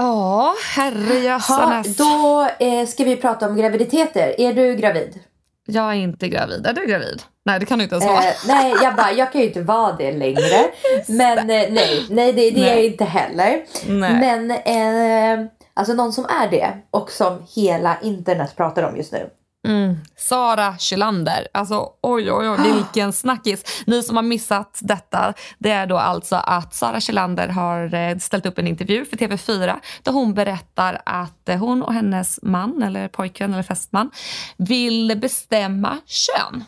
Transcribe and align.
Ja, 0.00 0.04
Ha, 0.04 0.54
herrejössanes. 0.74 1.96
då 1.96 2.48
eh, 2.58 2.86
ska 2.86 3.04
vi 3.04 3.16
prata 3.16 3.48
om 3.48 3.56
graviditeter. 3.56 4.40
Är 4.40 4.52
du 4.52 4.74
gravid? 4.76 5.20
Jag 5.66 5.90
är 5.90 5.94
inte 5.94 6.28
gravid. 6.28 6.66
Är 6.66 6.72
du 6.72 6.86
gravid? 6.86 7.22
Nej, 7.44 7.60
det 7.60 7.66
kan 7.66 7.78
du 7.78 7.84
inte 7.84 7.94
ens 7.94 8.06
vara. 8.06 8.24
Eh, 8.24 8.32
nej, 8.46 8.74
jag 8.82 8.94
bara, 8.96 9.12
jag 9.12 9.32
kan 9.32 9.40
ju 9.40 9.46
inte 9.46 9.62
vara 9.62 9.92
det 9.92 10.12
längre. 10.12 10.64
Men 11.08 11.38
eh, 11.38 11.44
nej, 11.70 12.06
nej 12.10 12.32
det, 12.32 12.50
det 12.50 12.60
är 12.70 12.74
jag 12.74 12.84
inte 12.84 13.04
heller. 13.04 13.64
Nej. 13.86 14.14
Men 14.14 14.50
eh, 14.50 15.46
alltså 15.74 15.94
någon 15.94 16.12
som 16.12 16.24
är 16.24 16.50
det 16.50 16.68
och 16.90 17.10
som 17.10 17.46
hela 17.56 17.96
internet 18.02 18.56
pratar 18.56 18.82
om 18.82 18.96
just 18.96 19.12
nu. 19.12 19.30
Mm. 19.68 19.96
Sara 20.16 20.78
Kylander. 20.78 21.48
Alltså 21.52 21.88
oj, 22.02 22.32
oj, 22.32 22.48
oj, 22.48 22.58
vilken 22.72 23.12
snackis. 23.12 23.84
Ni 23.86 24.02
som 24.02 24.16
har 24.16 24.22
missat 24.22 24.78
detta, 24.82 25.34
det 25.58 25.70
är 25.70 25.86
då 25.86 25.98
alltså 25.98 26.36
att 26.36 26.74
Sara 26.74 27.00
Kylander 27.00 27.48
har 27.48 27.94
eh, 27.94 28.18
ställt 28.18 28.46
upp 28.46 28.58
en 28.58 28.66
intervju 28.66 29.04
för 29.04 29.16
TV4 29.16 29.74
där 30.02 30.12
hon 30.12 30.34
berättar 30.34 31.02
att 31.06 31.48
eh, 31.48 31.56
hon 31.58 31.82
och 31.82 31.94
hennes 31.94 32.38
man, 32.42 32.82
eller 32.82 33.08
pojkvän 33.08 33.52
eller 33.52 33.62
fästman, 33.62 34.10
vill 34.56 35.18
bestämma 35.20 35.98
kön. 36.06 36.64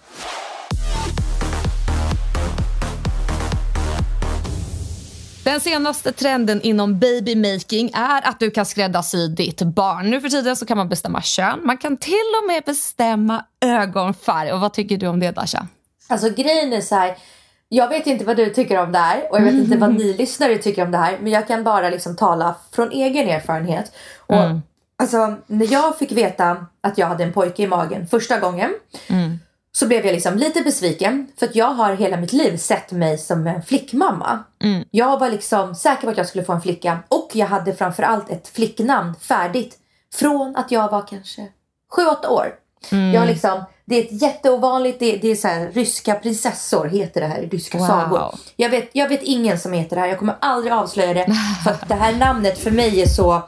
Den 5.45 5.61
senaste 5.61 6.13
trenden 6.13 6.61
inom 6.63 6.99
babymaking 6.99 7.91
är 7.95 8.29
att 8.29 8.41
du 8.41 8.51
kan 8.51 8.67
skräddarsy 8.67 9.29
ditt 9.29 9.63
barn. 9.63 10.11
Nu 10.11 10.21
för 10.21 10.29
tiden 10.29 10.57
så 10.57 10.67
kan 10.67 10.77
man 10.77 10.89
bestämma 10.89 11.23
kön. 11.23 11.61
Man 11.63 11.77
kan 11.77 11.97
till 11.97 12.15
och 12.43 12.47
med 12.47 12.63
bestämma 12.67 13.45
ögonfärg. 13.61 14.53
Och 14.53 14.61
vad 14.61 14.73
tycker 14.73 14.97
du 14.97 15.07
om 15.07 15.21
det 15.21 15.31
Dasha? 15.31 15.67
Alltså 16.09 16.31
grejen 16.31 16.73
är 16.73 16.81
så 16.81 16.95
här. 16.95 17.17
Jag 17.69 17.89
vet 17.89 18.07
inte 18.07 18.25
vad 18.25 18.37
du 18.37 18.51
tycker 18.51 18.79
om 18.79 18.93
det 18.93 18.99
här 18.99 19.33
och 19.33 19.39
jag 19.39 19.43
vet 19.45 19.55
inte 19.55 19.77
vad 19.77 19.95
ni 19.95 20.13
lyssnare 20.19 20.59
tycker 20.59 20.85
om 20.85 20.91
det 20.91 20.99
här. 20.99 21.19
Men 21.21 21.33
jag 21.33 21.49
kan 21.49 21.65
bara 21.65 21.91
liksom 21.91 22.17
tala 22.17 22.55
från 22.73 22.91
egen 22.91 23.29
erfarenhet. 23.29 23.93
Och 24.17 24.35
alltså 24.97 25.37
när 25.47 25.73
jag 25.73 25.99
fick 25.99 26.13
veta 26.13 26.67
att 26.81 26.99
jag 26.99 27.07
hade 27.07 27.25
en 27.25 27.33
pojke 27.33 27.63
i 27.63 27.67
magen 27.67 28.07
första 28.07 28.41
gången. 28.41 28.75
Så 29.81 29.87
blev 29.87 30.07
jag 30.07 30.13
liksom 30.13 30.37
lite 30.39 30.61
besviken. 30.61 31.27
För 31.39 31.47
att 31.47 31.55
jag 31.55 31.67
har 31.67 31.95
hela 31.95 32.17
mitt 32.17 32.33
liv 32.33 32.57
sett 32.57 32.93
mig 32.93 33.19
som 33.19 33.47
en 33.47 33.63
flickmamma. 33.63 34.39
Jag 34.91 35.19
var 35.19 35.31
liksom 35.31 35.75
säker 35.75 36.03
på 36.03 36.11
att 36.11 36.17
jag 36.17 36.27
skulle 36.29 36.45
få 36.45 36.53
en 36.53 36.63
flicka. 36.63 36.99
Och 37.09 37.31
jag 37.33 37.47
hade 37.47 37.75
framförallt 37.75 38.31
ett 38.31 38.49
flicknamn 38.49 39.15
färdigt. 39.15 39.79
Från 40.15 40.57
att 40.57 40.71
jag 40.71 40.91
var 40.91 41.07
kanske 41.07 41.49
7-8 42.23 42.27
år. 42.27 42.55
Jag 42.91 43.21
har 43.21 43.27
liksom, 43.27 43.65
det 43.85 43.97
är 43.97 44.05
ett 44.05 44.23
jätteovanligt, 44.23 44.99
det, 45.01 45.17
det 45.17 45.29
är 45.29 45.35
så 45.35 45.49
här, 45.49 45.71
ryska 45.73 46.15
prinsessor 46.15 46.87
heter 46.89 47.21
det 47.21 47.27
här 47.27 47.39
i 47.43 47.49
ryska 47.49 47.79
Wow. 47.79 47.87
sagor. 47.87 48.35
Jag 48.57 48.71
vet, 48.71 48.91
jag 48.93 49.09
vet 49.09 49.23
ingen 49.23 49.59
som 49.59 49.73
heter 49.73 49.97
det 49.97 50.03
här, 50.03 50.09
jag 50.09 50.19
kommer 50.19 50.37
aldrig 50.41 50.73
avslöja 50.73 51.15
det. 51.15 51.27
För 51.65 51.71
att 51.71 51.89
det 51.89 51.95
här 51.95 52.13
namnet 52.13 52.59
för 52.59 52.71
mig 52.71 53.03
är 53.03 53.07
så, 53.07 53.43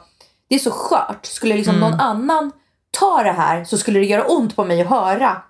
det 0.49 0.55
är 0.55 0.59
så 0.59 0.71
skört. 0.71 1.25
Skulle 1.25 1.55
liksom 1.55 1.79
någon 1.79 1.93
annan 1.93 2.51
ta 2.91 3.23
det 3.23 3.31
här 3.31 3.63
så 3.63 3.77
skulle 3.77 3.99
det 3.99 4.05
göra 4.05 4.25
ont 4.25 4.55
på 4.55 4.65
mig 4.65 4.81
att 4.81 4.89
höra 4.89 5.41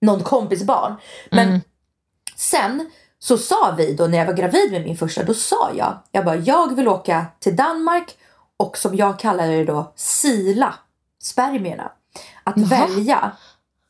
någon 0.00 0.22
kompis 0.22 0.62
barn. 0.62 0.94
Men 1.30 1.60
sen 2.36 2.90
så 3.18 3.38
sa 3.38 3.74
vi 3.78 3.94
då 3.94 4.06
när 4.06 4.18
jag 4.18 4.26
var 4.26 4.32
gravid 4.32 4.72
med 4.72 4.84
min 4.84 4.96
första, 4.96 5.22
då 5.22 5.34
sa 5.34 5.70
jag, 5.76 5.98
jag 6.12 6.24
bara 6.24 6.36
jag 6.36 6.76
vill 6.76 6.88
åka 6.88 7.26
till 7.40 7.56
Danmark 7.56 8.16
och 8.56 8.78
som 8.78 8.96
jag 8.96 9.18
kallar 9.18 9.48
det 9.48 9.64
då 9.64 9.92
sila 9.96 10.74
spermierna. 11.22 11.92
Att 12.44 12.58
välja. 12.58 13.32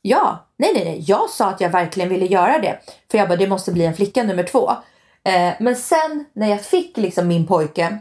Ja, 0.02 0.46
nej 0.56 0.70
nej 0.74 0.84
nej. 0.84 1.04
Jag 1.06 1.30
sa 1.30 1.46
att 1.46 1.60
jag 1.60 1.70
verkligen 1.70 2.08
ville 2.08 2.26
göra 2.26 2.58
det. 2.58 2.80
För 3.10 3.18
jag 3.18 3.28
bara 3.28 3.36
det 3.36 3.48
måste 3.48 3.72
bli 3.72 3.84
en 3.84 3.94
flicka 3.94 4.22
nummer 4.22 4.42
två. 4.42 4.70
Eh, 5.24 5.52
men 5.60 5.76
sen 5.76 6.24
när 6.32 6.48
jag 6.48 6.62
fick 6.62 6.96
liksom 6.96 7.28
min 7.28 7.46
pojke. 7.46 7.98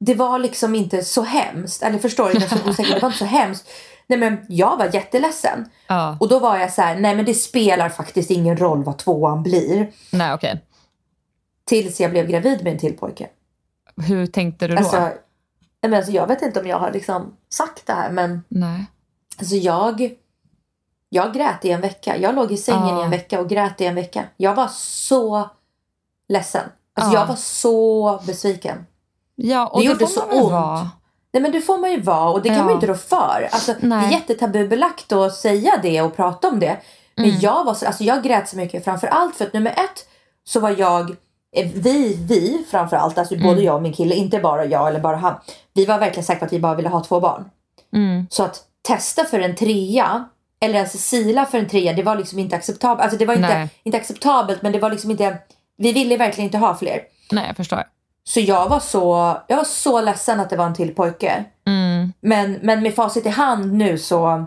Det 0.00 0.14
var 0.14 0.38
liksom 0.38 0.74
inte 0.74 1.04
så 1.04 1.22
hemskt. 1.22 1.82
Eller 1.82 1.98
förstår 1.98 2.28
du? 2.28 2.32
Jag 2.32 2.42
är 2.42 2.56
så 2.56 2.68
osäker. 2.68 2.94
Det 2.94 3.00
var 3.00 3.08
inte 3.08 3.18
så 3.18 3.24
hemskt. 3.24 3.68
Nej 4.08 4.18
men 4.18 4.46
jag 4.48 4.76
var 4.76 4.94
jätteledsen. 4.94 5.68
Ja. 5.86 6.16
Och 6.20 6.28
då 6.28 6.38
var 6.38 6.58
jag 6.58 6.72
så 6.72 6.82
här, 6.82 6.96
nej 7.00 7.16
men 7.16 7.24
det 7.24 7.34
spelar 7.34 7.88
faktiskt 7.88 8.30
ingen 8.30 8.56
roll 8.56 8.84
vad 8.84 8.98
tvåan 8.98 9.42
blir. 9.42 9.90
Nej, 10.12 10.34
okej. 10.34 10.64
Tills 11.64 12.00
jag 12.00 12.10
blev 12.10 12.26
gravid 12.26 12.64
med 12.64 12.72
en 12.72 12.78
till 12.78 12.96
pojke. 12.96 13.28
Hur 13.96 14.26
tänkte 14.26 14.66
du 14.66 14.74
då? 14.74 14.78
Alltså, 14.78 15.00
nej, 15.00 15.16
men 15.80 15.94
alltså, 15.94 16.12
jag 16.12 16.26
vet 16.26 16.42
inte 16.42 16.60
om 16.60 16.66
jag 16.66 16.78
har 16.78 16.92
liksom 16.92 17.36
sagt 17.50 17.86
det 17.86 17.92
här 17.92 18.10
men 18.10 18.44
Nej. 18.48 18.86
alltså 19.38 19.54
jag, 19.54 20.10
jag 21.08 21.34
grät 21.34 21.64
i 21.64 21.70
en 21.70 21.80
vecka. 21.80 22.16
Jag 22.16 22.34
låg 22.34 22.52
i 22.52 22.56
sängen 22.56 22.88
Ja. 22.88 23.00
i 23.00 23.04
en 23.04 23.10
vecka 23.10 23.40
och 23.40 23.48
grät 23.48 23.80
i 23.80 23.84
en 23.86 23.94
vecka. 23.94 24.24
Jag 24.36 24.54
var 24.54 24.68
så 24.72 25.50
ledsen. 26.28 26.68
Alltså 26.94 27.14
Ja. 27.14 27.20
jag 27.20 27.26
var 27.26 27.36
så 27.36 28.20
besviken. 28.26 28.86
Ja, 29.34 29.66
och 29.66 29.80
Det 29.80 29.86
det, 29.86 29.92
gjorde 29.92 30.06
så 30.06 30.22
ont. 30.22 30.50
vara. 30.52 30.90
Nej 31.38 31.42
men 31.42 31.52
det 31.52 31.60
får 31.60 31.78
man 31.78 31.90
ju 31.92 32.00
vara 32.00 32.30
och 32.30 32.42
det 32.42 32.48
kan 32.48 32.58
Ja. 32.58 32.62
man 32.64 32.70
ju 32.72 32.74
inte 32.74 32.86
rå 32.86 32.94
för. 32.94 33.48
Alltså, 33.52 33.74
det 33.80 33.94
är 33.94 34.10
jättetabubelagt 34.10 35.12
att 35.12 35.34
säga 35.34 35.72
det 35.82 36.02
och 36.02 36.16
prata 36.16 36.48
om 36.48 36.60
det. 36.60 36.76
Men 37.16 37.24
Mm. 37.24 37.36
jag, 37.40 37.64
var 37.64 37.74
så, 37.74 37.86
alltså, 37.86 38.04
jag 38.04 38.22
grät 38.22 38.48
så 38.48 38.56
mycket 38.56 38.84
framförallt 38.84 39.36
för 39.36 39.44
att 39.46 39.52
nummer 39.52 39.70
ett 39.70 40.06
så 40.44 40.60
var 40.60 40.74
jag, 40.78 41.10
eh, 41.56 41.68
vi, 41.74 42.14
vi 42.28 42.64
framförallt, 42.70 43.18
alltså 43.18 43.34
Mm. 43.34 43.46
både 43.46 43.62
jag 43.62 43.74
och 43.74 43.82
min 43.82 43.92
kille, 43.92 44.14
inte 44.14 44.38
bara 44.38 44.64
jag 44.64 44.88
eller 44.88 45.00
bara 45.00 45.16
han. 45.16 45.34
Vi 45.74 45.84
var 45.84 45.98
verkligen 45.98 46.24
säkra 46.24 46.38
på 46.38 46.44
att 46.44 46.52
vi 46.52 46.58
bara 46.60 46.74
ville 46.74 46.88
ha 46.88 47.04
två 47.04 47.20
barn. 47.20 47.50
Mm. 47.94 48.26
Så 48.30 48.42
att 48.42 48.62
testa 48.88 49.24
för 49.24 49.40
en 49.40 49.54
trea 49.56 50.24
eller 50.60 50.74
ens 50.74 51.08
sila 51.08 51.44
för 51.46 51.58
en 51.58 51.68
trea, 51.68 51.92
det 51.92 52.02
var 52.02 52.16
liksom 52.16 52.38
inte 52.38 52.56
acceptabelt. 52.56 53.00
Alltså 53.02 53.18
det 53.18 53.26
var 53.26 53.34
inte, 53.34 53.48
Nej. 53.58 53.68
inte 53.82 53.98
acceptabelt 53.98 54.62
men 54.62 54.72
det 54.72 54.78
var 54.78 54.90
liksom 54.90 55.10
inte, 55.10 55.36
vi 55.76 55.92
ville 55.92 56.16
verkligen 56.16 56.44
inte 56.48 56.58
ha 56.58 56.76
fler. 56.76 57.00
Nej, 57.32 57.44
jag 57.46 57.56
förstår. 57.56 57.82
Så 58.28 58.40
jag 58.40 58.68
var 58.68 58.80
så, 58.80 59.36
jag 59.46 59.56
var 59.56 59.64
så 59.64 60.00
ledsen 60.00 60.40
att 60.40 60.50
det 60.50 60.56
var 60.56 60.66
en 60.66 60.74
till 60.74 60.94
pojke. 60.94 61.44
Mm. 61.66 62.12
Men, 62.20 62.52
men 62.62 62.82
med 62.82 62.94
facit 62.94 63.26
i 63.26 63.28
hand 63.28 63.72
nu 63.72 63.98
så 63.98 64.44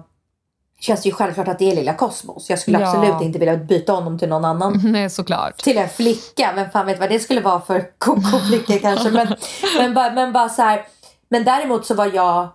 känns 0.80 1.02
det 1.02 1.09
ju 1.09 1.16
självklart 1.16 1.47
att 1.47 1.59
det 1.59 1.72
är 1.72 1.75
lilla 1.75 1.94
Kosmos. 1.94 2.50
Jag 2.50 2.59
skulle 2.59 2.80
Ja. 2.80 2.88
absolut 2.88 3.22
inte 3.22 3.40
vilja 3.40 3.58
byta 3.58 3.94
honom 3.94 4.20
till 4.20 4.30
någon 4.30 4.46
annan. 4.46 4.81
Nej, 4.91 5.09
såklart. 5.09 5.58
Till 5.58 5.78
en 5.78 5.90
flicka. 5.90 6.52
Vem 6.56 6.70
fan 6.70 6.86
vet 6.86 7.00
vad 7.00 7.09
det 7.09 7.20
skulle 7.20 7.41
vara 7.41 7.62
för 7.62 7.86
koko-flicka 7.97 8.79
kanske. 8.79 9.11
Men, 9.11 9.35
men, 9.78 9.94
bara, 9.94 10.11
men 10.11 10.34
bara 10.34 10.50
så 10.50 10.61
här. 10.61 10.88
Men 11.29 11.44
däremot 11.44 11.85
så 11.85 11.94
var 11.96 12.11
jag 12.14 12.47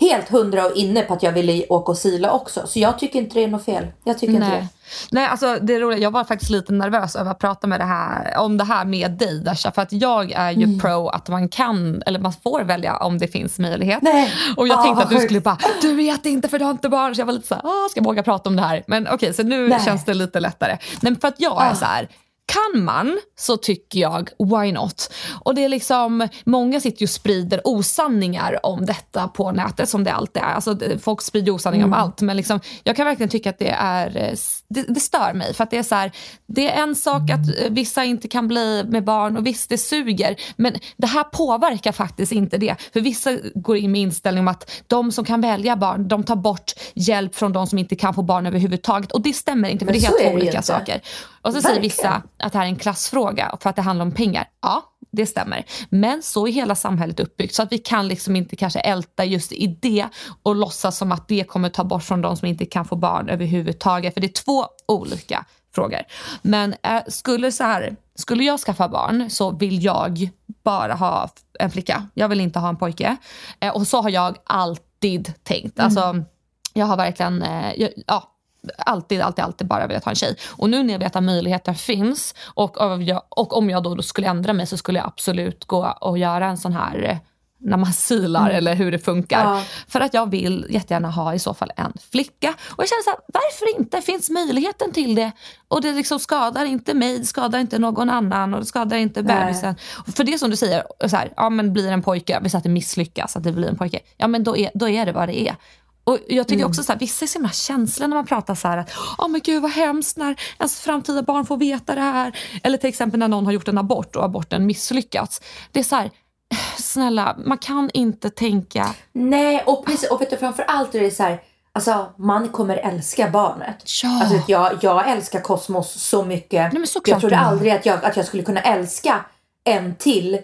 helt 0.00 0.28
hundra 0.28 0.66
och 0.66 0.76
inne 0.76 1.02
på 1.02 1.14
att 1.14 1.22
jag 1.22 1.32
ville 1.32 1.66
åka 1.68 1.92
och 1.92 1.98
sila 1.98 2.30
också. 2.32 2.66
Så 2.66 2.78
jag 2.78 2.98
tycker 2.98 3.18
inte 3.18 3.34
det 3.34 3.44
är 3.44 3.48
något 3.48 3.64
fel. 3.64 3.86
Jag 4.04 4.18
tycker 4.18 4.34
inte 4.34 4.48
Nej. 4.48 4.60
det. 4.60 4.68
Nej, 5.10 5.26
alltså 5.26 5.58
det 5.62 5.74
är 5.74 5.80
roligt. 5.80 5.98
Jag 6.00 6.10
var 6.10 6.24
faktiskt 6.24 6.50
lite 6.50 6.72
nervös 6.72 7.16
över 7.16 7.30
att 7.30 7.38
prata 7.38 7.66
med 7.66 7.80
det 7.80 7.84
här, 7.84 8.38
om 8.38 8.56
det 8.56 8.64
här 8.64 8.84
med 8.84 9.10
dig 9.10 9.40
Dasha. 9.40 9.72
För 9.72 9.82
att 9.82 9.92
jag 9.92 10.32
är 10.32 10.50
ju 10.50 10.64
Mm. 10.64 10.78
pro 10.80 11.08
att 11.08 11.28
man 11.28 11.48
kan, 11.48 12.02
eller 12.06 12.18
man 12.18 12.32
får 12.42 12.60
välja 12.64 12.96
om 12.96 13.18
det 13.18 13.28
finns 13.28 13.58
möjlighet. 13.58 13.98
Nej. 14.02 14.32
Och 14.56 14.68
jag 14.68 14.78
Ah, 14.78 14.82
tänkte 14.82 15.04
att 15.04 15.10
du 15.10 15.18
skulle 15.20 15.40
bara, 15.40 15.58
du 15.82 15.94
vet 15.94 16.26
inte 16.26 16.48
för 16.48 16.58
du 16.58 16.64
har 16.64 16.72
inte 16.72 16.88
barn. 16.88 17.14
Så 17.14 17.20
jag 17.20 17.26
var 17.26 17.32
lite 17.32 17.46
så 17.48 17.54
här, 17.54 17.62
"Ah, 17.64 17.88
ska 17.90 17.98
jag 18.00 18.04
våga 18.04 18.22
prata 18.22 18.48
om 18.48 18.56
det 18.56 18.62
här? 18.62 18.84
Men 18.86 19.08
okej, 19.08 19.34
så 19.34 19.42
nu 19.42 19.68
Nej. 19.68 19.80
känns 19.84 20.04
det 20.04 20.14
lite 20.14 20.40
lättare. 20.40 20.78
Men 21.00 21.16
för 21.16 21.28
att 21.28 21.34
jag 21.38 21.62
är 21.62 21.70
Ah. 21.70 21.74
så 21.74 21.84
här, 21.84 22.08
kan 22.46 22.84
man 22.84 23.18
så 23.38 23.56
tycker 23.56 24.00
jag 24.00 24.30
why 24.38 24.72
not? 24.72 25.12
Och 25.40 25.54
det 25.54 25.64
är 25.64 25.68
liksom, 25.68 26.28
många 26.44 26.80
sitter 26.80 27.02
ju 27.02 27.04
och 27.04 27.10
sprider 27.10 27.60
osanningar 27.64 28.66
om 28.66 28.86
detta 28.86 29.28
på 29.28 29.52
nätet 29.52 29.88
som 29.88 30.04
det 30.04 30.12
alltid 30.12 30.42
är. 30.42 30.46
Alltså, 30.46 30.78
folk 31.00 31.22
sprider 31.22 31.52
osanningar 31.52 31.86
mm. 31.86 31.98
om 31.98 32.04
allt 32.04 32.20
men 32.20 32.36
liksom, 32.36 32.60
jag 32.82 32.96
kan 32.96 33.06
verkligen 33.06 33.30
tycka 33.30 33.50
att 33.50 33.58
det 33.58 33.70
är, 33.70 34.16
eh, 34.16 34.34
det, 34.68 34.82
det, 34.88 35.00
stör 35.00 35.32
mig 35.34 35.54
för 35.54 35.64
att 35.64 35.70
det 35.70 35.76
är 35.78 35.82
så 35.82 35.94
här, 35.94 36.12
det 36.46 36.70
är 36.70 36.82
en 36.82 36.94
sak 36.94 37.30
att 37.30 37.60
eh, 37.60 37.70
vissa 37.70 38.04
inte 38.04 38.28
kan 38.28 38.48
bli 38.48 38.84
med 38.86 39.04
barn 39.04 39.36
och 39.36 39.46
visst 39.46 39.68
det 39.68 39.78
suger 39.78 40.36
men 40.56 40.74
det 40.96 41.06
här 41.06 41.24
påverkar 41.24 41.92
faktiskt 41.92 42.32
inte 42.32 42.58
det. 42.58 42.76
För 42.92 43.00
vissa 43.00 43.30
går 43.54 43.76
in 43.76 43.92
med 43.92 44.00
inställning 44.00 44.40
om 44.40 44.48
att 44.48 44.70
de 44.86 45.12
som 45.12 45.24
kan 45.24 45.40
välja 45.40 45.76
barn 45.76 46.08
de 46.08 46.24
tar 46.24 46.36
bort 46.36 46.72
hjälp 46.94 47.34
från 47.34 47.52
de 47.52 47.66
som 47.66 47.78
inte 47.78 47.96
kan 47.96 48.14
få 48.14 48.22
barn 48.22 48.46
överhuvudtaget 48.46 49.12
och 49.12 49.20
det 49.20 49.32
stämmer 49.32 49.68
inte 49.68 49.84
för 49.84 49.92
men 49.92 50.00
det 50.00 50.06
är 50.06 50.10
helt 50.10 50.20
är 50.20 50.34
olika 50.34 50.62
saker. 50.62 51.00
Och 51.44 51.52
så 51.52 51.62
säger 51.62 51.80
vissa 51.80 52.22
att 52.38 52.52
det 52.52 52.58
här 52.58 52.64
är 52.64 52.68
en 52.68 52.76
klassfråga 52.76 53.56
för 53.60 53.70
att 53.70 53.76
det 53.76 53.82
handlar 53.82 54.04
om 54.04 54.12
pengar. 54.12 54.48
Ja, 54.62 54.82
det 55.12 55.26
stämmer. 55.26 55.64
Men 55.88 56.22
så 56.22 56.46
är 56.46 56.52
hela 56.52 56.74
samhället 56.74 57.20
uppbyggt 57.20 57.54
så 57.54 57.62
att 57.62 57.72
vi 57.72 57.78
kan 57.78 58.08
liksom 58.08 58.36
inte 58.36 58.56
kanske 58.56 58.80
älta 58.80 59.24
just 59.24 59.52
i 59.52 59.78
det 59.82 60.08
och 60.42 60.56
låtsas 60.56 60.96
som 60.96 61.12
att 61.12 61.28
det 61.28 61.44
kommer 61.44 61.68
ta 61.68 61.84
bort 61.84 62.02
från 62.02 62.20
de 62.20 62.36
som 62.36 62.48
inte 62.48 62.66
kan 62.66 62.84
få 62.84 62.96
barn 62.96 63.28
överhuvudtaget. 63.28 64.14
För 64.14 64.20
det 64.20 64.26
är 64.26 64.42
två 64.44 64.66
olika 64.88 65.44
frågor. 65.74 66.00
Men 66.42 66.74
äh, 66.82 67.02
skulle, 67.08 67.52
så 67.52 67.64
här, 67.64 67.96
skulle 68.14 68.44
jag 68.44 68.60
skaffa 68.60 68.88
barn 68.88 69.30
så 69.30 69.50
vill 69.50 69.84
jag 69.84 70.28
bara 70.64 70.94
ha 70.94 71.30
en 71.58 71.70
flicka. 71.70 72.06
Jag 72.14 72.28
vill 72.28 72.40
inte 72.40 72.58
ha 72.58 72.68
en 72.68 72.76
pojke. 72.76 73.16
Äh, 73.60 73.74
och 73.74 73.86
så 73.86 74.02
har 74.02 74.10
jag 74.10 74.36
alltid 74.44 75.32
tänkt. 75.42 75.80
Alltså, 75.80 76.00
mm. 76.00 76.24
jag 76.72 76.86
har 76.86 76.96
verkligen, 76.96 77.42
äh, 77.42 77.72
jag, 77.76 77.90
ja, 78.06 78.33
alltid, 78.78 79.20
alltid, 79.20 79.44
alltid 79.44 79.66
bara 79.66 79.86
velat 79.86 80.04
ha 80.04 80.10
en 80.10 80.16
tjej. 80.16 80.36
Och 80.50 80.70
nu 80.70 80.82
när 80.82 80.94
jag 80.94 80.98
vet 80.98 81.16
att 81.16 81.22
möjligheten 81.22 81.74
finns 81.74 82.34
och, 82.54 82.80
och 83.28 83.56
om 83.56 83.70
jag 83.70 83.82
då, 83.82 83.94
då 83.94 84.02
skulle 84.02 84.28
ändra 84.28 84.52
mig 84.52 84.66
så 84.66 84.76
skulle 84.76 84.98
jag 84.98 85.06
absolut 85.06 85.64
gå 85.64 85.96
och 86.00 86.18
göra 86.18 86.46
en 86.46 86.58
sån 86.58 86.72
här 86.72 87.02
eh, 87.02 87.16
när 87.64 87.76
man 87.76 87.92
silar 87.92 88.40
mm. 88.40 88.56
eller 88.56 88.74
hur 88.74 88.92
det 88.92 88.98
funkar. 88.98 89.44
Ja. 89.44 89.62
För 89.88 90.00
att 90.00 90.14
jag 90.14 90.30
vill 90.30 90.66
jättegärna 90.70 91.10
ha 91.10 91.34
i 91.34 91.38
så 91.38 91.54
fall 91.54 91.72
en 91.76 91.92
flicka. 92.10 92.54
Och 92.70 92.82
jag 92.82 92.88
känner 92.88 93.02
så 93.02 93.10
här, 93.10 93.18
varför 93.32 93.80
inte? 93.80 94.00
Finns 94.00 94.30
möjligheten 94.30 94.92
till 94.92 95.14
det? 95.14 95.32
Och 95.68 95.82
det 95.82 95.92
liksom 95.92 96.18
skadar 96.18 96.64
inte 96.64 96.94
mig, 96.94 97.18
det 97.18 97.24
skadar 97.24 97.58
inte 97.58 97.78
någon 97.78 98.10
annan 98.10 98.54
och 98.54 98.60
det 98.60 98.66
skadar 98.66 98.96
inte 98.96 99.22
bebisen. 99.22 99.74
För 100.16 100.24
det 100.24 100.38
som 100.38 100.50
du 100.50 100.56
säger, 100.56 100.82
så 101.08 101.16
här, 101.16 101.32
ja 101.36 101.50
men 101.50 101.72
blir 101.72 101.92
en 101.92 102.02
pojke, 102.02 102.40
vi 102.42 102.48
säger 102.48 102.58
att 102.58 102.64
det 102.64 102.70
misslyckas, 102.70 103.36
att 103.36 103.44
det 103.44 103.52
blir 103.52 103.68
en 103.68 103.76
pojke. 103.76 104.00
Ja 104.16 104.28
men 104.28 104.44
då 104.44 104.56
är, 104.56 104.70
då 104.74 104.88
är 104.88 105.06
det 105.06 105.12
vad 105.12 105.28
det 105.28 105.40
är. 105.48 105.56
Och 106.04 106.18
jag 106.28 106.48
tycker 106.48 106.60
mm. 106.60 106.70
också 106.70 106.82
så 106.82 106.92
här, 106.92 106.98
vissa 106.98 107.24
är 107.24 107.26
så 107.26 107.38
himla 107.38 107.50
känsliga 107.50 108.08
när 108.08 108.16
man 108.16 108.26
pratar 108.26 108.54
så 108.54 108.68
här 108.68 108.78
att 108.78 108.90
oh, 109.18 109.28
men 109.28 109.40
gud 109.44 109.62
vad 109.62 109.70
hemskt 109.70 110.16
när 110.16 110.36
ens 110.58 110.80
framtida 110.80 111.22
barn 111.22 111.46
får 111.46 111.56
veta 111.56 111.94
det 111.94 112.00
här. 112.00 112.38
Eller 112.62 112.78
till 112.78 112.88
exempel 112.88 113.20
när 113.20 113.28
någon 113.28 113.46
har 113.46 113.52
gjort 113.52 113.68
en 113.68 113.78
abort 113.78 114.16
och 114.16 114.24
aborten 114.24 114.66
misslyckats. 114.66 115.40
Det 115.72 115.80
är 115.80 115.84
så 115.84 115.96
här, 115.96 116.10
snälla, 116.78 117.36
man 117.44 117.58
kan 117.58 117.90
inte 117.94 118.30
tänka... 118.30 118.94
Nej, 119.12 119.62
och, 119.66 119.86
precis, 119.86 120.10
och 120.10 120.20
vet 120.20 120.30
du, 120.30 120.36
framförallt 120.36 120.94
är 120.94 121.00
det 121.00 121.10
så 121.10 121.22
här, 121.22 121.42
alltså 121.72 122.12
man 122.16 122.48
kommer 122.48 122.76
älska 122.76 123.30
barnet. 123.30 123.84
Ja. 124.02 124.20
Alltså, 124.22 124.40
jag, 124.48 124.78
jag 124.80 125.10
älskar 125.10 125.40
Kosmos 125.40 125.92
så 125.92 126.24
mycket. 126.24 126.72
Nej, 126.72 126.84
jag 127.04 127.20
trodde 127.20 127.38
aldrig 127.38 127.72
att 127.72 127.86
jag, 127.86 128.04
att 128.04 128.16
jag 128.16 128.26
skulle 128.26 128.42
kunna 128.42 128.60
älska 128.60 129.24
en 129.64 129.94
till 129.94 130.38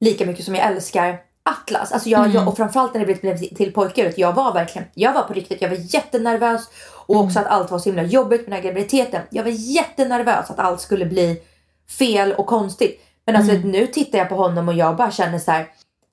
lika 0.00 0.26
mycket 0.26 0.44
som 0.44 0.54
jag 0.54 0.66
älskar 0.66 1.18
Atlas. 1.50 1.92
Alltså 1.92 2.08
jag, 2.08 2.20
mm. 2.20 2.32
jag, 2.32 2.48
och 2.48 2.56
framförallt 2.56 2.94
när 2.94 3.06
det 3.06 3.22
blev 3.22 3.36
till 3.36 3.72
pojkar. 3.72 4.12
Jag 4.16 4.32
var 4.32 4.54
verkligen, 4.54 4.88
jag 4.94 5.12
var 5.12 5.22
på 5.22 5.32
riktigt, 5.32 5.62
jag 5.62 5.68
var 5.68 5.94
jättenervös. 5.94 6.68
Och 7.06 7.16
också 7.16 7.38
mm. 7.38 7.46
att 7.46 7.58
allt 7.58 7.70
var 7.70 7.78
så 7.78 7.88
himla 7.88 8.02
jobbigt 8.02 8.40
med 8.40 8.46
den 8.46 8.52
här 8.52 8.70
graviditeten. 8.70 9.22
Jag 9.30 9.44
var 9.44 9.50
jättenervös 9.50 10.50
att 10.50 10.58
allt 10.58 10.80
skulle 10.80 11.06
bli 11.06 11.42
fel 11.98 12.32
och 12.32 12.46
konstigt. 12.46 13.00
Men 13.26 13.36
alltså 13.36 13.52
mm. 13.52 13.70
nu 13.70 13.86
tittar 13.86 14.18
jag 14.18 14.28
på 14.28 14.34
honom 14.34 14.68
och 14.68 14.74
jag 14.74 14.96
bara 14.96 15.10
känner 15.10 15.38
så 15.38 15.50
här. 15.50 15.66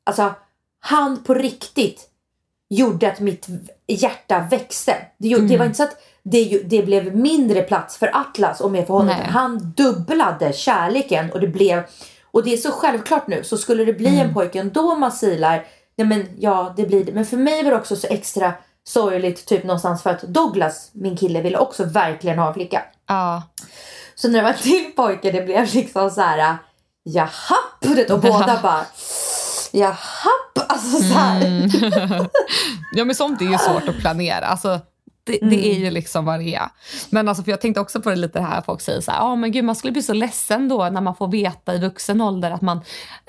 Alltså 0.03 0.33
han 0.79 1.23
på 1.23 1.33
riktigt 1.33 2.07
gjorde 2.69 3.11
att 3.11 3.19
mitt 3.19 3.47
hjärta 3.87 4.47
växte. 4.51 4.95
Det, 5.17 5.27
gjorde, 5.27 5.43
det 5.43 5.57
var 5.57 5.65
mm. 5.65 5.67
inte 5.67 5.77
så 5.77 5.83
att 5.83 5.97
det, 6.23 6.61
det 6.65 6.83
blev 6.83 7.15
mindre 7.15 7.61
plats 7.61 7.97
för 7.97 8.15
Atlas 8.17 8.61
och 8.61 8.71
mer 8.71 8.85
för 8.85 8.93
honom. 8.93 9.15
Han 9.25 9.73
dubblade 9.77 10.53
kärleken 10.53 11.31
och 11.31 11.39
det 11.39 11.47
blev 11.47 11.83
och 12.31 12.43
det 12.43 12.53
är 12.53 12.57
så 12.57 12.71
självklart 12.71 13.27
nu. 13.27 13.43
Så 13.43 13.57
skulle 13.57 13.85
det 13.85 13.93
bli 13.93 14.07
mm. 14.07 14.27
en 14.27 14.33
pojke 14.33 14.59
ändå 14.59 14.95
man 14.95 15.11
silar, 15.11 15.65
nej 15.97 16.07
men 16.07 16.27
ja 16.37 16.73
det 16.77 16.85
blir 16.85 17.05
det. 17.05 17.11
Men 17.11 17.25
för 17.25 17.37
mig 17.37 17.63
var 17.63 17.71
det 17.71 17.77
också 17.77 17.95
så 17.95 18.07
extra 18.07 18.53
sorgligt 18.83 19.45
typ 19.45 19.63
någonstans 19.63 20.03
för 20.03 20.09
att 20.09 20.21
Douglas, 20.21 20.89
min 20.93 21.17
kille, 21.17 21.41
ville 21.41 21.57
också 21.57 21.83
verkligen 21.83 22.39
ha 22.39 22.47
en 22.47 22.53
flicka. 22.53 22.83
Ja. 23.07 23.43
Så 24.15 24.27
när 24.27 24.39
det 24.39 24.43
var 24.43 24.49
en 24.49 24.57
till 24.57 24.91
pojke 24.95 25.31
det 25.31 25.41
blev 25.41 25.73
liksom 25.73 26.09
så 26.09 26.21
här 26.21 26.57
jaha, 27.03 27.57
och 28.09 28.19
båda 28.19 28.59
bara 28.61 28.85
jaha, 29.71 30.31
alltså 30.67 30.97
så 30.97 31.13
här. 31.13 31.45
Mm. 31.45 31.69
ja 32.95 33.05
men 33.05 33.15
sånt 33.15 33.41
är 33.41 33.45
ju 33.45 33.57
svårt 33.57 33.87
att 33.87 33.99
planera. 33.99 34.45
Alltså, 34.45 34.79
det, 35.23 35.41
mm. 35.41 35.49
det, 35.49 35.75
är 35.75 35.79
ju 35.79 35.89
liksom 35.89 36.25
vad 36.25 36.39
det 36.39 36.55
är. 36.55 36.69
Men 37.09 37.27
alltså, 37.27 37.43
för 37.43 37.51
jag 37.51 37.61
tänkte 37.61 37.81
också 37.81 38.01
på 38.01 38.09
det 38.09 38.15
lite 38.15 38.41
här, 38.41 38.61
folk 38.61 38.81
säger 38.81 39.01
så 39.01 39.11
här, 39.11 39.21
ah, 39.21 39.35
men 39.35 39.51
gud 39.51 39.63
man 39.63 39.75
skulle 39.75 39.91
bli 39.91 40.03
så 40.03 40.13
ledsen 40.13 40.69
då 40.69 40.89
när 40.89 41.01
man 41.01 41.15
får 41.15 41.27
veta 41.27 41.75
i 41.75 41.79
vuxen 41.79 42.21
ålder 42.21 42.51
att, 42.51 42.61
man, 42.61 42.81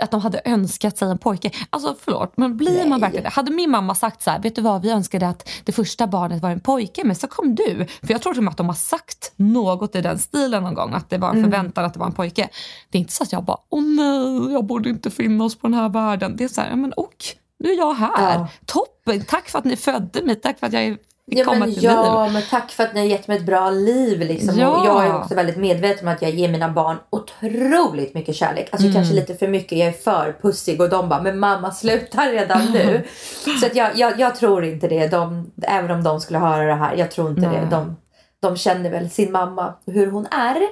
att 0.03 0.11
de 0.11 0.21
hade 0.21 0.43
önskat 0.44 0.99
sig 0.99 1.11
en 1.11 1.19
pojke. 1.19 1.50
Alltså 1.71 1.97
förlåt, 2.00 2.37
men 2.37 2.56
blir 2.56 2.79
Nej. 2.79 2.89
man 2.89 3.00
verkligen 3.00 3.25
det? 3.25 3.31
Hade 3.31 3.53
min 3.53 3.71
mamma 3.71 3.94
sagt 3.94 4.23
så 4.23 4.31
här, 4.31 4.39
vet 4.39 4.56
du 4.56 4.62
vad 4.62 4.83
vi 4.83 4.91
önskade 4.91 5.29
att 5.29 5.49
det 5.65 5.73
första 5.73 6.06
barnet 6.06 6.43
var 6.43 6.50
en 6.50 6.61
pojke, 6.61 7.05
men 7.05 7.17
så 7.17 7.27
kom 7.27 7.55
du. 7.55 7.87
För 8.03 8.12
jag 8.12 8.23
tror 8.23 8.35
till 8.35 8.49
att 8.49 8.56
de 8.56 8.67
har 8.67 8.75
sagt 8.75 9.33
något 9.37 9.97
i 9.97 10.00
den 10.00 10.19
stilen 10.19 10.62
någon 10.62 10.75
gång, 10.75 10.95
att 10.95 11.11
det 11.11 11.19
var 11.19 11.29
en 11.29 11.38
mm. 11.38 11.50
förväntan 11.50 11.85
att 11.85 11.93
det 11.93 12.00
var 12.00 12.06
en 12.06 12.12
pojke. 12.12 12.49
Det 12.91 12.99
är 12.99 13.00
inte 13.00 13.12
så 13.12 13.23
att 13.23 13.33
jag 13.33 13.45
bara, 13.45 13.59
åh 13.69 13.83
nej, 13.83 14.53
jag 14.53 14.65
borde 14.65 14.88
inte 14.88 15.11
finnas 15.11 15.56
på 15.56 15.67
den 15.67 15.75
här 15.75 15.88
världen. 15.88 16.37
Det 16.37 16.45
är 16.45 16.49
så 16.49 16.61
här, 16.61 16.77
men 16.77 16.93
och 16.93 17.15
nu 17.59 17.71
är 17.71 17.77
jag 17.77 17.95
här. 17.95 18.35
Ja. 18.35 18.49
Toppen, 18.67 19.25
tack 19.25 19.49
för 19.49 19.59
att 19.59 19.65
ni 19.65 19.77
födde 19.77 20.23
mig, 20.23 20.37
tack 20.37 20.59
för 20.59 20.67
att 20.67 20.73
jag 20.73 20.83
är 20.83 20.99
ja, 21.27 21.45
komma 21.45 21.59
men, 21.59 21.75
till 21.75 21.83
ja, 21.83 22.25
liv. 22.25 22.33
men 22.33 22.43
tack 22.51 22.71
för 22.71 22.85
att 22.85 22.95
ni 22.95 23.01
har 23.01 23.07
gett 23.07 23.29
mig 23.29 23.37
ett 23.37 23.47
bra 23.47 23.71
liv. 23.71 24.21
Liksom. 24.21 24.59
Ja. 24.59 24.87
Jag 24.87 25.07
är 25.07 25.19
också 25.19 25.35
väldigt 25.35 25.57
medveten 25.57 26.09
om 26.09 26.15
att 26.15 26.23
jag 26.23 26.31
ger 26.31 26.49
mina 26.49 26.69
barn 26.69 26.97
otroligt 27.11 28.15
mycket 28.15 28.37
kärlek. 28.37 28.69
Alltså 28.73 28.87
mm. 28.87 28.95
kanske 28.95 29.15
lite 29.15 29.35
för 29.35 29.49
mycket. 29.49 29.79
Jag 29.79 29.89
är 29.89 29.93
för 29.93 30.37
pussig 30.43 30.81
och 30.81 30.89
de 30.89 31.09
bara, 31.09 31.23
men 31.23 31.39
mamma 31.39 31.71
sluta 31.71 32.27
redan 32.27 32.65
nu. 32.73 33.05
Så 33.61 33.67
att 33.67 33.77
jag, 33.77 33.97
jag, 33.97 34.21
jag, 34.21 34.37
tror 34.37 34.65
inte 34.65 34.89
det. 34.89 35.09
De, 35.09 35.51
även 35.63 35.91
om 35.91 36.03
de 36.03 36.21
skulle 36.21 36.39
höra 36.39 36.67
det 36.67 36.75
här. 36.75 36.97
Jag 36.97 37.11
tror 37.11 37.31
inte 37.31 37.49
Nej. 37.49 37.61
det. 37.61 37.77
De, 37.77 37.97
de 38.41 38.57
känner 38.57 38.91
väl 38.91 39.11
sin 39.11 39.33
mamma 39.33 39.75
hur 39.87 40.11
hon 40.11 40.27
är. 40.27 40.63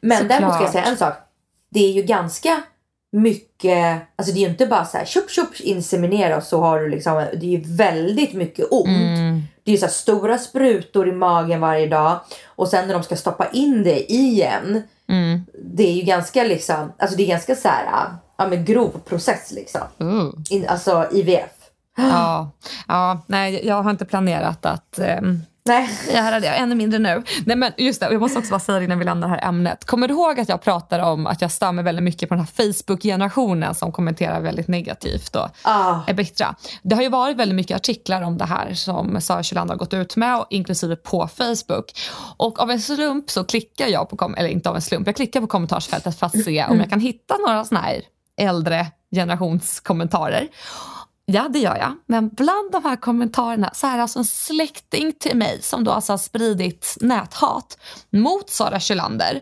Men 0.00 0.28
däremot 0.28 0.54
ska 0.54 0.62
jag 0.62 0.72
säga 0.72 0.84
en 0.84 0.96
sak. 0.96 1.14
Det 1.70 1.80
är 1.80 1.92
ju 1.92 2.02
ganska 2.02 2.62
mycket, 3.12 4.02
alltså 4.16 4.34
det 4.34 4.38
är 4.38 4.42
ju 4.42 4.48
inte 4.48 4.66
bara 4.66 4.84
så 4.84 4.98
här 4.98 5.04
tjopp 5.04 5.30
tjopp 5.30 5.60
inseminera 5.60 6.36
och 6.36 6.42
så 6.42 6.60
har 6.60 6.80
du 6.80 6.88
liksom, 6.88 7.14
det 7.14 7.46
är 7.46 7.58
ju 7.58 7.76
väldigt 7.76 8.34
mycket 8.34 8.66
ont. 8.70 8.88
Mm. 8.88 9.42
Det 9.64 9.72
är 9.72 9.76
så 9.76 9.88
stora 9.88 10.38
sprutor 10.38 11.08
i 11.08 11.12
magen 11.12 11.60
varje 11.60 11.86
dag 11.86 12.20
och 12.46 12.68
sen 12.68 12.86
när 12.86 12.94
de 12.94 13.02
ska 13.02 13.16
stoppa 13.16 13.48
in 13.48 13.82
det 13.82 14.12
igen. 14.12 14.82
Mm. 15.08 15.46
Det 15.64 15.88
är 15.88 15.92
ju 15.92 16.02
ganska 16.02 16.44
liksom, 16.44 16.92
alltså 16.98 17.16
det 17.16 17.22
är 17.22 17.28
ganska 17.28 17.56
så 17.56 17.68
här, 17.68 18.08
ja 18.36 18.46
men 18.48 18.64
grov 18.64 19.00
process 19.08 19.52
liksom. 19.52 19.80
Mm. 19.98 20.44
In, 20.50 20.68
alltså 20.68 21.06
IVF. 21.12 21.50
Ja, 21.96 22.50
ja, 22.88 23.22
nej 23.26 23.66
jag 23.66 23.82
har 23.82 23.90
inte 23.90 24.04
planerat 24.04 24.66
att 24.66 24.98
um 25.18 25.42
Nej. 25.64 25.88
Jag 26.12 26.22
hade 26.22 26.40
det, 26.40 26.48
ännu 26.48 26.74
mindre 26.74 26.98
nu. 26.98 27.22
Nej, 27.46 27.56
men 27.56 27.72
just 27.76 28.00
det, 28.00 28.12
jag 28.12 28.20
måste 28.20 28.38
också 28.38 28.50
bara 28.50 28.60
säga 28.60 28.78
det 28.78 28.84
innan 28.84 28.98
vi 28.98 29.04
lämnar 29.04 29.28
det 29.28 29.34
här 29.34 29.48
ämnet. 29.48 29.84
Kommer 29.84 30.08
du 30.08 30.14
ihåg 30.14 30.40
att 30.40 30.48
jag 30.48 30.62
pratade 30.62 31.04
om 31.04 31.26
att 31.26 31.42
jag 31.42 31.74
mig 31.74 31.84
väldigt 31.84 32.04
mycket 32.04 32.28
på 32.28 32.34
den 32.34 32.44
här 32.44 32.72
Facebook-generationen 32.72 33.74
som 33.74 33.92
kommenterar 33.92 34.40
väldigt 34.40 34.68
negativt 34.68 35.36
och 35.36 35.48
ah. 35.62 36.00
är 36.06 36.14
bittra. 36.14 36.54
Det 36.82 36.94
har 36.94 37.02
ju 37.02 37.08
varit 37.08 37.36
väldigt 37.36 37.56
mycket 37.56 37.76
artiklar 37.76 38.22
om 38.22 38.38
det 38.38 38.44
här 38.44 38.74
som 38.74 39.20
Sara 39.20 39.42
Kylander 39.42 39.74
har 39.74 39.78
gått 39.78 39.94
ut 39.94 40.16
med, 40.16 40.44
inklusive 40.50 40.96
på 40.96 41.28
Facebook. 41.28 41.92
Och 42.36 42.60
av 42.60 42.70
en 42.70 42.80
slump 42.80 43.30
så 43.30 43.44
klickar 43.44 43.86
jag 43.86 44.08
på, 44.08 44.34
eller 44.36 44.48
inte 44.48 44.70
av 44.70 44.76
en 44.76 44.82
slump, 44.82 45.06
jag 45.06 45.16
klickar 45.16 45.40
på 45.40 45.46
kommentarsfältet 45.46 46.18
för 46.18 46.26
att 46.26 46.44
se 46.44 46.64
om 46.64 46.78
jag 46.78 46.90
kan 46.90 47.00
hitta 47.00 47.36
några 47.36 47.64
sådana 47.64 47.86
här 47.86 48.02
äldre 48.40 48.86
generationskommentarer. 49.14 50.48
Ja, 51.32 51.48
det 51.48 51.58
gör 51.58 51.76
jag. 51.76 51.96
Men 52.06 52.28
bland 52.28 52.72
de 52.72 52.84
här 52.84 52.96
kommentarerna 52.96 53.70
så 53.74 53.86
är 53.86 53.96
det 53.96 54.02
alltså 54.02 54.18
en 54.18 54.24
släkting 54.24 55.12
till 55.12 55.36
mig 55.36 55.62
som 55.62 55.84
då 55.84 55.90
alltså 55.90 56.12
har 56.12 56.18
spridit 56.18 56.96
näthat 57.00 57.78
mot 58.10 58.50
Sara 58.50 58.80
Kylander. 58.80 59.40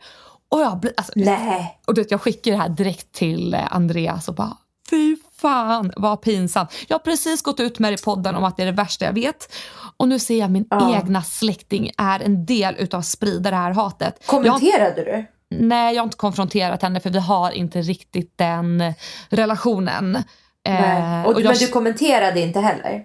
Och 0.50 0.60
jag 0.60 0.80
blir, 0.80 0.92
alltså, 0.96 1.12
Nej. 1.16 1.78
Och 1.86 1.94
du 1.94 2.00
vet, 2.00 2.10
jag 2.10 2.20
skickar 2.20 2.50
det 2.50 2.56
här 2.56 2.68
direkt 2.68 3.12
till 3.12 3.54
eh, 3.54 3.76
Andreas 3.76 4.28
och 4.28 4.34
bara 4.34 4.56
fy 4.90 5.16
fan 5.36 5.92
vad 5.96 6.22
pinsamt. 6.22 6.72
Jag 6.88 6.94
har 6.94 7.04
precis 7.04 7.42
gått 7.42 7.60
ut 7.60 7.78
med 7.78 7.92
i 7.92 7.96
podden 7.96 8.34
om 8.36 8.44
att 8.44 8.56
det 8.56 8.62
är 8.62 8.66
det 8.66 8.72
värsta 8.72 9.04
jag 9.04 9.12
vet. 9.12 9.52
Och 9.96 10.08
nu 10.08 10.18
ser 10.18 10.38
jag 10.38 10.50
min 10.50 10.66
ja. 10.70 10.96
egna 10.96 11.22
släkting 11.22 11.90
är 11.98 12.20
en 12.20 12.46
del 12.46 12.74
utav 12.78 13.00
att 13.00 13.06
sprida 13.06 13.50
det 13.50 13.56
här 13.56 13.70
hatet. 13.70 14.26
Kommenterade 14.26 14.94
jag, 14.96 15.06
du? 15.06 15.26
Nej, 15.50 15.94
jag 15.94 16.02
har 16.02 16.04
inte 16.04 16.16
konfronterat 16.16 16.82
henne 16.82 17.00
för 17.00 17.10
vi 17.10 17.18
har 17.18 17.50
inte 17.50 17.82
riktigt 17.82 18.38
den 18.38 18.94
relationen. 19.28 20.24
Eh, 20.66 21.22
och, 21.22 21.34
och 21.34 21.40
jag, 21.40 21.48
men 21.48 21.56
du 21.58 21.68
kommenterade 21.68 22.40
inte 22.40 22.60
heller? 22.60 23.02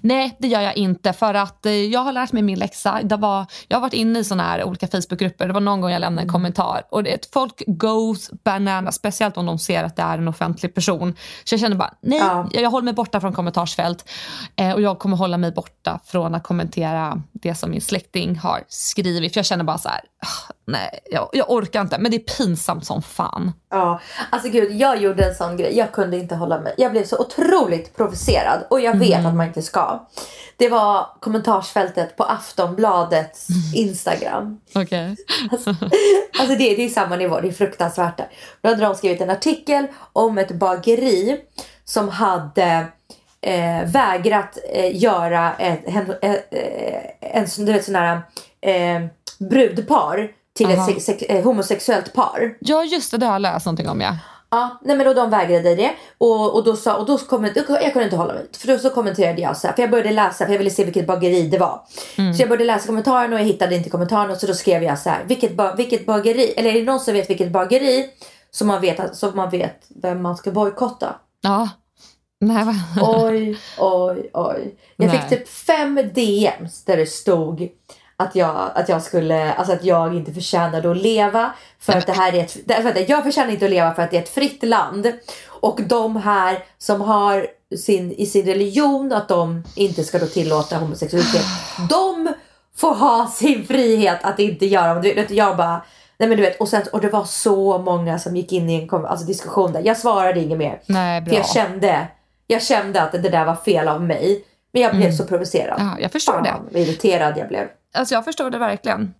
Nej, 0.00 0.36
det 0.38 0.48
gör 0.48 0.60
jag 0.60 0.76
inte 0.76 1.12
för 1.12 1.34
att 1.34 1.66
eh, 1.66 1.72
jag 1.72 2.00
har 2.00 2.12
lärt 2.12 2.32
mig 2.32 2.42
min 2.42 2.58
läxa. 2.58 3.00
Det 3.02 3.16
var, 3.16 3.46
jag 3.68 3.76
har 3.76 3.80
varit 3.82 3.92
inne 3.94 4.18
i 4.18 4.24
såna 4.24 4.42
här 4.42 4.64
olika 4.64 4.86
Facebookgrupper. 4.86 5.46
Det 5.46 5.52
var 5.52 5.60
någon 5.60 5.80
gång 5.80 5.90
jag 5.90 6.00
lämnade 6.00 6.24
en 6.26 6.32
kommentar 6.32 6.82
och 6.90 7.02
det, 7.02 7.28
folk 7.32 7.62
goes 7.66 8.30
banana, 8.44 8.92
speciellt 8.92 9.36
om 9.36 9.46
de 9.46 9.58
ser 9.58 9.84
att 9.84 9.96
det 9.96 10.02
är 10.02 10.18
en 10.18 10.28
offentlig 10.28 10.74
person. 10.74 11.16
Så 11.44 11.52
jag 11.54 11.60
känner 11.60 11.76
bara, 11.76 11.94
nej, 12.00 12.18
Ja. 12.18 12.48
jag, 12.52 12.62
jag 12.62 12.70
håller 12.70 12.84
mig 12.84 12.94
borta 12.94 13.20
från 13.20 13.32
kommentarsfält 13.32 14.10
eh, 14.56 14.72
och 14.72 14.80
jag 14.82 14.98
kommer 14.98 15.16
hålla 15.16 15.36
mig 15.36 15.52
borta 15.52 16.00
från 16.04 16.34
att 16.34 16.42
kommentera 16.42 17.22
det 17.32 17.54
som 17.54 17.70
min 17.70 17.80
släkting 17.80 18.36
har 18.36 18.64
skrivit. 18.68 19.32
För 19.32 19.38
jag 19.38 19.46
känner 19.46 19.64
bara 19.64 19.78
så 19.78 19.88
här, 19.88 20.00
"Ah, 20.20 20.52
nej, 20.66 20.98
jag, 21.10 21.28
jag 21.32 21.50
orkar 21.50 21.80
inte. 21.80 21.98
Men 21.98 22.10
det 22.10 22.16
är 22.16 22.36
pinsamt 22.38 22.86
som 22.86 23.02
fan. 23.02 23.52
Ja, 23.70 24.00
alltså 24.30 24.48
gud, 24.48 24.72
jag 24.72 25.02
gjorde 25.02 25.24
en 25.28 25.34
sån 25.34 25.56
grej. 25.56 25.76
Jag 25.78 25.92
kunde 25.92 26.16
inte 26.16 26.34
hålla 26.34 26.60
mig. 26.60 26.74
Jag 26.76 26.92
blev 26.92 27.04
så 27.04 27.18
otroligt 27.18 27.96
provocerad 27.96 28.66
och 28.70 28.80
jag 28.80 28.96
vet 28.98 29.26
att 29.26 29.34
man 29.34 29.46
inte 29.46 29.62
ska. 29.62 30.06
Det 30.56 30.68
var 30.68 31.06
kommentarsfältet 31.20 32.16
på 32.16 32.24
Aftonbladets 32.24 33.46
Instagram. 33.74 34.60
Okej. 34.74 35.16
Alltså 36.40 36.54
det, 36.58 36.74
det 36.74 36.82
är 36.84 36.88
samma 36.88 37.16
nivå, 37.16 37.40
det 37.40 37.48
är 37.48 37.52
fruktansvärt 37.52 38.16
där. 38.16 38.28
Då 38.60 38.68
hade 38.68 38.80
de 38.82 38.94
skrivit 38.94 39.20
en 39.20 39.30
artikel 39.30 39.86
om 40.12 40.38
ett 40.38 40.50
bageri 40.52 41.40
som 41.84 42.08
hade 42.08 42.86
eh, 43.40 43.84
vägrat 43.86 44.58
eh, 44.72 44.96
göra 45.02 45.52
ett, 45.54 45.80
en, 45.86 46.14
en, 46.22 46.36
en, 47.20 47.48
sån- 47.48 47.64
du 47.64 47.72
vet, 47.72 47.84
sån 47.84 47.94
här 47.94 48.22
eh, 48.60 49.06
brudpar 49.50 50.28
till 50.54 50.66
Aha. 50.66 50.90
ett 50.90 51.02
sex, 51.02 51.22
eh, 51.22 51.44
homosexuellt 51.44 52.12
par. 52.12 52.56
Ja 52.60 52.84
just 52.84 53.10
det, 53.10 53.16
det 53.16 53.26
har 53.26 53.32
jag 53.32 53.42
läst 53.42 53.66
någonting 53.66 53.88
om 53.88 54.00
ja. 54.00 54.16
Ja, 54.50 54.78
nej 54.82 54.96
men 54.96 55.06
då 55.06 55.14
de 55.14 55.30
vägrade 55.30 55.74
det 55.74 55.90
och, 56.18 56.54
och 56.54 56.64
då 56.64 56.76
sa 56.76 56.96
och 56.96 57.06
då 57.06 57.18
kom, 57.18 57.42
då, 57.42 57.62
jag 57.68 57.92
kunde 57.92 58.04
inte 58.04 58.16
hålla 58.16 58.34
mig 58.34 58.46
för 58.58 58.68
då 58.68 58.78
så 58.78 58.90
kommenterade 58.90 59.40
jag 59.42 59.56
så 59.56 59.66
här, 59.66 59.74
för 59.74 59.82
jag 59.82 59.90
började 59.90 60.10
läsa 60.10 60.44
för 60.44 60.52
jag 60.52 60.58
ville 60.58 60.70
se 60.70 60.84
vilket 60.84 61.06
bageri 61.06 61.48
det 61.48 61.58
var. 61.58 61.80
Så 62.16 62.42
jag 62.42 62.48
började 62.48 62.64
läsa 62.64 62.86
kommentarerna 62.86 63.34
och 63.34 63.40
jag 63.40 63.46
hittade 63.46 63.74
inte 63.74 63.90
kommentarerna 63.90 64.36
så 64.36 64.46
då 64.46 64.54
skrev 64.54 64.82
jag 64.82 64.98
så 64.98 65.10
här, 65.10 65.24
vilket, 65.24 65.52
vilket 65.76 66.06
bageri 66.06 66.52
eller 66.56 66.70
är 66.70 66.74
det 66.74 66.82
någon 66.82 67.00
som 67.00 67.14
vet 67.14 67.30
vilket 67.30 67.52
bageri 67.52 68.10
som 68.50 68.68
man 68.68 68.80
vet, 68.80 69.16
som 69.16 69.36
man 69.36 69.50
vet 69.50 69.86
vem 70.02 70.22
man 70.22 70.36
ska 70.36 70.50
bojkotta? 70.50 71.14
Ja. 71.40 71.68
Nej, 72.40 72.64
va? 72.64 72.74
Oj, 73.02 73.58
oj, 73.78 74.30
oj. 74.32 74.74
Jag 74.96 75.06
Nej. 75.06 75.18
fick 75.18 75.28
typ 75.28 75.48
fem 75.48 76.00
DMs 76.14 76.84
där 76.84 76.96
det 76.96 77.06
stod 77.06 77.68
att 78.16 78.34
jag, 78.36 78.70
att 78.74 78.88
jag 78.88 79.02
skulle, 79.02 79.52
alltså 79.54 79.72
att 79.72 79.84
jag 79.84 80.14
inte 80.16 80.32
förtjänade 80.32 80.90
att 80.90 80.96
leva 80.96 81.52
för 81.78 81.92
att 81.92 82.06
det 82.06 82.12
här 82.12 82.34
är 82.34 82.40
ett, 82.40 82.56
det- 82.64 82.80
vänta, 82.80 83.00
jag 83.00 83.22
förtjänar 83.22 83.50
inte 83.52 83.64
att 83.64 83.70
leva 83.70 83.94
för 83.94 84.02
att 84.02 84.10
det 84.10 84.16
är 84.16 84.22
ett 84.22 84.28
fritt 84.28 84.62
land 84.62 85.12
och 85.48 85.80
de 85.82 86.16
här 86.16 86.58
som 86.78 87.00
har 87.00 87.46
sin, 87.78 88.12
i 88.12 88.26
sin 88.26 88.46
religion 88.46 89.12
att 89.12 89.28
de 89.28 89.64
inte 89.76 90.04
ska 90.04 90.18
då 90.18 90.26
tillåta 90.26 90.76
homosexualitet, 90.76 91.44
de 91.90 92.32
får 92.76 92.94
ha 92.94 93.26
sin 93.26 93.66
frihet 93.66 94.18
att 94.22 94.38
inte 94.38 94.66
göra 94.66 95.00
det. 95.00 95.30
Jag 95.30 95.56
bara, 95.56 95.82
nej 96.18 96.28
men 96.28 96.36
du 96.38 96.42
vet, 96.42 96.60
och, 96.60 96.68
sen, 96.68 96.82
och 96.92 97.00
det 97.00 97.08
var 97.08 97.24
så 97.24 97.78
många 97.78 98.18
som 98.18 98.36
gick 98.36 98.52
in 98.52 98.70
i 98.70 98.74
en 98.92 99.04
alltså, 99.06 99.26
diskussion 99.26 99.72
där. 99.72 99.82
Jag 99.84 99.96
svarade 99.96 100.40
inget 100.40 100.58
mer. 100.58 100.80
Nej, 100.86 101.20
För 101.22 101.30
bra. 101.30 101.38
jag 101.38 101.48
kände, 101.48 102.06
jag 102.46 102.62
kände 102.62 103.02
att 103.02 103.12
det 103.12 103.18
där 103.18 103.44
var 103.44 103.54
fel 103.56 103.88
av 103.88 104.02
mig. 104.02 104.44
Men 104.72 104.82
jag 104.82 104.96
blev 104.96 105.12
så 105.12 105.24
provocerad. 105.24 105.76
Ja, 105.80 105.96
jag 106.00 106.12
förstår 106.12 106.40
det. 106.42 106.48
Fan, 106.48 106.68
vad 106.72 106.82
irriterad 106.82 107.38
jag 107.38 107.48
blev. 107.48 107.66
Alltså 107.94 108.14
jag 108.14 108.24
förstår 108.24 108.50
det 108.50 108.58
verkligen. 108.58 109.14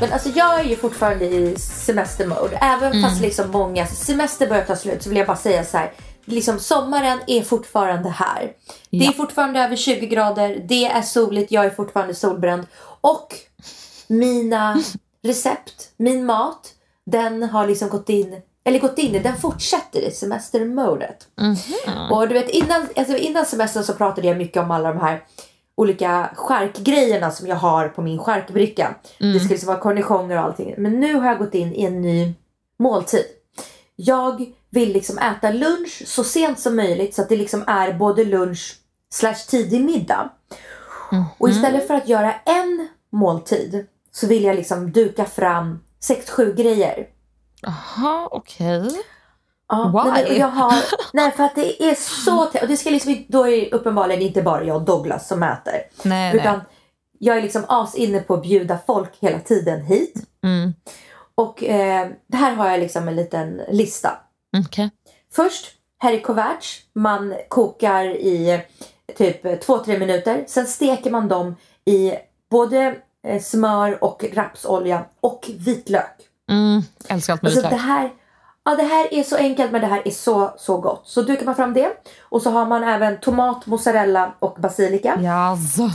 Men 0.00 0.12
alltså 0.12 0.28
jag 0.28 0.60
är 0.60 0.64
ju 0.64 0.76
fortfarande 0.76 1.24
i 1.24 1.56
semestermode. 1.58 2.56
Även 2.56 2.92
Mm. 2.92 3.02
fast 3.02 3.20
liksom 3.20 3.50
många 3.50 3.86
semester 3.86 4.46
börjar 4.48 4.64
ta 4.64 4.76
slut 4.76 5.02
så 5.02 5.08
vill 5.08 5.18
jag 5.18 5.26
bara 5.26 5.36
säga 5.36 5.64
så 5.64 5.76
här. 5.78 5.92
Liksom 6.28 6.58
sommaren 6.58 7.18
är 7.26 7.42
fortfarande 7.42 8.08
här. 8.08 8.52
Det 8.90 8.96
Ja. 8.96 9.08
är 9.10 9.12
fortfarande 9.14 9.60
över 9.60 9.76
20 9.76 10.06
grader. 10.06 10.64
Det 10.68 10.84
är 10.86 11.02
soligt. 11.02 11.52
Jag 11.52 11.64
är 11.64 11.70
fortfarande 11.70 12.14
solbränd. 12.14 12.66
Och 13.00 13.34
mina 14.06 14.82
recept, 15.22 15.90
min 15.96 16.26
mat, 16.26 16.72
den 17.06 17.42
har 17.42 17.66
liksom 17.66 17.88
gått 17.88 18.08
in 18.08 18.40
eller 18.64 18.78
gått 18.78 18.98
in 18.98 19.14
i, 19.14 19.18
den 19.18 19.36
fortsätter 19.36 20.00
i 20.00 20.10
semestermodet. 20.10 21.26
Och 22.10 22.28
du 22.28 22.34
vet 22.34 22.48
innan, 22.50 22.88
alltså 22.96 23.16
innan 23.16 23.46
semestern 23.46 23.84
så 23.84 23.92
pratade 23.94 24.28
jag 24.28 24.36
mycket 24.36 24.62
om 24.62 24.70
alla 24.70 24.88
de 24.92 25.00
här 25.00 25.24
olika 25.74 26.30
skärkgrejerna 26.34 27.30
som 27.30 27.46
jag 27.46 27.56
har 27.56 27.88
på 27.88 28.02
min 28.02 28.18
skärkbricka. 28.18 28.94
Det 29.18 29.40
ska 29.40 29.48
liksom 29.48 29.66
vara 29.66 29.78
cornichoner 29.78 30.36
och 30.36 30.42
allting. 30.42 30.74
Men 30.78 31.00
nu 31.00 31.14
har 31.14 31.26
jag 31.28 31.38
gått 31.38 31.54
in 31.54 31.74
i 31.74 31.84
en 31.84 32.02
ny 32.02 32.34
måltid. 32.78 33.24
Jag 33.96 34.52
vill 34.70 34.92
liksom 34.92 35.18
äta 35.18 35.50
lunch 35.50 36.02
så 36.06 36.24
sent 36.24 36.58
som 36.60 36.76
möjligt 36.76 37.14
så 37.14 37.22
att 37.22 37.28
det 37.28 37.36
liksom 37.36 37.64
är 37.66 37.92
både 37.92 38.24
lunch 38.24 38.76
slash 39.10 39.46
tidig 39.48 39.84
middag. 39.84 40.30
Och 41.38 41.48
istället 41.48 41.86
för 41.86 41.94
att 41.94 42.08
göra 42.08 42.34
en 42.34 42.88
måltid 43.12 43.86
så 44.12 44.26
vill 44.26 44.44
jag 44.44 44.56
liksom 44.56 44.92
duka 44.92 45.24
fram 45.24 45.80
6-7 46.08 46.54
grejer. 46.54 47.06
Jaha, 47.62 48.28
okej. 48.30 48.90
Ja, 49.68 50.04
Why? 50.04 50.10
Nej, 50.10 50.38
jag 50.38 50.48
har, 50.48 50.74
nej 51.12 51.30
för 51.30 51.44
att 51.44 51.54
det 51.54 51.82
är 51.82 51.94
så 51.94 52.42
och 52.42 52.68
det 52.68 52.76
ska 52.76 52.90
liksom, 52.90 53.24
då 53.28 53.46
är 53.46 53.50
det 53.50 53.70
uppenbarligen 53.72 54.22
inte 54.22 54.42
bara 54.42 54.64
jag 54.64 54.76
och 54.76 54.82
Douglas 54.82 55.28
som 55.28 55.42
äter. 55.42 55.82
Nej, 56.02 56.36
Utan 56.36 56.58
nej. 56.58 56.66
jag 57.18 57.36
är 57.36 57.42
liksom 57.42 57.64
as 57.68 57.94
inne 57.94 58.20
på 58.20 58.34
att 58.34 58.42
bjuda 58.42 58.78
folk 58.86 59.10
hela 59.20 59.40
tiden 59.40 59.82
hit. 59.82 60.14
Mm. 60.44 60.74
Och 61.34 61.64
eh, 61.64 62.08
här 62.32 62.54
har 62.54 62.70
jag 62.70 62.80
liksom 62.80 63.08
en 63.08 63.16
liten 63.16 63.62
lista. 63.68 64.10
Okej. 64.56 64.90
Först 65.32 65.66
herr 65.98 66.18
couvert. 66.20 66.64
Man 66.92 67.34
kokar 67.48 68.04
i 68.04 68.62
typ 69.18 69.44
2-3 69.44 69.98
minuter. 69.98 70.44
Sen 70.48 70.66
steker 70.66 71.10
man 71.10 71.28
dem 71.28 71.56
i 71.84 72.12
både 72.50 72.96
eh, 73.26 73.42
smör 73.42 74.04
och 74.04 74.24
rapsolja 74.32 75.04
och 75.20 75.50
vitlök. 75.58 76.16
Mm. 76.50 76.82
Älskar 77.08 77.32
allt 77.32 77.42
med 77.42 77.48
Alltså 77.50 77.62
vitlök. 77.62 77.80
det 77.80 77.86
här, 77.86 78.10
ja, 78.64 78.76
det 78.76 78.82
här 78.82 79.14
är 79.14 79.22
så 79.22 79.36
enkelt 79.36 79.72
men 79.72 79.80
det 79.80 79.86
här 79.86 80.02
är 80.04 80.10
så, 80.10 80.54
så 80.58 80.76
gott. 80.80 81.02
Så 81.04 81.22
dukar 81.22 81.44
man 81.46 81.56
fram 81.56 81.74
det. 81.74 81.90
Och 82.20 82.42
så 82.42 82.50
har 82.50 82.66
man 82.66 82.84
även 82.84 83.20
tomat, 83.20 83.66
mozzarella 83.66 84.32
och 84.38 84.56
basilika. 84.60 85.20
Jaså. 85.20 85.90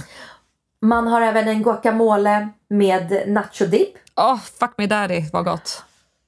Man 0.82 1.08
har 1.08 1.22
även 1.22 1.48
en 1.48 1.64
guacamole 1.64 2.50
med 2.70 3.24
nacho 3.28 3.66
dip. 3.66 3.94
Åh, 4.16 4.38
fuck 4.60 4.72
me 4.78 4.88
daddy, 4.88 5.24
vad 5.34 5.46
gott. 5.46 5.84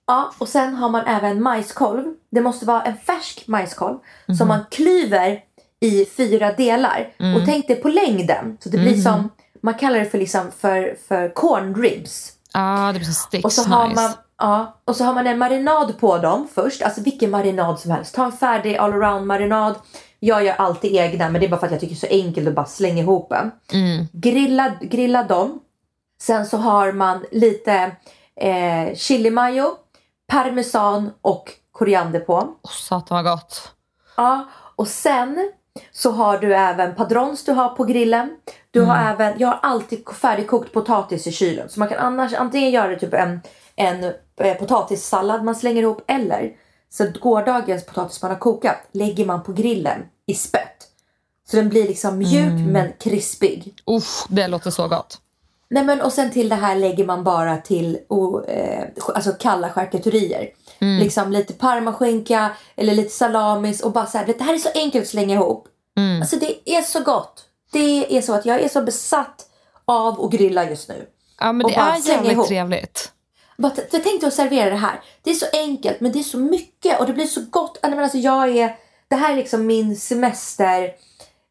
Ja, 0.08 0.32
och 0.38 0.48
sen 0.48 0.76
har 0.76 0.90
man 0.90 1.06
även 1.06 1.44
majskolv. 1.44 2.04
Det 2.32 2.42
måste 2.42 2.66
vara 2.66 2.84
en 2.84 2.98
färsk 2.98 3.48
majskolv 3.48 3.98
som 4.38 4.48
man 4.48 4.60
klyver 4.72 5.40
i 5.80 6.06
fyra 6.06 6.52
delar. 6.54 7.14
Och 7.36 7.46
tänk 7.46 7.68
dig 7.68 7.76
på 7.76 7.88
längden. 7.90 8.58
Så 8.60 8.70
det 8.70 8.78
blir 8.78 9.02
som, 9.02 9.30
man 9.62 9.74
kallar 9.74 10.00
det 10.00 10.06
för, 10.06 10.18
liksom 10.18 10.52
för, 10.60 10.98
för 11.08 11.34
corn 11.34 11.76
ribs. 11.76 12.32
Ah, 12.54 12.88
det 12.92 13.00
blir 13.00 13.08
så 13.08 13.14
sticks 13.14 13.46
Och 13.46 13.52
så, 13.52 13.62
nice. 13.62 13.74
har 13.74 13.96
man, 13.96 14.12
ja, 14.38 14.80
och 14.86 14.96
så 14.96 15.04
har 15.04 15.14
man 15.14 15.28
en 15.28 15.38
marinad 15.38 16.00
på 16.00 16.18
dem 16.18 16.48
först. 16.54 16.82
Alltså 16.82 17.02
vilken 17.02 17.32
marinad 17.32 17.80
som 17.80 17.92
helst. 17.92 18.16
Ta 18.16 18.26
en 18.26 18.32
färdig 18.32 18.76
allround 18.76 19.28
marinad. 19.28 19.76
Jag 20.20 20.46
gör 20.46 20.54
alltid 20.54 20.96
egna 20.96 21.30
men 21.30 21.42
det 21.42 21.48
är 21.48 21.50
bara 21.50 21.60
för 21.60 21.66
att 21.66 21.72
jag 21.72 21.82
tycker 21.82 21.96
det 21.96 22.08
är 22.08 22.18
så 22.18 22.26
enkelt 22.26 22.48
att 22.48 22.56
bara 22.56 22.66
slänga 22.66 23.02
ihop 23.02 23.32
en. 23.32 23.52
Mm. 23.74 24.08
Grilla, 24.14 24.74
grilla 24.82 25.24
dem. 25.24 25.60
Sen 26.22 26.46
så 26.46 26.58
har 26.58 26.92
man 26.92 27.26
lite 27.32 27.92
eh, 28.42 28.96
chili 28.96 29.30
mayo, 29.30 29.78
parmesan 30.28 31.12
och 31.22 31.52
koriander 31.72 32.20
på. 32.20 32.34
Åh, 32.64 32.72
satan 32.72 33.24
vad 33.24 33.38
gott. 33.38 33.72
Ja, 34.18 34.50
och 34.76 34.88
sen 34.88 35.52
så 35.92 36.12
har 36.12 36.38
du 36.38 36.56
även 36.56 36.96
padrons 36.96 37.46
du 37.46 37.52
har 37.52 37.70
på 37.70 37.84
grillen. 37.84 38.30
Du 38.72 38.82
har 38.82 38.98
även, 38.98 39.40
jag 39.40 39.48
har 39.48 39.60
alltid 39.62 40.10
färdigkokt 40.10 40.74
potatis 40.74 41.28
i 41.28 41.32
kylen. 41.32 41.70
Så 41.70 41.80
man 41.80 41.90
kan 41.90 41.98
annars 41.98 42.34
antingen 42.34 42.72
göra 42.72 42.96
typ 42.96 43.14
en, 43.14 43.42
en 43.76 44.04
eh, 44.40 44.58
potatissallad 44.58 45.44
man 45.44 45.56
slänger 45.56 45.82
ihop 45.82 46.04
eller 46.08 46.52
så 46.90 47.08
gårdagens 47.20 47.86
potatis 47.86 48.22
man 48.22 48.32
har 48.32 48.38
kokat 48.38 48.78
lägger 48.92 49.26
man 49.26 49.44
på 49.44 49.54
grillen 49.54 50.06
i 50.26 50.34
spett. 50.34 50.88
Så 51.50 51.58
den 51.58 51.70
blir 51.70 51.88
liksom 51.88 52.18
mjuk 52.18 52.66
men 52.68 52.94
krispig. 53.00 53.74
Uff, 53.86 54.26
det 54.30 54.48
låter 54.48 54.72
så 54.72 54.88
gott. 54.88 55.22
Nej 55.70 55.84
men 55.84 56.02
och 56.02 56.14
sen 56.14 56.32
till 56.32 56.50
det 56.50 56.56
här 56.56 56.76
lägger 56.76 57.06
man 57.06 57.24
bara 57.24 57.58
till 57.58 57.98
o, 58.10 58.44
eh, 58.46 58.84
alltså 59.16 59.32
kalla 59.32 59.70
charkuterier. 59.70 60.50
Liksom 60.80 61.32
lite 61.32 61.54
parmaskinka 61.54 62.52
eller 62.76 62.94
lite 62.94 63.10
salamis 63.10 63.82
och 63.82 63.92
bara 63.92 64.06
så 64.06 64.18
här, 64.18 64.26
det 64.26 64.42
här 64.42 64.54
är 64.54 64.58
så 64.58 64.70
enkelt 64.76 65.04
att 65.04 65.10
slänga 65.10 65.36
ihop. 65.36 65.68
Alltså 66.22 66.36
det 66.36 66.70
är 66.70 66.82
så 66.82 67.00
gott. 67.00 67.44
Det 67.72 68.18
är 68.18 68.22
så 68.22 68.34
att 68.34 68.46
jag 68.46 68.62
är 68.62 68.70
så 68.70 68.82
besatt 68.82 69.46
av 69.86 70.22
att 70.22 70.32
grilla 70.32 70.70
just 70.70 70.90
nu. 70.90 71.06
Ja, 71.40 71.52
men 71.52 71.66
Och 71.66 71.72
det 71.72 71.78
är 71.78 72.08
jävligt 72.08 72.32
ihop. 72.32 72.48
trevligt. 72.48 73.12
Bara, 73.58 73.72
jag 73.92 74.04
tänkte 74.04 74.28
att 74.28 74.34
servera 74.34 74.70
det 74.70 74.76
här. 74.76 75.02
Det 75.22 75.30
är 75.32 75.36
så 75.36 75.46
enkelt 75.54 76.00
men 76.00 76.12
det 76.12 76.20
är 76.20 76.24
så 76.24 76.38
mycket 76.38 77.00
och 77.00 77.06
det 77.06 77.14
blir 77.14 77.26
så 77.26 77.42
gott. 77.50 77.80
Nej, 77.84 77.92
men 77.92 78.00
Alltså, 78.04 78.18
jag 78.18 78.58
är, 78.58 78.76
det 79.08 79.16
här 79.16 79.32
är 79.34 79.36
liksom 79.36 79.66
min 79.66 79.96
semestermeny. 79.98 80.94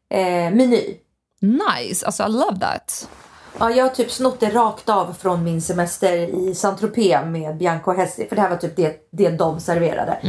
Eh, 0.09 0.51
meny. 0.51 0.97
Nice, 1.41 2.05
alltså 2.05 2.23
I 2.23 2.29
love 2.29 2.59
that. 2.59 3.09
Ja, 3.59 3.71
jag 3.71 3.83
har 3.83 3.89
typ 3.89 4.11
snott 4.11 4.39
det 4.39 4.49
rakt 4.49 4.89
av 4.89 5.13
från 5.13 5.43
min 5.43 5.61
semester 5.61 6.17
i 6.17 6.55
Saint-Tropez 6.55 7.25
med 7.25 7.57
Bianca 7.57 7.91
och 7.91 7.97
Hesti. 7.97 8.27
För 8.27 8.35
det 8.35 8.41
här 8.41 8.49
var 8.49 8.57
typ 8.57 8.75
det, 8.75 8.97
det 9.11 9.29
de 9.29 9.59
serverade. 9.59 10.19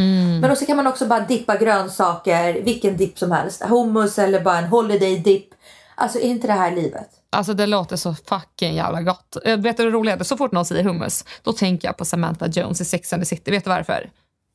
Men 0.41 0.51
också 0.51 0.67
kan 0.67 0.77
man 0.77 0.87
också 0.87 1.07
bara 1.07 1.21
dippa 1.21 1.57
grönsaker, 1.57 2.63
vilken 2.63 2.97
dipp 2.97 3.19
som 3.19 3.33
helst. 3.33 3.63
Hummus 3.65 4.19
eller 4.19 4.41
bara 4.41 4.59
en 4.59 4.65
holiday 4.65 5.19
dip. 5.19 5.49
Alltså 5.95 6.19
är 6.19 6.23
inte 6.23 6.47
det 6.47 6.53
här 6.53 6.71
livet? 6.77 7.09
Alltså 7.31 7.55
det 7.55 7.67
låter 7.67 7.97
så 7.97 8.15
fucking 8.15 8.75
jävla 8.75 9.03
gott. 9.03 9.37
Vet 9.45 9.77
du 9.77 9.85
det 9.85 9.91
roliga? 9.91 10.25
Så 10.25 10.37
fort 10.37 10.53
någon 10.53 10.65
säger 10.65 10.85
hummus, 10.85 11.25
då 11.43 11.53
tänker 11.53 11.89
jag 11.89 11.97
på 11.97 12.05
Samantha 12.05 12.47
Jones 12.47 12.81
i 12.81 12.85
Sex 12.85 13.13
and 13.13 13.23
the 13.23 13.27
City. 13.27 13.51
Vet 13.51 13.65
du 13.65 13.71
varför? 13.71 14.11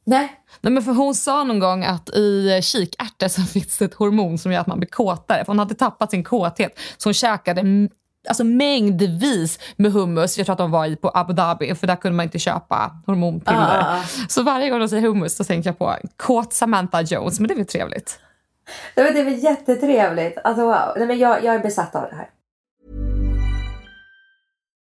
Nej. 0.06 0.32
Nej, 0.62 0.74
men 0.74 0.84
för 0.84 0.92
hon 0.92 1.16
sa 1.16 1.44
någon 1.44 1.60
gång 1.60 1.84
att 1.84 2.10
i 2.10 2.60
kikärtor 2.63 3.28
så 3.28 3.42
finns 3.54 3.78
det 3.78 3.86
ett 3.86 3.94
hormon 3.94 4.38
som 4.38 4.51
gör 4.51 4.62
att 4.62 4.68
man 4.68 4.80
blir 4.80 4.90
kåtare. 4.90 5.46
För 5.46 5.48
hon 5.48 5.60
hade 5.60 5.75
tappat 5.75 6.12
sin 6.12 6.24
kåthet 6.24 6.80
så 6.98 7.10
hon 7.10 7.13
käkade 7.13 7.63
alltså 8.28 8.44
mängdvis 8.44 9.60
med 9.75 9.92
hummus. 9.92 10.38
Jag 10.38 10.46
tror 10.46 10.54
att 10.54 10.58
de 10.58 10.72
var 10.72 10.86
i 10.86 10.96
på 10.96 11.12
Abu 11.13 11.34
Dhabi 11.34 11.75
för 11.75 11.88
där 11.88 11.96
kunde 11.96 12.16
man 12.16 12.24
inte 12.24 12.40
köpa 12.40 12.96
hormonpiller. 13.06 13.80
Ah. 13.82 14.04
Så 14.28 14.44
varje 14.44 14.70
gång 14.70 14.80
de 14.80 14.90
säger 14.90 15.04
hummus 15.04 15.36
så 15.36 15.44
tänker 15.44 15.70
jag 15.70 15.78
på 15.78 15.96
kåt 16.18 16.54
Samantha 16.54 17.01
Jones. 17.01 17.40
Men 17.40 17.48
det 17.48 17.54
är 17.54 17.56
väl 17.56 17.66
trevligt. 17.66 18.20
Det 18.96 19.01
är 19.01 19.24
väl 19.24 19.44
jättetrevligt. 19.44 20.38
Alltså 20.44 20.63
wow. 20.63 20.94
Nej, 20.98 21.08
men 21.08 21.18
jag, 21.20 21.44
jag 21.44 21.56
är 21.56 21.60
besatt 21.60 21.96
av 21.96 22.01
det 22.10 22.16
här. 22.16 22.30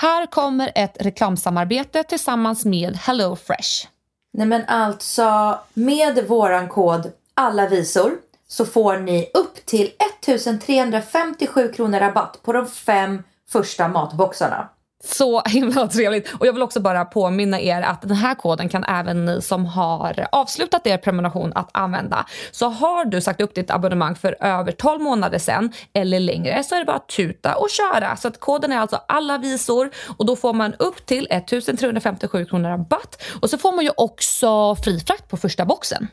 Här 0.00 0.26
kommer 0.26 0.72
ett 0.74 0.96
reklamsamarbete 1.00 2.02
tillsammans 2.02 2.64
med 2.64 2.96
HelloFresh. 2.96 3.86
Nej 4.32 4.46
men 4.46 4.64
alltså 4.64 5.58
med 5.74 6.26
våran 6.28 6.68
kod 6.68 7.12
alla 7.34 7.68
visor 7.68 8.12
så 8.48 8.64
får 8.66 8.96
ni 8.96 9.30
upp 9.34 9.66
till 9.66 9.90
1357 10.26 11.72
kronor 11.72 12.00
rabatt 12.00 12.38
på 12.42 12.52
de 12.52 12.66
fem 12.66 13.22
första 13.50 13.88
matboxarna. 13.88 14.68
Så 15.04 15.42
himla 15.46 15.88
trevligt. 15.88 16.34
Och 16.34 16.46
jag 16.46 16.52
vill 16.52 16.62
också 16.62 16.80
bara 16.80 17.04
påminna 17.04 17.60
er 17.60 17.82
att 17.82 18.02
den 18.02 18.16
här 18.16 18.34
koden 18.34 18.68
kan 18.68 18.84
även 18.84 19.24
ni 19.24 19.42
som 19.42 19.66
har 19.66 20.28
avslutat 20.32 20.86
er 20.86 20.98
prenumeration 20.98 21.52
att 21.54 21.70
använda. 21.72 22.26
Så 22.50 22.68
har 22.68 23.04
du 23.04 23.20
sagt 23.20 23.40
upp 23.40 23.54
ditt 23.54 23.70
abonnemang 23.70 24.14
för 24.14 24.36
över 24.40 24.72
12 24.72 25.00
månader 25.00 25.38
sedan 25.38 25.72
eller 25.92 26.20
längre 26.20 26.64
så 26.64 26.74
är 26.74 26.78
det 26.78 26.84
bara 26.84 26.96
att 26.96 27.08
tuta 27.08 27.56
och 27.56 27.70
köra. 27.70 28.16
Så 28.16 28.28
att 28.28 28.40
koden 28.40 28.72
är 28.72 28.78
alltså 28.78 29.00
alla 29.08 29.38
visor 29.38 29.90
och 30.18 30.26
då 30.26 30.36
får 30.36 30.52
man 30.52 30.74
upp 30.78 31.06
till 31.06 31.26
1357 31.30 32.44
kronor 32.44 32.68
rabatt 32.68 33.22
och 33.42 33.50
så 33.50 33.58
får 33.58 33.72
man 33.72 33.84
ju 33.84 33.90
också 33.96 34.74
fri 34.74 35.00
frakt 35.00 35.28
på 35.28 35.36
första 35.36 35.64
boxen. 35.64 36.08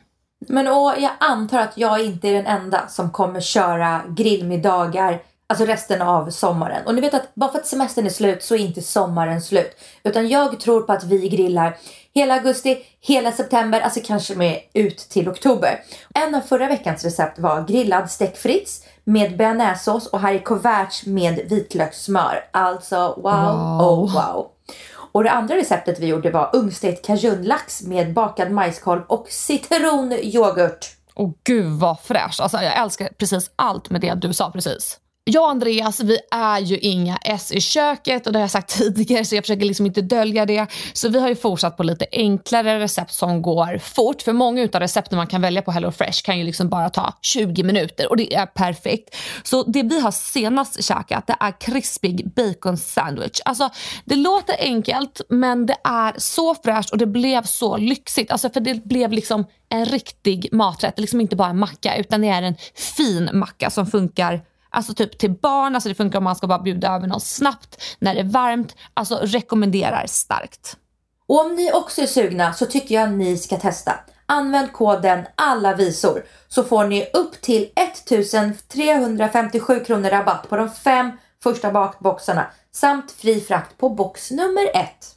Men 0.48 0.66
och 0.66 0.94
jag 0.98 1.10
antar 1.20 1.58
att 1.58 1.78
jag 1.78 2.04
inte 2.04 2.28
är 2.28 2.32
den 2.32 2.46
enda 2.46 2.88
som 2.88 3.10
kommer 3.10 3.40
köra 3.40 4.02
grillmiddagar 4.08 5.20
Alltså 5.48 5.64
resten 5.64 6.02
av 6.02 6.30
sommaren. 6.30 6.86
Och 6.86 6.94
ni 6.94 7.00
vet 7.00 7.14
att 7.14 7.34
bara 7.34 7.52
för 7.52 7.58
att 7.58 7.66
semestern 7.66 8.06
är 8.06 8.10
slut 8.10 8.42
så 8.42 8.54
är 8.54 8.58
inte 8.58 8.82
sommaren 8.82 9.42
slut. 9.42 9.76
Utan 10.04 10.28
jag 10.28 10.60
tror 10.60 10.80
på 10.80 10.92
att 10.92 11.04
vi 11.04 11.28
grillar 11.28 11.76
hela 12.14 12.34
augusti, 12.34 12.78
hela 13.00 13.32
september, 13.32 13.80
alltså 13.80 14.00
kanske 14.04 14.34
med 14.34 14.60
ut 14.72 14.98
till 14.98 15.28
oktober. 15.28 15.80
En 16.14 16.34
av 16.34 16.40
förra 16.40 16.66
veckans 16.66 17.04
recept 17.04 17.38
var 17.38 17.64
grillad 17.64 18.10
stekfrits 18.10 18.84
med 19.04 19.36
bearnaisesås 19.36 20.06
och 20.06 20.20
kuverts 20.44 21.06
med 21.06 21.40
vitlökssmör. 21.48 22.48
Alltså 22.50 22.96
wow, 22.96 23.78
Wow. 23.78 23.80
oh 23.80 24.14
wow. 24.14 24.50
Och 25.12 25.24
det 25.24 25.30
andra 25.30 25.56
receptet 25.56 25.98
vi 26.00 26.06
gjorde 26.06 26.30
var 26.30 26.50
ugnsstekt 26.52 27.06
cajunlax 27.06 27.82
med 27.82 28.12
bakad 28.12 28.50
majskolv 28.50 29.02
och 29.06 29.26
citronyoghurt. 29.28 30.86
Och 31.14 31.34
gud 31.44 31.72
vad 31.72 32.00
fräscht. 32.00 32.40
Alltså, 32.40 32.56
jag 32.56 32.78
älskar 32.78 33.08
precis 33.18 33.50
allt 33.56 33.90
med 33.90 34.00
det 34.00 34.14
du 34.14 34.32
sa 34.32 34.50
precis. 34.50 34.98
Jag 35.28 35.42
och 35.42 35.50
Andreas, 35.50 36.00
vi 36.00 36.18
är 36.30 36.60
ju 36.60 36.78
inga 36.78 37.16
S 37.16 37.52
i 37.52 37.60
köket 37.60 38.26
och 38.26 38.32
det 38.32 38.38
har 38.38 38.42
jag 38.42 38.50
sagt 38.50 38.68
tidigare 38.78 39.24
så 39.24 39.34
jag 39.34 39.44
försöker 39.44 39.64
liksom 39.64 39.86
inte 39.86 40.00
dölja 40.02 40.46
det. 40.46 40.66
Så 40.92 41.08
vi 41.08 41.20
har 41.20 41.28
ju 41.28 41.36
fortsatt 41.36 41.76
på 41.76 41.82
lite 41.82 42.06
enklare 42.12 42.80
recept 42.80 43.12
som 43.12 43.42
går 43.42 43.78
fort. 43.78 44.22
För 44.22 44.32
många 44.32 44.62
utav 44.62 44.80
recepten 44.80 45.16
man 45.16 45.26
kan 45.26 45.40
välja 45.42 45.62
på 45.62 45.72
HelloFresh 45.72 46.22
kan 46.24 46.38
ju 46.38 46.44
liksom 46.44 46.68
bara 46.68 46.90
ta 46.90 47.18
20 47.22 47.62
minuter 47.62 48.10
och 48.10 48.16
det 48.16 48.34
är 48.34 48.46
perfekt. 48.46 49.16
Så 49.42 49.62
det 49.62 49.82
vi 49.82 50.00
har 50.00 50.10
senast 50.10 50.84
käkat 50.84 51.26
det 51.26 51.36
är 51.40 51.60
krispig 51.60 52.30
bacon 52.34 52.76
sandwich. 52.76 53.40
Alltså 53.44 53.70
det 54.04 54.16
låter 54.16 54.56
enkelt 54.58 55.20
men 55.28 55.66
det 55.66 55.76
är 55.84 56.14
så 56.16 56.54
fräscht 56.54 56.90
och 56.90 56.98
det 56.98 57.06
blev 57.06 57.42
så 57.42 57.76
lyxigt. 57.76 58.30
Alltså 58.30 58.50
för 58.50 58.60
det 58.60 58.84
blev 58.84 59.12
liksom 59.12 59.44
en 59.68 59.86
riktig 59.86 60.48
maträtt. 60.52 60.98
Liksom 60.98 61.20
inte 61.20 61.36
bara 61.36 61.48
en 61.48 61.58
macka 61.58 61.96
utan 61.96 62.20
det 62.20 62.28
är 62.28 62.42
en 62.42 62.54
fin 62.74 63.30
macka 63.32 63.70
som 63.70 63.86
funkar 63.86 64.42
Alltså 64.76 64.94
typ 64.94 65.18
till 65.18 65.30
barn, 65.30 65.74
alltså 65.74 65.88
det 65.88 65.94
funkar 65.94 66.18
om 66.18 66.24
man 66.24 66.36
ska 66.36 66.46
bara 66.46 66.58
bjuda 66.58 66.88
över 66.88 67.06
något 67.06 67.22
snabbt 67.22 67.82
när 67.98 68.14
det 68.14 68.20
är 68.20 68.24
varmt. 68.24 68.76
Alltså 68.94 69.18
rekommenderar 69.22 70.06
starkt. 70.06 70.76
Och 71.26 71.40
om 71.40 71.54
ni 71.54 71.72
också 71.72 72.02
är 72.02 72.06
sugna 72.06 72.52
så 72.52 72.66
tycker 72.66 72.94
jag 72.94 73.12
ni 73.12 73.36
ska 73.36 73.56
testa. 73.56 73.94
Använd 74.26 74.72
koden 74.72 75.26
alla 75.34 75.74
visor 75.74 76.24
så 76.48 76.62
får 76.62 76.84
ni 76.84 77.10
upp 77.12 77.40
till 77.40 77.68
1357 77.76 79.84
kronor 79.84 80.10
rabatt 80.10 80.48
på 80.48 80.56
de 80.56 80.70
fem 80.70 81.10
första 81.42 81.70
bakboxarna 81.70 82.46
samt 82.72 83.12
fri 83.12 83.40
frakt 83.40 83.78
på 83.78 83.88
box 83.88 84.30
nummer 84.30 84.70
ett. 84.74 85.16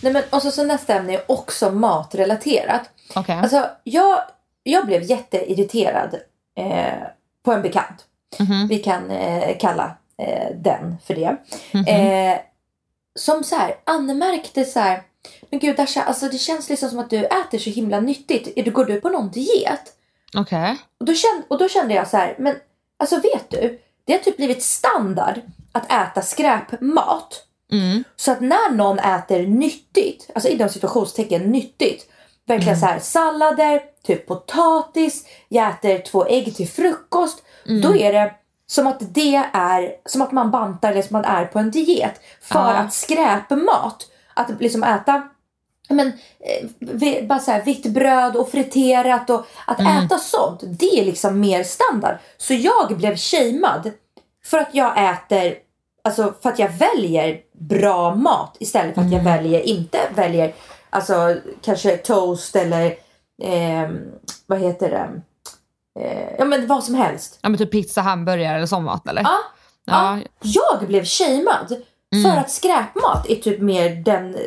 Nej 0.00 0.12
men 0.12 0.22
och 0.30 0.42
så, 0.42 0.50
så 0.50 0.64
nästa 0.64 0.94
ämne 0.94 1.14
är 1.14 1.24
också 1.28 1.70
matrelaterat. 1.70 2.90
Okej. 3.14 3.36
Alltså 3.36 3.70
jag, 3.84 4.22
jag 4.62 4.86
blev 4.86 5.02
jätteirriterad 5.02 6.14
eh, 6.56 7.06
på 7.42 7.52
en 7.52 7.62
bekant. 7.62 8.06
Vi 8.68 8.78
kan 8.78 9.10
eh, 9.10 9.58
kalla 9.58 9.96
eh, 10.18 10.56
den 10.56 10.96
för 11.04 11.14
det. 11.14 11.36
Eh, 11.90 12.38
som 13.18 13.44
så 13.44 13.56
här 13.56 13.76
anmärkte 13.84 14.64
så 14.64 14.80
här. 14.80 15.02
Men 15.50 15.60
gud 15.60 15.76
Dasha, 15.76 16.02
alltså 16.02 16.28
det 16.28 16.38
känns 16.38 16.68
liksom 16.68 16.90
som 16.90 16.98
att 16.98 17.10
du 17.10 17.24
äter 17.24 17.58
så 17.58 17.70
himla 17.70 18.00
nyttigt. 18.00 18.72
Går 18.74 18.84
du 18.84 19.00
på 19.00 19.08
någon 19.08 19.30
diet? 19.30 19.92
Okej. 20.36 20.76
Och, 20.98 21.06
då 21.06 21.14
kände, 21.14 21.42
och 21.48 21.58
då 21.58 21.68
kände 21.68 21.94
jag 21.94 22.08
så 22.08 22.16
här, 22.16 22.34
men 22.38 22.56
alltså 22.96 23.16
vet 23.16 23.50
du? 23.50 23.80
Det 24.04 24.12
har 24.12 24.20
typ 24.20 24.36
blivit 24.36 24.62
standard 24.62 25.40
att 25.72 25.92
äta 25.92 26.22
skräpmat. 26.22 27.44
Mm. 27.72 28.04
Så 28.16 28.32
att 28.32 28.40
när 28.40 28.72
någon 28.72 28.98
äter 28.98 29.46
nyttigt, 29.46 30.30
alltså 30.34 30.48
inom 30.48 30.68
situationstecken 30.68 31.42
nyttigt, 31.42 32.10
verkligen 32.46 32.76
så 32.80 32.86
här 32.86 32.98
sallader, 32.98 33.82
typ 34.06 34.26
potatis, 34.26 35.24
jag 35.48 35.70
äter 35.70 35.98
två 35.98 36.26
ägg 36.26 36.56
till 36.56 36.68
frukost. 36.68 37.42
Då 37.82 37.96
är 37.96 38.12
det 38.12 38.34
som 38.66 38.86
att 38.86 39.14
det 39.14 39.36
är 39.52 39.90
som 40.06 40.22
att 40.22 40.32
man 40.32 40.50
bantar 40.50 40.92
eller 40.92 41.02
som 41.02 41.16
att 41.16 41.26
man 41.26 41.36
är 41.36 41.44
på 41.44 41.58
en 41.58 41.70
diet. 41.70 42.20
För 42.42 42.58
Ja. 42.58 42.74
att 42.74 42.92
skräpmat, 42.94 44.06
att 44.34 44.60
liksom 44.60 44.82
äta 44.84 45.28
men, 45.88 46.12
eh, 46.40 47.26
bara 47.26 47.38
så 47.38 47.50
här, 47.50 47.62
vitt 47.64 47.86
bröd 47.86 48.36
och 48.36 48.50
friterat 48.50 49.30
och 49.30 49.46
att 49.66 49.80
äta 49.80 50.18
sånt, 50.18 50.60
det 50.62 51.00
är 51.00 51.04
liksom 51.04 51.40
mer 51.40 51.64
standard. 51.64 52.16
Så 52.36 52.54
jag 52.54 52.96
blev 52.96 53.16
shamead 53.16 53.92
för 54.44 54.58
att 54.58 54.68
jag 54.74 55.10
äter, 55.12 55.54
alltså 56.04 56.34
för 56.42 56.48
att 56.48 56.58
jag 56.58 56.68
väljer 56.68 57.40
bra 57.58 58.14
mat 58.14 58.56
istället 58.60 58.94
för 58.94 59.02
att 59.02 59.12
jag 59.12 59.22
väljer, 59.24 59.60
inte 59.60 59.98
väljer, 60.14 60.54
alltså 60.94 61.36
kanske 61.62 61.96
toast 61.96 62.56
eller 62.56 62.94
ehm, 63.42 63.98
vad 64.46 64.58
heter 64.58 64.90
det, 64.90 65.10
eh, 66.04 66.34
ja 66.38 66.44
men 66.44 66.66
vad 66.66 66.84
som 66.84 66.94
helst. 66.94 67.38
Ja 67.42 67.48
men 67.48 67.58
typ 67.58 67.70
pizza, 67.70 68.00
hamburgare 68.00 68.56
eller 68.56 68.66
sån 68.66 68.84
mat 68.84 69.08
eller? 69.08 69.22
Ja, 69.22 69.38
Ja. 69.84 70.18
ja. 70.18 70.26
Jag 70.78 70.88
blev 70.88 71.04
shamead 71.04 71.76
för 72.22 72.38
att 72.40 72.50
skräpmat 72.50 73.26
är 73.28 73.34
typ 73.36 73.60
mer 73.60 73.90
den 73.90 74.34
eh, 74.34 74.40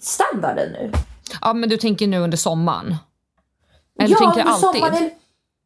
standarden 0.00 0.72
nu. 0.72 0.92
Ja 1.40 1.52
men 1.52 1.68
du 1.68 1.76
tänker 1.76 2.06
nu 2.06 2.18
under 2.18 2.36
sommaren? 2.38 2.96
Eller 4.00 4.16
tänker 4.16 4.34
du 4.34 4.40
under 4.50 4.52
alltid? 4.66 4.82
sommaren 4.82 5.10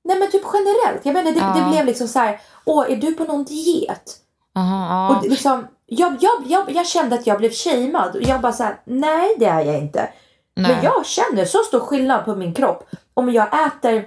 Nej 0.05 0.19
men 0.19 0.31
typ 0.31 0.43
generellt. 0.53 1.05
Jag 1.07 1.13
menar 1.15 1.33
det, 1.33 1.39
Ja. 1.39 1.65
det 1.65 1.71
blev 1.71 1.87
liksom 1.87 2.09
så 2.09 2.19
här. 2.19 2.41
åh 2.65 2.91
är 2.93 2.97
du 2.97 3.15
på 3.15 3.25
någon 3.25 3.45
diet? 3.45 4.17
Aha, 4.57 4.87
ja. 5.11 5.17
Och 5.19 5.29
liksom, 5.29 5.67
jag, 5.91 6.17
jag, 6.21 6.43
jag, 6.47 6.71
jag 6.71 6.87
kände 6.87 7.17
att 7.17 7.27
jag 7.27 7.39
blev 7.39 7.51
shamead 7.51 8.17
och 8.17 8.23
jag 8.23 8.41
bara 8.41 8.53
så 8.53 8.63
här, 8.63 8.81
nej 8.85 9.35
det 9.39 9.45
är 9.45 9.65
jag 9.65 9.79
inte. 9.79 10.09
Nej. 10.57 10.73
Men 10.73 10.85
jag 10.85 11.07
känner 11.07 11.45
så 11.45 11.59
stor 11.59 11.81
skillnad 11.81 12.25
på 12.25 12.37
min 12.37 12.55
kropp 12.55 12.89
om 13.15 13.33
jag 13.33 13.67
äter 13.67 14.05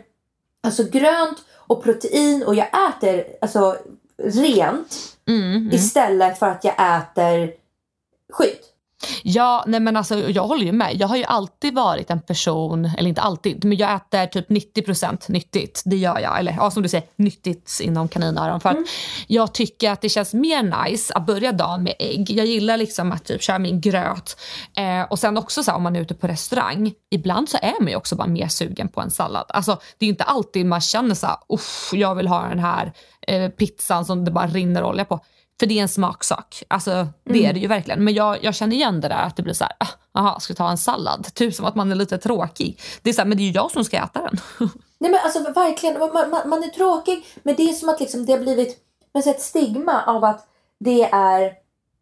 alltså 0.64 0.84
grönt 0.84 1.38
och 1.54 1.84
protein 1.84 2.44
och 2.44 2.56
jag 2.56 2.68
äter 2.68 3.24
alltså 3.42 3.76
rent 4.24 5.14
Mm, 5.28 5.56
mm. 5.56 5.72
istället 5.72 6.40
för 6.40 6.46
att 6.46 6.64
jag 6.64 6.74
äter 6.98 7.54
skit. 8.34 8.73
Ja, 9.24 9.64
nej 9.68 9.80
men 9.80 9.98
alltså 9.98 10.30
jag 10.30 10.48
håller 10.48 10.66
ju 10.66 10.72
med. 10.72 10.92
Jag 10.96 11.08
har 11.08 11.16
ju 11.18 11.24
alltid 11.24 11.74
varit 11.76 12.10
en 12.10 12.22
person, 12.22 12.92
eller 12.98 13.10
inte 13.10 13.22
alltid, 13.22 13.66
men 13.66 13.78
jag 13.78 13.96
äter 13.96 14.26
typ 14.26 14.50
90% 14.50 15.32
nyttigt. 15.32 15.82
Det 15.86 15.96
gör 15.96 16.20
jag. 16.20 16.40
Eller 16.40 16.52
ja, 16.52 16.72
som 16.72 16.84
du 16.84 16.90
säger, 16.90 17.08
nyttigt 17.16 17.80
inom 17.82 18.08
kaninöron. 18.08 18.60
För 18.60 18.70
att 18.70 18.78
jag 19.28 19.54
tycker 19.54 19.92
att 19.92 20.02
det 20.02 20.10
känns 20.10 20.34
mer 20.34 20.84
nice 20.86 21.14
att 21.14 21.26
börja 21.26 21.52
dagen 21.52 21.84
med 21.84 21.94
ägg. 22.00 22.30
Jag 22.32 22.46
gillar 22.46 22.78
liksom 22.78 23.12
att 23.12 23.26
typ 23.26 23.42
köra 23.42 23.60
min 23.60 23.82
gröt. 23.82 24.38
Eh, 24.78 25.02
och 25.10 25.20
sen 25.20 25.38
också 25.38 25.64
så 25.64 25.72
här, 25.72 25.78
om 25.78 25.84
man 25.84 25.96
är 25.96 26.02
ute 26.02 26.14
på 26.14 26.28
restaurang, 26.28 26.94
ibland 27.12 27.50
så 27.50 27.58
är 27.62 27.74
man 27.82 27.90
ju 27.90 27.96
också 27.96 28.16
bara 28.16 28.28
mer 28.28 28.48
sugen 28.48 28.88
på 28.88 29.02
en 29.02 29.12
sallad. 29.12 29.46
Alltså 29.50 29.72
det 29.98 30.06
är 30.06 30.08
ju 30.08 30.12
inte 30.12 30.24
alltid 30.24 30.66
man 30.66 30.82
känner 30.82 31.16
så 31.16 31.28
här, 31.28 31.38
"Uff, 31.50 31.90
jag 31.94 32.16
vill 32.16 32.28
ha 32.28 32.48
den 32.48 32.60
här 32.60 32.94
eh, 33.28 33.50
pizzan 33.50 34.06
som 34.06 34.26
det 34.26 34.32
bara 34.32 34.48
rinner 34.48 34.84
olja 34.84 35.06
på. 35.06 35.20
För 35.64 35.68
det 35.68 35.78
är 35.78 35.82
en 35.82 35.90
smaksak. 35.90 36.64
Alltså 36.68 37.08
det 37.24 37.46
är 37.46 37.54
det 37.54 37.60
ju 37.60 37.68
verkligen. 37.68 38.04
Men 38.04 38.14
jag, 38.14 38.44
jag 38.44 38.56
känner 38.56 38.76
igen 38.76 39.02
det 39.02 39.08
där 39.08 39.24
att 39.24 39.36
det 39.36 39.44
blir 39.44 39.54
så 39.54 39.64
här, 39.64 39.74
ah, 39.80 40.20
aha, 40.20 40.40
ska 40.40 40.52
jag 40.52 40.58
ta 40.58 40.70
en 40.70 40.78
sallad? 40.78 41.28
Typ 41.34 41.56
som 41.56 41.66
att 41.66 41.76
man 41.76 41.92
är 41.92 41.96
lite 41.96 42.18
tråkig. 42.18 42.82
Det 43.02 43.10
är 43.10 43.14
så 43.14 43.22
här, 43.22 43.28
men 43.28 43.38
det 43.38 43.44
är 43.44 43.46
ju 43.46 43.52
jag 43.52 43.72
som 43.72 43.86
ska 43.86 43.98
äta 43.98 44.22
den. 44.22 44.40
Nej 45.00 45.12
men 45.12 45.20
alltså 45.24 45.40
verkligen, 45.40 46.00
man, 46.00 46.30
man, 46.30 46.50
man 46.50 46.64
är 46.64 46.68
tråkig 46.68 47.26
men 47.44 47.56
det 47.56 47.64
är 47.64 47.74
som 47.74 47.90
att 47.90 48.00
liksom 48.00 48.26
det 48.26 48.32
har 48.32 48.40
blivit 48.40 48.78
men 49.14 49.24
så 49.24 49.30
ett 49.30 49.42
stigma 49.42 50.04
av 50.06 50.24
att 50.24 50.48
det 50.80 51.04
är 51.04 51.54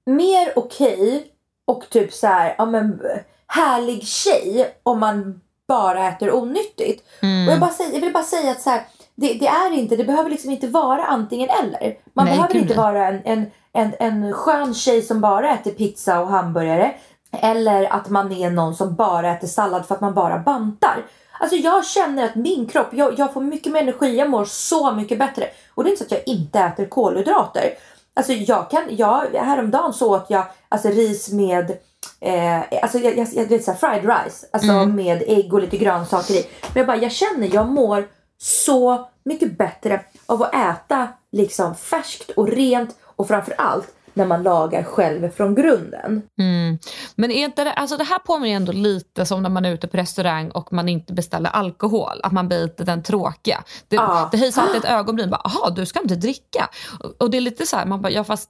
mer 0.05 0.53
okej 0.55 1.27
och 1.65 1.89
typ 1.89 2.13
så 2.13 2.27
här, 2.27 2.55
ja 2.57 2.65
men 2.65 3.01
härlig 3.47 4.07
tjej 4.07 4.79
om 4.83 4.99
man 4.99 5.41
bara 5.67 6.07
äter 6.09 6.33
onyttigt. 6.33 7.07
Och 7.47 7.51
jag, 7.51 7.59
bara 7.59 7.71
säger, 7.71 7.93
jag 7.93 8.01
vill 8.01 8.13
bara 8.13 8.23
säga 8.23 8.51
att 8.51 8.61
så 8.61 8.69
här, 8.69 8.81
det, 9.15 9.33
det 9.33 9.47
är 9.47 9.73
inte, 9.73 9.95
det 9.95 10.03
behöver 10.03 10.29
liksom 10.29 10.51
inte 10.51 10.67
vara 10.67 11.03
antingen 11.03 11.49
eller. 11.49 11.97
Man 12.13 12.25
Nej, 12.25 12.35
behöver 12.35 12.55
inte 12.55 12.73
vara 12.73 13.07
en, 13.07 13.21
en, 13.25 13.45
en, 13.73 13.93
en 13.99 14.33
skön 14.33 14.73
tjej 14.73 15.01
som 15.01 15.21
bara 15.21 15.53
äter 15.53 15.71
pizza 15.71 16.19
och 16.19 16.27
hamburgare. 16.27 16.93
Eller 17.31 17.93
att 17.93 18.09
man 18.09 18.31
är 18.31 18.49
någon 18.49 18.75
som 18.75 18.95
bara 18.95 19.31
äter 19.31 19.47
sallad 19.47 19.85
för 19.85 19.95
att 19.95 20.01
man 20.01 20.13
bara 20.13 20.39
bantar. 20.39 21.05
Alltså 21.39 21.55
jag 21.55 21.85
känner 21.85 22.25
att 22.25 22.35
min 22.35 22.67
kropp, 22.67 22.87
jag, 22.91 23.19
jag 23.19 23.33
får 23.33 23.41
mycket 23.41 23.73
mer 23.73 23.81
energi, 23.81 24.17
jag 24.17 24.29
mår 24.29 24.45
så 24.45 24.91
mycket 24.91 25.19
bättre. 25.19 25.45
Och 25.75 25.83
det 25.83 25.89
är 25.89 25.91
inte 25.91 26.03
så 26.03 26.15
att 26.15 26.21
jag 26.25 26.35
inte 26.35 26.59
äter 26.59 26.85
kolhydrater. 26.85 27.73
Alltså 28.13 28.33
jag 28.33 28.69
kan, 28.69 28.83
jag, 28.89 29.25
häromdagen 29.33 29.93
så 29.93 30.15
åt 30.15 30.25
jag 30.29 30.43
alltså 30.69 30.89
ris 30.89 31.31
med 31.31 31.77
Eh, 32.19 32.83
alltså 32.83 32.97
jag, 32.97 33.17
jag, 33.17 33.27
jag 33.33 33.45
vet 33.45 33.63
såhär 33.63 33.77
fried 33.77 34.05
rice, 34.05 34.47
alltså 34.51 34.85
med 34.85 35.23
ägg 35.27 35.53
och 35.53 35.61
lite 35.61 35.77
grönsaker 35.77 36.33
i. 36.33 36.47
Men 36.61 36.79
jag 36.79 36.87
bara, 36.87 36.97
jag 36.97 37.11
känner, 37.11 37.49
jag 37.53 37.67
mår 37.67 38.07
så 38.41 39.09
mycket 39.23 39.57
bättre 39.57 40.01
av 40.25 40.43
att 40.43 40.55
äta 40.55 41.07
liksom 41.31 41.75
färskt 41.75 42.29
och 42.29 42.47
rent 42.47 42.95
och 43.03 43.27
framförallt 43.27 43.87
när 44.13 44.25
man 44.25 44.43
lagar 44.43 44.83
själv 44.83 45.29
från 45.31 45.55
grunden. 45.55 46.21
Mm. 46.39 46.79
Men 47.15 47.31
är 47.31 47.45
inte 47.45 47.63
det, 47.63 47.73
alltså 47.73 47.97
det 47.97 48.03
här 48.03 48.19
påminner 48.19 48.55
ändå 48.55 48.71
lite 48.71 49.25
som 49.25 49.43
när 49.43 49.49
man 49.49 49.65
är 49.65 49.71
ute 49.71 49.87
på 49.87 49.97
restaurang 49.97 50.51
och 50.51 50.73
man 50.73 50.89
inte 50.89 51.13
beställer 51.13 51.49
alkohol. 51.49 52.19
Att 52.23 52.31
man 52.31 52.47
blir 52.47 52.61
lite 52.61 52.83
den 52.83 53.03
tråkiga. 53.03 53.63
Det, 53.87 53.95
Ja. 53.95 54.29
det 54.31 54.37
höjs 54.37 54.57
alltid 54.57 54.75
ett 54.77 54.85
ögonbryn. 54.89 55.29
Bara, 55.29 55.41
Aha, 55.41 55.69
du 55.69 55.85
ska 55.85 56.01
inte 56.01 56.15
dricka. 56.15 56.69
Och, 56.99 57.21
och 57.21 57.29
det 57.31 57.37
är 57.37 57.41
lite 57.41 57.65
så 57.65 57.77
här, 57.77 57.85
man 57.85 58.01
bara, 58.01 58.11
ja 58.11 58.23
fast 58.23 58.49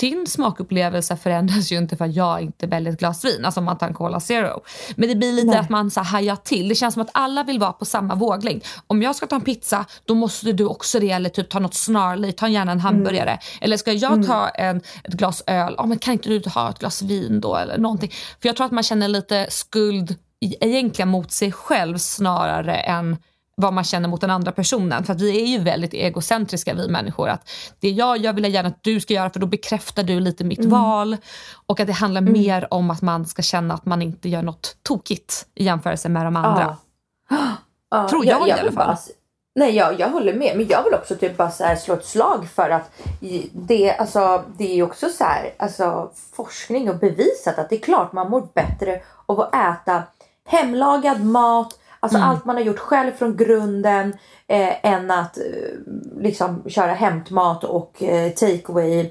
din 0.00 0.26
smakupplevelse 0.26 1.16
förändras 1.16 1.72
ju 1.72 1.76
inte 1.76 1.96
för 1.96 2.04
att 2.04 2.14
jag 2.14 2.40
inte 2.40 2.66
väljer 2.66 2.92
ett 2.92 2.98
glas 2.98 3.24
vin. 3.24 3.44
Alltså 3.44 3.60
om 3.60 3.64
man 3.64 3.78
tar 3.78 3.86
en 3.86 3.94
Cola 3.94 4.20
Zero. 4.20 4.60
Men 4.96 5.08
det 5.08 5.14
blir 5.14 5.32
lite 5.32 5.46
Nej. 5.46 5.58
att 5.58 5.70
man 5.70 5.90
så 5.90 6.00
hajar 6.00 6.36
till. 6.36 6.68
Det 6.68 6.74
känns 6.74 6.94
som 6.94 7.02
att 7.02 7.10
alla 7.12 7.44
vill 7.44 7.58
vara 7.58 7.72
på 7.72 7.84
samma 7.84 8.14
våglängd. 8.14 8.64
Om 8.86 9.02
jag 9.02 9.16
ska 9.16 9.26
ta 9.26 9.36
en 9.36 9.42
pizza, 9.42 9.84
då 10.04 10.14
måste 10.14 10.52
du 10.52 10.64
också 10.64 11.00
det. 11.00 11.10
Eller 11.10 11.28
typ 11.28 11.50
ta 11.50 11.58
något 11.58 11.74
snarligt, 11.74 12.38
ta 12.38 12.48
gärna 12.48 12.72
en 12.72 12.80
hamburgare. 12.80 13.38
Eller 13.60 13.76
ska 13.76 13.92
jag 13.92 14.26
ta 14.26 14.48
en, 14.48 14.76
ett 14.76 15.12
glas 15.12 15.42
öl, 15.46 15.74
ja, 15.76 15.86
men 15.86 15.98
kan 15.98 16.12
inte 16.12 16.28
du 16.28 16.50
ha 16.50 16.70
ett 16.70 16.78
glas 16.78 17.02
vin 17.02 17.40
då? 17.40 17.56
Eller 17.56 17.78
någonting. 17.78 18.10
För 18.42 18.48
jag 18.48 18.56
tror 18.56 18.66
att 18.66 18.72
man 18.72 18.82
känner 18.82 19.08
lite 19.08 19.46
skuld 19.50 20.16
egentligen 20.40 21.08
mot 21.08 21.32
sig 21.32 21.52
själv 21.52 21.98
snarare 21.98 22.74
än 22.74 23.16
vad 23.60 23.72
man 23.72 23.84
känner 23.84 24.08
mot 24.08 24.20
den 24.20 24.30
andra 24.30 24.52
personen. 24.52 25.04
För 25.04 25.12
att 25.12 25.20
vi 25.20 25.42
är 25.42 25.46
ju 25.46 25.58
väldigt 25.58 25.94
egocentriska 25.94 26.74
vi 26.74 26.88
människor. 26.88 27.28
Att 27.28 27.50
det 27.80 27.90
jag 27.90 28.18
gör 28.18 28.32
vill 28.32 28.44
jag 28.44 28.52
gärna 28.52 28.68
att 28.68 28.82
du 28.82 29.00
ska 29.00 29.14
göra 29.14 29.30
för 29.30 29.40
då 29.40 29.46
bekräftar 29.46 30.02
du 30.02 30.20
lite 30.20 30.44
mitt 30.44 30.64
val. 30.64 31.16
Och 31.66 31.80
att 31.80 31.86
det 31.86 31.92
handlar 31.92 32.20
mer 32.20 32.74
om 32.74 32.90
att 32.90 33.02
man 33.02 33.26
ska 33.26 33.42
känna 33.42 33.74
att 33.74 33.86
man 33.86 34.02
inte 34.02 34.28
gör 34.28 34.42
något 34.42 34.76
tokigt 34.82 35.46
i 35.54 35.64
jämförelse 35.64 36.08
med 36.08 36.26
de 36.26 36.36
andra. 36.36 36.76
Ja, 37.90 38.08
Tror 38.10 38.26
jag 38.26 38.48
i 38.48 38.52
alla 38.52 38.72
fall. 38.72 38.86
Bara, 38.86 38.98
nej, 39.54 39.76
jag, 39.76 40.00
jag 40.00 40.10
håller 40.10 40.34
med. 40.34 40.56
Men 40.56 40.68
jag 40.68 40.84
vill 40.84 40.94
också 40.94 41.16
typ 41.16 41.36
bara 41.36 41.50
så 41.50 41.64
här 41.64 41.76
slå 41.76 41.94
ett 41.94 42.06
slag 42.06 42.48
för 42.48 42.70
att 42.70 42.90
det, 43.52 43.96
alltså, 43.96 44.44
det 44.58 44.70
är 44.70 44.74
ju 44.74 44.82
också 44.82 45.08
så 45.08 45.24
här, 45.24 45.54
alltså, 45.58 46.10
forskning 46.32 46.90
och 46.90 46.96
bevisat 46.96 47.58
att 47.58 47.70
det 47.70 47.76
är 47.76 47.80
klart 47.80 48.12
man 48.12 48.30
mår 48.30 48.48
bättre 48.54 49.00
av 49.26 49.40
att 49.40 49.54
äta 49.54 50.02
hemlagad 50.46 51.24
mat, 51.24 51.79
alltså 52.00 52.18
Mm. 52.18 52.28
allt 52.30 52.44
man 52.44 52.56
har 52.56 52.62
gjort 52.62 52.78
själv 52.78 53.12
från 53.12 53.36
grunden 53.36 54.12
eh, 54.46 54.86
än 54.92 55.10
att 55.10 55.38
eh, 55.38 55.44
liksom 56.20 56.62
köra 56.68 56.92
hämtmat 56.92 57.64
och 57.64 58.02
eh, 58.02 58.32
takeaway 58.32 59.10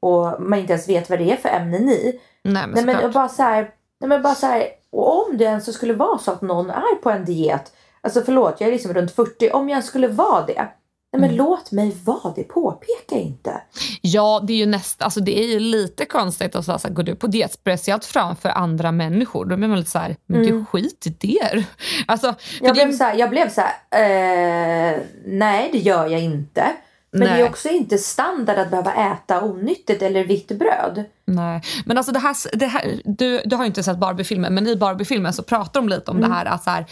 och 0.00 0.42
man 0.42 0.58
inte 0.58 0.72
ens 0.72 0.88
vet 0.88 1.10
vad 1.10 1.18
det 1.18 1.32
är 1.32 1.36
för 1.36 1.48
ämnen 1.48 1.88
i. 1.88 2.20
Nej 2.44 2.66
men 2.66 2.84
Nej 2.86 2.94
men 2.96 3.12
bara 3.12 3.28
så 3.28 3.42
här, 3.42 3.70
nej 4.00 4.08
men 4.08 4.22
bara 4.22 4.34
så 4.34 4.46
här, 4.46 4.66
och 4.90 5.26
om 5.28 5.36
det 5.38 5.44
ens 5.44 5.74
skulle 5.74 5.94
vara 5.94 6.18
så 6.18 6.30
att 6.30 6.42
någon 6.42 6.70
är 6.70 6.94
på 7.02 7.10
en 7.10 7.24
diet, 7.24 7.72
alltså 8.00 8.20
förlåt 8.20 8.60
jag 8.60 8.68
är 8.68 8.72
liksom 8.72 8.92
runt 8.94 9.12
40, 9.14 9.50
om 9.52 9.68
jag 9.68 9.84
skulle 9.84 10.08
vara 10.08 10.46
det, 10.46 10.68
nej 11.12 11.20
men 11.20 11.36
låt 11.36 11.72
mig 11.72 11.96
vara 12.04 12.32
det, 12.36 12.44
påpeka 12.44 13.14
inte. 13.14 13.60
Ja, 14.00 14.44
det 14.46 14.52
är 14.52 14.56
ju 14.56 14.66
nästa, 14.66 15.04
alltså 15.04 15.20
det 15.20 15.38
är 15.38 15.46
ju 15.46 15.60
lite 15.60 16.04
konstigt 16.04 16.54
att 16.56 16.64
säga 16.64 16.78
så 16.78 16.88
här, 16.88 16.94
går 16.94 17.02
du 17.02 17.16
på 17.16 17.26
diet, 17.26 17.52
speciellt 17.52 18.04
framför 18.04 18.48
andra 18.48 18.92
människor. 18.92 19.44
Då 19.44 19.56
blir 19.56 19.68
man 19.68 19.78
lite 19.78 19.90
så 19.90 19.98
här, 19.98 20.16
men 20.26 20.42
gud 20.42 20.68
skit 20.68 21.06
i 21.06 21.10
det. 21.10 21.64
Alltså, 22.06 22.34
Jag 22.60 22.74
det 22.74 22.84
blev 22.84 22.96
så 22.96 23.04
här, 23.04 23.14
jag 23.14 23.30
blev 23.30 23.50
så 23.50 23.60
här 23.60 23.74
eh, 23.90 25.00
nej 25.24 25.68
det 25.72 25.78
gör 25.78 26.06
jag 26.06 26.20
inte. 26.20 26.72
Men 27.10 27.20
det 27.20 27.34
Nej. 27.34 27.42
är 27.42 27.48
också 27.48 27.68
inte 27.68 27.98
standard 27.98 28.58
att 28.58 28.70
behöva 28.70 28.94
äta 28.94 29.44
onyttigt 29.44 30.02
eller 30.02 30.24
vitt 30.24 30.48
bröd. 30.48 31.04
Nej, 31.30 31.62
men 31.84 31.98
alltså 31.98 32.12
det 32.12 32.18
här, 32.18 32.36
det 32.52 32.66
här 32.66 33.00
du, 33.04 33.42
du 33.44 33.56
har 33.56 33.62
ju 33.62 33.66
inte 33.66 33.82
sett 33.82 33.98
Barbie-filmen, 33.98 34.54
men 34.54 34.66
i 34.66 34.76
Barbie-filmen 34.76 35.32
så 35.32 35.42
pratar 35.42 35.80
de 35.80 35.88
lite 35.88 36.10
om 36.10 36.16
Mm. 36.16 36.30
det 36.30 36.36
här 36.36 36.44
att 36.44 36.64
så 36.64 36.70
här, 36.70 36.86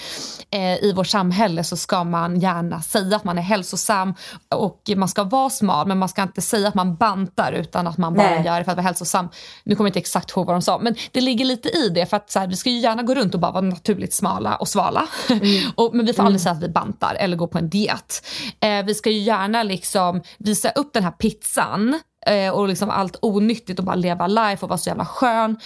eh, 0.51 0.85
i 0.85 0.93
vårt 0.97 1.07
samhälle 1.07 1.65
så 1.65 1.77
ska 1.77 2.05
man 2.05 2.41
gärna 2.41 2.83
säga 2.83 3.17
att 3.17 3.25
man 3.25 3.39
är 3.39 3.43
hälsosam 3.43 4.15
och 4.55 4.81
man 4.97 5.09
ska 5.09 5.25
vara 5.25 5.51
smal, 5.51 5.87
men 5.87 5.99
man 5.99 6.09
ska 6.09 6.23
inte 6.23 6.43
säga 6.43 6.69
att 6.69 6.75
man 6.75 6.97
bantar 6.97 7.53
utan 7.53 7.87
att 7.87 7.99
man 7.99 8.15
bara 8.15 8.31
Nej. 8.31 8.45
gör 8.47 8.59
det 8.59 8.65
för 8.65 8.73
att 8.73 8.77
vara 8.77 8.87
hälsosam. 8.87 9.29
Nu 9.65 9.75
kommer 9.77 9.89
jag 9.89 9.91
inte 9.91 9.99
exakt 9.99 10.31
ihåg 10.31 10.47
vad 10.47 10.55
de 10.55 10.63
sa, 10.63 10.79
men 10.79 10.95
det 11.13 11.21
ligger 11.21 11.45
lite 11.45 11.69
i 11.69 11.89
det 11.89 12.07
för 12.07 12.17
att 12.17 12.31
så 12.31 12.39
här, 12.39 12.47
vi 12.47 12.57
ska 12.57 12.71
ju 12.71 12.79
gärna 12.79 13.03
gå 13.03 13.15
runt 13.15 13.35
och 13.35 13.41
bara 13.41 13.53
vara 13.53 13.65
naturligt 13.65 14.15
smala 14.15 14.57
och 14.57 14.69
svala. 14.69 15.07
och, 15.75 15.95
men 15.95 16.07
vi 16.07 16.13
får 16.13 16.23
aldrig 16.23 16.41
säga 16.41 16.53
att 16.53 16.63
vi 16.63 16.69
bantar 16.69 17.15
eller 17.15 17.37
går 17.37 17.47
på 17.47 17.59
en 17.59 17.69
diet. 17.69 18.27
Eh, 18.61 18.85
vi 18.85 18.95
ska 18.95 19.11
ju 19.11 19.19
gärna 19.19 19.63
liksom 19.63 20.23
visa 20.39 20.71
upp 20.71 20.93
den 20.93 21.05
här 21.05 21.11
pizzan 21.11 22.01
eh, 22.27 22.51
och 22.51 22.69
liksom 22.69 22.91
allt 22.91 23.17
onyttigt 23.23 23.79
och 23.79 23.85
bara 23.85 23.97
leva 23.97 24.27
life 24.27 24.65
och 24.65 24.69
vara 24.69 24.79
så 24.79 24.91
jävla 24.91 25.07
skön. 25.07 25.57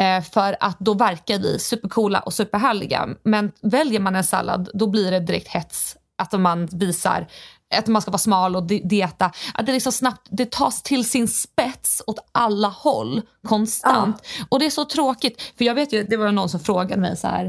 Eh, 0.00 0.22
för 0.22 0.56
att 0.60 0.78
då 0.78 0.94
verkar 0.94 1.38
vi 1.38 1.58
supercoola 1.58 2.20
och 2.20 2.34
superhärliga. 2.34 3.08
Men 3.22 3.52
väljer 3.62 4.00
man 4.00 4.16
en 4.16 4.24
sallad 4.24 4.70
då 4.74 4.86
blir 4.86 5.10
det 5.10 5.20
direkt 5.20 5.48
hets. 5.48 5.96
Att 6.22 6.40
man 6.40 6.66
visar 6.66 7.26
att 7.74 7.86
man 7.86 8.02
ska 8.02 8.10
vara 8.10 8.18
smal 8.18 8.56
och 8.56 8.62
di- 8.62 8.82
dieta. 8.84 9.32
Att 9.54 9.66
det, 9.66 9.72
liksom 9.72 9.92
snabbt, 9.92 10.28
det 10.30 10.50
tas 10.50 10.82
till 10.82 11.10
sin 11.10 11.28
spets 11.28 12.02
åt 12.06 12.18
alla 12.32 12.68
håll 12.68 13.22
konstant. 13.48 14.26
Och 14.48 14.58
det 14.58 14.66
är 14.66 14.70
så 14.70 14.84
tråkigt. 14.84 15.42
För 15.58 15.64
jag 15.64 15.74
vet 15.74 15.92
ju, 15.92 16.04
det 16.04 16.16
var 16.16 16.32
någon 16.32 16.48
som 16.48 16.60
frågade 16.60 17.00
mig 17.00 17.16
så 17.16 17.26
här. 17.26 17.44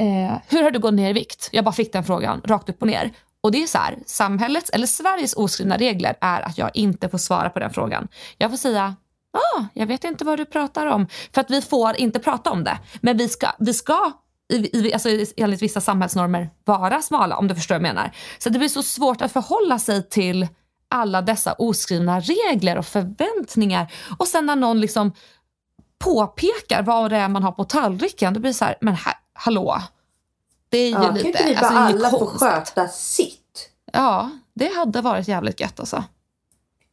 Eh, 0.00 0.38
hur 0.48 0.62
har 0.62 0.70
du 0.70 0.78
gått 0.78 0.94
ner 0.94 1.10
i 1.10 1.12
vikt? 1.12 1.48
Jag 1.52 1.64
bara 1.64 1.72
fick 1.72 1.92
den 1.92 2.04
frågan 2.04 2.40
rakt 2.44 2.68
upp 2.68 2.82
och 2.82 2.86
ner. 2.86 3.10
Och 3.44 3.52
det 3.52 3.62
är 3.62 3.66
så 3.66 3.78
här, 3.78 3.98
samhällets 4.06 4.70
eller 4.70 4.86
Sveriges 4.86 5.36
oskrivna 5.36 5.76
regler 5.76 6.16
är 6.20 6.40
att 6.40 6.58
jag 6.58 6.70
inte 6.74 7.08
får 7.08 7.18
svara 7.18 7.50
på 7.50 7.58
den 7.58 7.70
frågan. 7.70 8.08
Jag 8.38 8.50
får 8.50 8.56
säga, 8.56 8.96
ah, 9.32 9.64
jag 9.74 9.86
vet 9.86 10.04
inte 10.04 10.24
vad 10.24 10.38
du 10.38 10.44
pratar 10.44 10.86
om. 10.86 11.06
För 11.34 11.40
att 11.40 11.50
vi 11.50 11.62
får 11.62 11.96
inte 11.96 12.18
prata 12.18 12.50
om 12.50 12.64
det. 12.64 12.78
Men 13.00 13.16
vi 13.16 13.28
ska, 13.28 13.48
vi 13.58 13.74
ska 13.74 14.12
i, 14.52 14.78
i, 14.78 14.92
alltså, 14.92 15.08
enligt 15.36 15.62
vissa 15.62 15.80
samhällsnormer 15.80 16.50
vara 16.64 17.02
smala 17.02 17.36
om 17.36 17.48
du 17.48 17.54
förstår 17.54 17.74
vad 17.74 17.80
jag 17.80 17.94
menar. 17.94 18.10
Så 18.38 18.48
det 18.48 18.58
blir 18.58 18.68
så 18.68 18.82
svårt 18.82 19.22
att 19.22 19.32
förhålla 19.32 19.78
sig 19.78 20.08
till 20.08 20.48
alla 20.88 21.22
dessa 21.22 21.52
oskrivna 21.52 22.20
regler 22.20 22.78
och 22.78 22.86
förväntningar. 22.86 23.92
Och 24.18 24.28
sen 24.28 24.46
när 24.46 24.56
någon 24.56 24.80
liksom 24.80 25.12
påpekar 25.98 26.82
vad 26.82 27.10
det 27.10 27.16
är 27.16 27.28
man 27.28 27.42
har 27.42 27.52
på 27.52 27.64
tallriken, 27.64 28.34
då 28.34 28.40
blir 28.40 28.50
det 28.50 28.54
så 28.54 28.64
här, 28.64 28.76
men 28.80 28.94
här, 28.94 29.14
hallå. 29.34 29.82
Det 30.74 30.78
är 30.78 30.88
ju 30.88 30.94
Ja, 30.94 31.02
kan 31.02 31.14
lite, 31.14 31.28
inte 31.28 31.44
vi 31.44 31.54
bara 31.54 31.66
alltså, 31.66 31.74
är 31.74 31.88
ju 31.88 31.96
alla 31.96 32.10
få 32.10 32.26
sköta 32.26 32.88
sitt? 32.88 33.70
Ja, 33.92 34.30
det 34.54 34.74
hade 34.76 35.00
varit 35.00 35.28
jävligt 35.28 35.60
gött 35.60 35.80
alltså. 35.80 36.04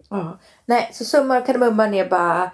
Ja. 0.09 0.39
Nej, 0.65 0.91
så 0.93 1.05
summa 1.05 1.37
och 1.37 1.45
kardemumman 1.45 1.93
är 1.93 2.09
bara 2.09 2.51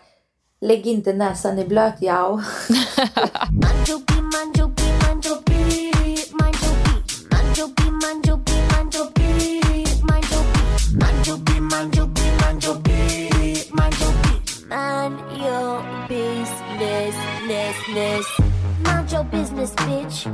lägg 0.62 0.88
inte 0.88 1.14
näsan 1.14 1.60
i 1.60 1.66
blöt, 1.66 1.96
ja. 2.00 2.44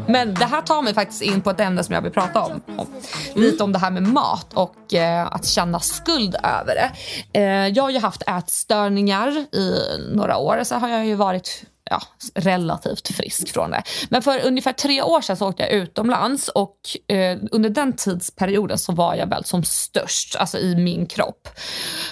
Men 0.07 0.33
det 0.33 0.45
här 0.45 0.61
tar 0.61 0.81
mig 0.81 0.93
faktiskt 0.93 1.21
in 1.21 1.41
på 1.41 1.49
ett 1.49 1.59
ämne 1.59 1.83
som 1.83 1.95
jag 1.95 2.01
vill 2.01 2.11
prata 2.11 2.41
om. 2.41 2.61
om. 2.77 2.87
Lite 3.35 3.63
om 3.63 3.71
det 3.71 3.79
här 3.79 3.91
med 3.91 4.03
mat 4.03 4.53
och 4.53 4.93
eh, 4.93 5.27
att 5.31 5.45
känna 5.45 5.79
skuld 5.79 6.35
över 6.35 6.75
det. 6.75 6.91
Eh, 7.39 7.67
jag 7.67 7.83
har 7.83 7.89
ju 7.89 7.99
haft 7.99 8.21
ätstörningar 8.27 9.29
i 9.55 9.79
några 10.15 10.37
år, 10.37 10.63
så 10.63 10.75
har 10.75 10.89
jag 10.89 11.05
ju 11.05 11.15
varit 11.15 11.63
ja, 11.93 12.01
relativt 12.41 13.07
frisk 13.07 13.53
från 13.53 13.71
det. 13.71 13.83
Men 14.09 14.21
för 14.21 14.45
ungefär 14.45 14.73
tre 14.73 15.01
år 15.01 15.21
sedan 15.21 15.37
så 15.37 15.47
åkte 15.47 15.63
jag 15.63 15.71
utomlands 15.71 16.47
och 16.47 16.77
eh, 17.07 17.37
under 17.51 17.69
den 17.69 17.93
tidsperioden 17.93 18.77
så 18.77 18.91
var 18.91 19.15
jag 19.15 19.27
väl 19.27 19.43
som 19.45 19.63
störst, 19.63 20.35
alltså 20.35 20.57
i 20.57 20.75
min 20.75 21.05
kropp. 21.05 21.49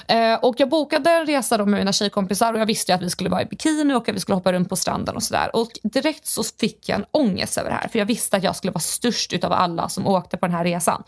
Eh, 0.07 0.33
och 0.33 0.55
jag 0.57 0.69
bokade 0.69 1.09
en 1.09 1.25
resa 1.25 1.57
då 1.57 1.65
med 1.65 1.79
mina 1.79 1.93
tjejkompisar 1.93 2.53
och 2.53 2.59
jag 2.59 2.65
visste 2.65 2.95
att 2.95 3.01
vi 3.01 3.09
skulle 3.09 3.29
vara 3.29 3.41
i 3.41 3.45
bikini 3.45 3.93
och 3.93 4.09
att 4.09 4.15
vi 4.15 4.19
skulle 4.19 4.35
hoppa 4.35 4.53
runt 4.53 4.69
på 4.69 4.75
stranden 4.75 5.15
och 5.15 5.23
sådär. 5.23 5.55
Och 5.55 5.71
direkt 5.83 6.27
så 6.27 6.43
fick 6.59 6.89
jag 6.89 6.99
en 6.99 7.05
ångest 7.11 7.57
över 7.57 7.69
det 7.69 7.75
här 7.75 7.87
för 7.87 7.99
jag 7.99 8.05
visste 8.05 8.37
att 8.37 8.43
jag 8.43 8.55
skulle 8.55 8.71
vara 8.71 8.79
störst 8.79 9.33
utav 9.33 9.53
alla 9.53 9.89
som 9.89 10.07
åkte 10.07 10.37
på 10.37 10.45
den 10.45 10.55
här 10.55 10.63
resan. 10.63 11.03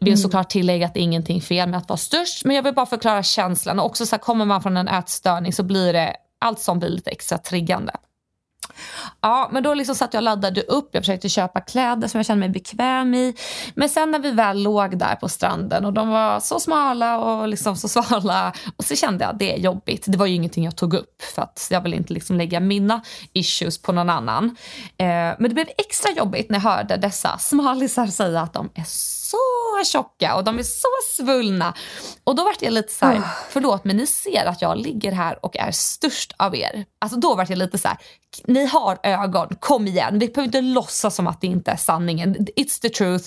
Vill 0.00 0.22
såklart 0.22 0.50
tillägga 0.50 0.86
att 0.86 0.94
det 0.94 1.00
är 1.00 1.02
ingenting 1.02 1.40
fel 1.40 1.68
med 1.68 1.78
att 1.78 1.88
vara 1.88 1.96
störst 1.96 2.44
men 2.44 2.56
jag 2.56 2.62
vill 2.62 2.74
bara 2.74 2.86
förklara 2.86 3.22
känslan 3.22 3.78
och 3.78 3.86
också 3.86 4.06
så 4.06 4.16
här, 4.16 4.20
kommer 4.20 4.44
man 4.44 4.62
från 4.62 4.76
en 4.76 4.88
ätstörning 4.88 5.52
så 5.52 5.62
blir 5.62 5.92
det 5.92 6.16
allt 6.38 6.60
som 6.60 6.78
blir 6.78 6.88
lite 6.88 7.10
extra 7.10 7.38
triggande. 7.38 7.92
Ja, 9.26 9.48
men 9.52 9.62
då 9.62 9.74
liksom 9.74 9.94
satt 9.94 10.14
jag 10.14 10.18
och 10.18 10.24
laddade 10.24 10.62
upp. 10.62 10.88
Jag 10.92 11.02
försökte 11.02 11.28
köpa 11.28 11.60
kläder 11.60 12.08
som 12.08 12.18
jag 12.18 12.26
kände 12.26 12.40
mig 12.40 12.48
bekväm 12.48 13.14
i. 13.14 13.34
Men 13.74 13.88
sen 13.88 14.10
när 14.10 14.18
vi 14.18 14.30
väl 14.30 14.62
låg 14.62 14.98
där 14.98 15.14
på 15.14 15.28
stranden 15.28 15.84
och 15.84 15.92
de 15.92 16.08
var 16.08 16.40
så 16.40 16.60
smala 16.60 17.18
och 17.18 17.48
liksom 17.48 17.76
så 17.76 17.88
svala 17.88 18.52
och 18.76 18.84
så 18.84 18.96
kände 18.96 19.24
jag 19.24 19.32
att 19.32 19.38
det 19.38 19.54
är 19.54 19.58
jobbigt. 19.58 20.04
Det 20.06 20.18
var 20.18 20.26
ju 20.26 20.34
ingenting 20.34 20.64
jag 20.64 20.76
tog 20.76 20.94
upp 20.94 21.22
för 21.34 21.42
att 21.42 21.68
jag 21.70 21.80
vill 21.80 21.94
inte 21.94 22.12
liksom 22.12 22.36
lägga 22.36 22.60
mina 22.60 23.02
issues 23.32 23.82
på 23.82 23.92
någon 23.92 24.10
annan. 24.10 24.56
Eh, 24.96 25.06
men 25.06 25.42
det 25.42 25.54
blev 25.54 25.68
extra 25.78 26.12
jobbigt 26.12 26.50
när 26.50 26.56
jag 26.56 26.62
hörde 26.62 26.96
dessa 26.96 27.38
smalisar 27.38 28.06
säga 28.06 28.40
att 28.40 28.52
de 28.52 28.70
är 28.74 28.84
så 28.86 29.84
tjocka 29.84 30.36
och 30.36 30.44
de 30.44 30.58
är 30.58 30.62
så 30.62 30.88
svullna. 31.16 31.74
Och 32.24 32.36
då 32.36 32.44
vart 32.44 32.62
jag 32.62 32.72
lite 32.72 32.92
så 32.92 33.06
här, 33.06 33.22
förlåt 33.50 33.84
men 33.84 33.96
ni 33.96 34.06
ser 34.06 34.46
att 34.46 34.62
jag 34.62 34.78
ligger 34.78 35.12
här 35.12 35.44
och 35.44 35.56
är 35.56 35.70
störst 35.70 36.32
av 36.36 36.56
er. 36.56 36.84
Alltså 36.98 37.18
då 37.18 37.34
vart 37.34 37.48
jag 37.48 37.58
lite 37.58 37.78
så 37.78 37.88
här, 37.88 37.98
ni 38.44 38.66
har 38.66 38.98
ögon, 39.24 39.56
kom 39.60 39.86
igen. 39.86 40.18
Vi 40.18 40.28
behöver 40.28 40.44
inte 40.44 40.60
låtsas 40.60 41.14
som 41.14 41.26
att 41.26 41.40
det 41.40 41.46
inte 41.46 41.70
är 41.70 41.76
sanningen. 41.76 42.36
It's 42.36 42.80
the 42.82 42.88
truth, 42.88 43.24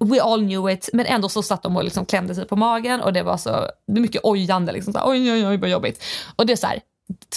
we 0.00 0.22
all 0.22 0.40
knew 0.40 0.72
it. 0.72 0.90
Men 0.92 1.06
ändå 1.06 1.28
så 1.28 1.42
satt 1.42 1.62
de 1.62 1.76
och 1.76 1.84
liksom 1.84 2.06
klämde 2.06 2.34
sig 2.34 2.46
på 2.46 2.56
magen 2.56 3.00
och 3.00 3.12
det 3.12 3.22
var 3.22 3.36
så 3.36 3.50
det 3.86 4.00
mycket 4.00 4.24
ojande. 4.24 4.72
Liksom 4.72 4.92
så 4.92 4.98
här, 4.98 5.08
oj, 5.08 5.32
oj, 5.32 5.46
oj, 5.46 5.56
vad 5.56 5.70
jobbigt. 5.70 6.02
Och 6.36 6.46
det 6.46 6.52
är 6.52 6.56
så 6.56 6.66
här, 6.66 6.80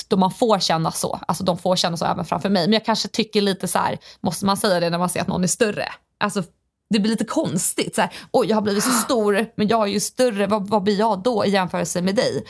då 0.08 0.18
man 0.18 0.32
får 0.32 0.60
känna 0.60 0.92
så. 0.92 1.20
Alltså 1.28 1.44
de 1.44 1.58
får 1.58 1.76
känna 1.76 1.98
så 1.98 2.06
även 2.06 2.26
framför 2.26 2.50
mig. 2.50 2.68
Men 2.68 2.74
jag 2.74 2.86
kanske 2.86 3.08
tycker 3.08 3.42
lite 3.42 3.68
så 3.68 3.80
här, 3.80 3.98
måste 4.22 4.46
man 4.46 4.58
säga 4.58 4.80
det 4.80 4.90
när 4.90 4.98
man 4.98 5.10
ser 5.10 5.22
att 5.22 5.28
någon 5.28 5.44
är 5.44 5.48
större? 5.48 5.86
Alltså 6.20 6.44
det 6.90 7.00
blir 7.00 7.12
lite 7.12 7.26
konstigt. 7.26 7.96
Så 7.96 8.02
här, 8.02 8.14
Oj, 8.32 8.48
jag 8.48 8.58
har 8.58 8.62
blivit 8.62 8.84
så 8.84 8.92
stor, 8.92 9.46
men 9.56 9.68
jag 9.68 9.84
är 9.84 9.92
ju 9.92 10.00
större. 10.00 10.48
Vad, 10.48 10.70
vad 10.70 10.84
blir 10.84 11.00
jag 11.00 11.24
då 11.24 11.46
i 11.46 11.50
jämförelse 11.50 12.02
med 12.02 12.16
dig? 12.16 12.46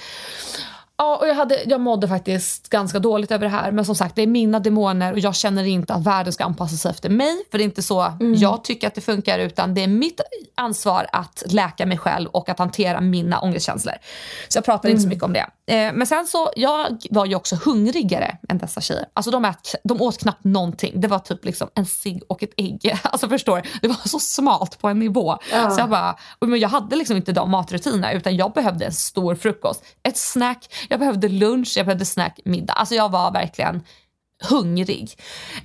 Ja, 0.97 1.17
och 1.17 1.27
jag, 1.27 1.35
hade, 1.35 1.63
jag 1.65 1.81
mådde 1.81 2.07
faktiskt 2.07 2.69
ganska 2.69 2.99
dåligt 2.99 3.31
över 3.31 3.45
det 3.45 3.51
här. 3.51 3.71
Men 3.71 3.85
som 3.85 3.95
sagt, 3.95 4.15
det 4.15 4.21
är 4.21 4.27
mina 4.27 4.59
demoner 4.59 5.13
och 5.13 5.19
jag 5.19 5.35
känner 5.35 5.63
inte 5.63 5.93
att 5.93 6.03
världen 6.03 6.33
ska 6.33 6.43
anpassa 6.43 6.75
sig 6.77 6.91
efter 6.91 7.09
mig. 7.09 7.43
För 7.51 7.57
det 7.57 7.63
är 7.63 7.65
inte 7.65 7.81
så 7.81 8.13
jag 8.35 8.63
tycker 8.63 8.87
att 8.87 8.95
det 8.95 9.01
funkar, 9.01 9.39
utan 9.39 9.73
det 9.73 9.83
är 9.83 9.87
mitt 9.87 10.21
ansvar 10.55 11.07
att 11.11 11.43
läka 11.47 11.85
mig 11.85 11.97
själv 11.97 12.29
och 12.29 12.49
att 12.49 12.59
hantera 12.59 13.01
mina 13.01 13.39
ångestkänslor. 13.39 13.95
Så 14.47 14.57
jag 14.57 14.65
pratar 14.65 14.89
inte 14.89 15.01
så 15.01 15.07
mycket 15.07 15.23
om 15.23 15.33
det. 15.33 15.45
Eh, 15.67 15.93
men 15.93 16.07
sen 16.07 16.27
så, 16.27 16.51
jag 16.55 16.97
var 17.09 17.25
ju 17.25 17.35
också 17.35 17.55
hungrigare 17.55 18.37
än 18.49 18.57
dessa 18.57 18.81
tjejer. 18.81 19.05
Alltså 19.13 19.31
de, 19.31 19.45
ät, 19.45 19.75
de 19.83 20.01
åt 20.01 20.17
knappt 20.17 20.43
någonting. 20.43 21.01
Det 21.01 21.07
var 21.07 21.19
typ 21.19 21.45
liksom 21.45 21.69
en 21.75 21.85
cigg 21.85 22.23
och 22.29 22.43
ett 22.43 22.53
ägg. 22.57 22.99
Alltså 23.03 23.29
förstår 23.29 23.57
du? 23.57 23.79
Det 23.81 23.87
var 23.87 24.07
så 24.07 24.19
smalt 24.19 24.79
på 24.79 24.87
en 24.87 24.99
nivå. 24.99 25.37
Så 25.49 25.79
jag 25.79 25.89
bara, 25.89 26.15
men 26.41 26.59
jag 26.59 26.69
hade 26.69 26.95
liksom 26.95 27.17
inte 27.17 27.31
de 27.31 27.51
matrutinerna 27.51 28.11
utan 28.11 28.35
jag 28.35 28.53
behövde 28.53 28.85
en 28.85 28.93
stor 28.93 29.35
frukost, 29.35 29.83
ett 30.03 30.17
snack, 30.17 30.73
jag 30.89 30.99
behövde 30.99 31.29
lunch, 31.29 31.73
jag 31.77 31.85
behövde 31.85 32.05
snack, 32.05 32.39
middag. 32.45 32.73
Alltså 32.73 32.95
jag 32.95 33.09
var 33.09 33.31
verkligen 33.31 33.83
hungrig. 34.43 35.19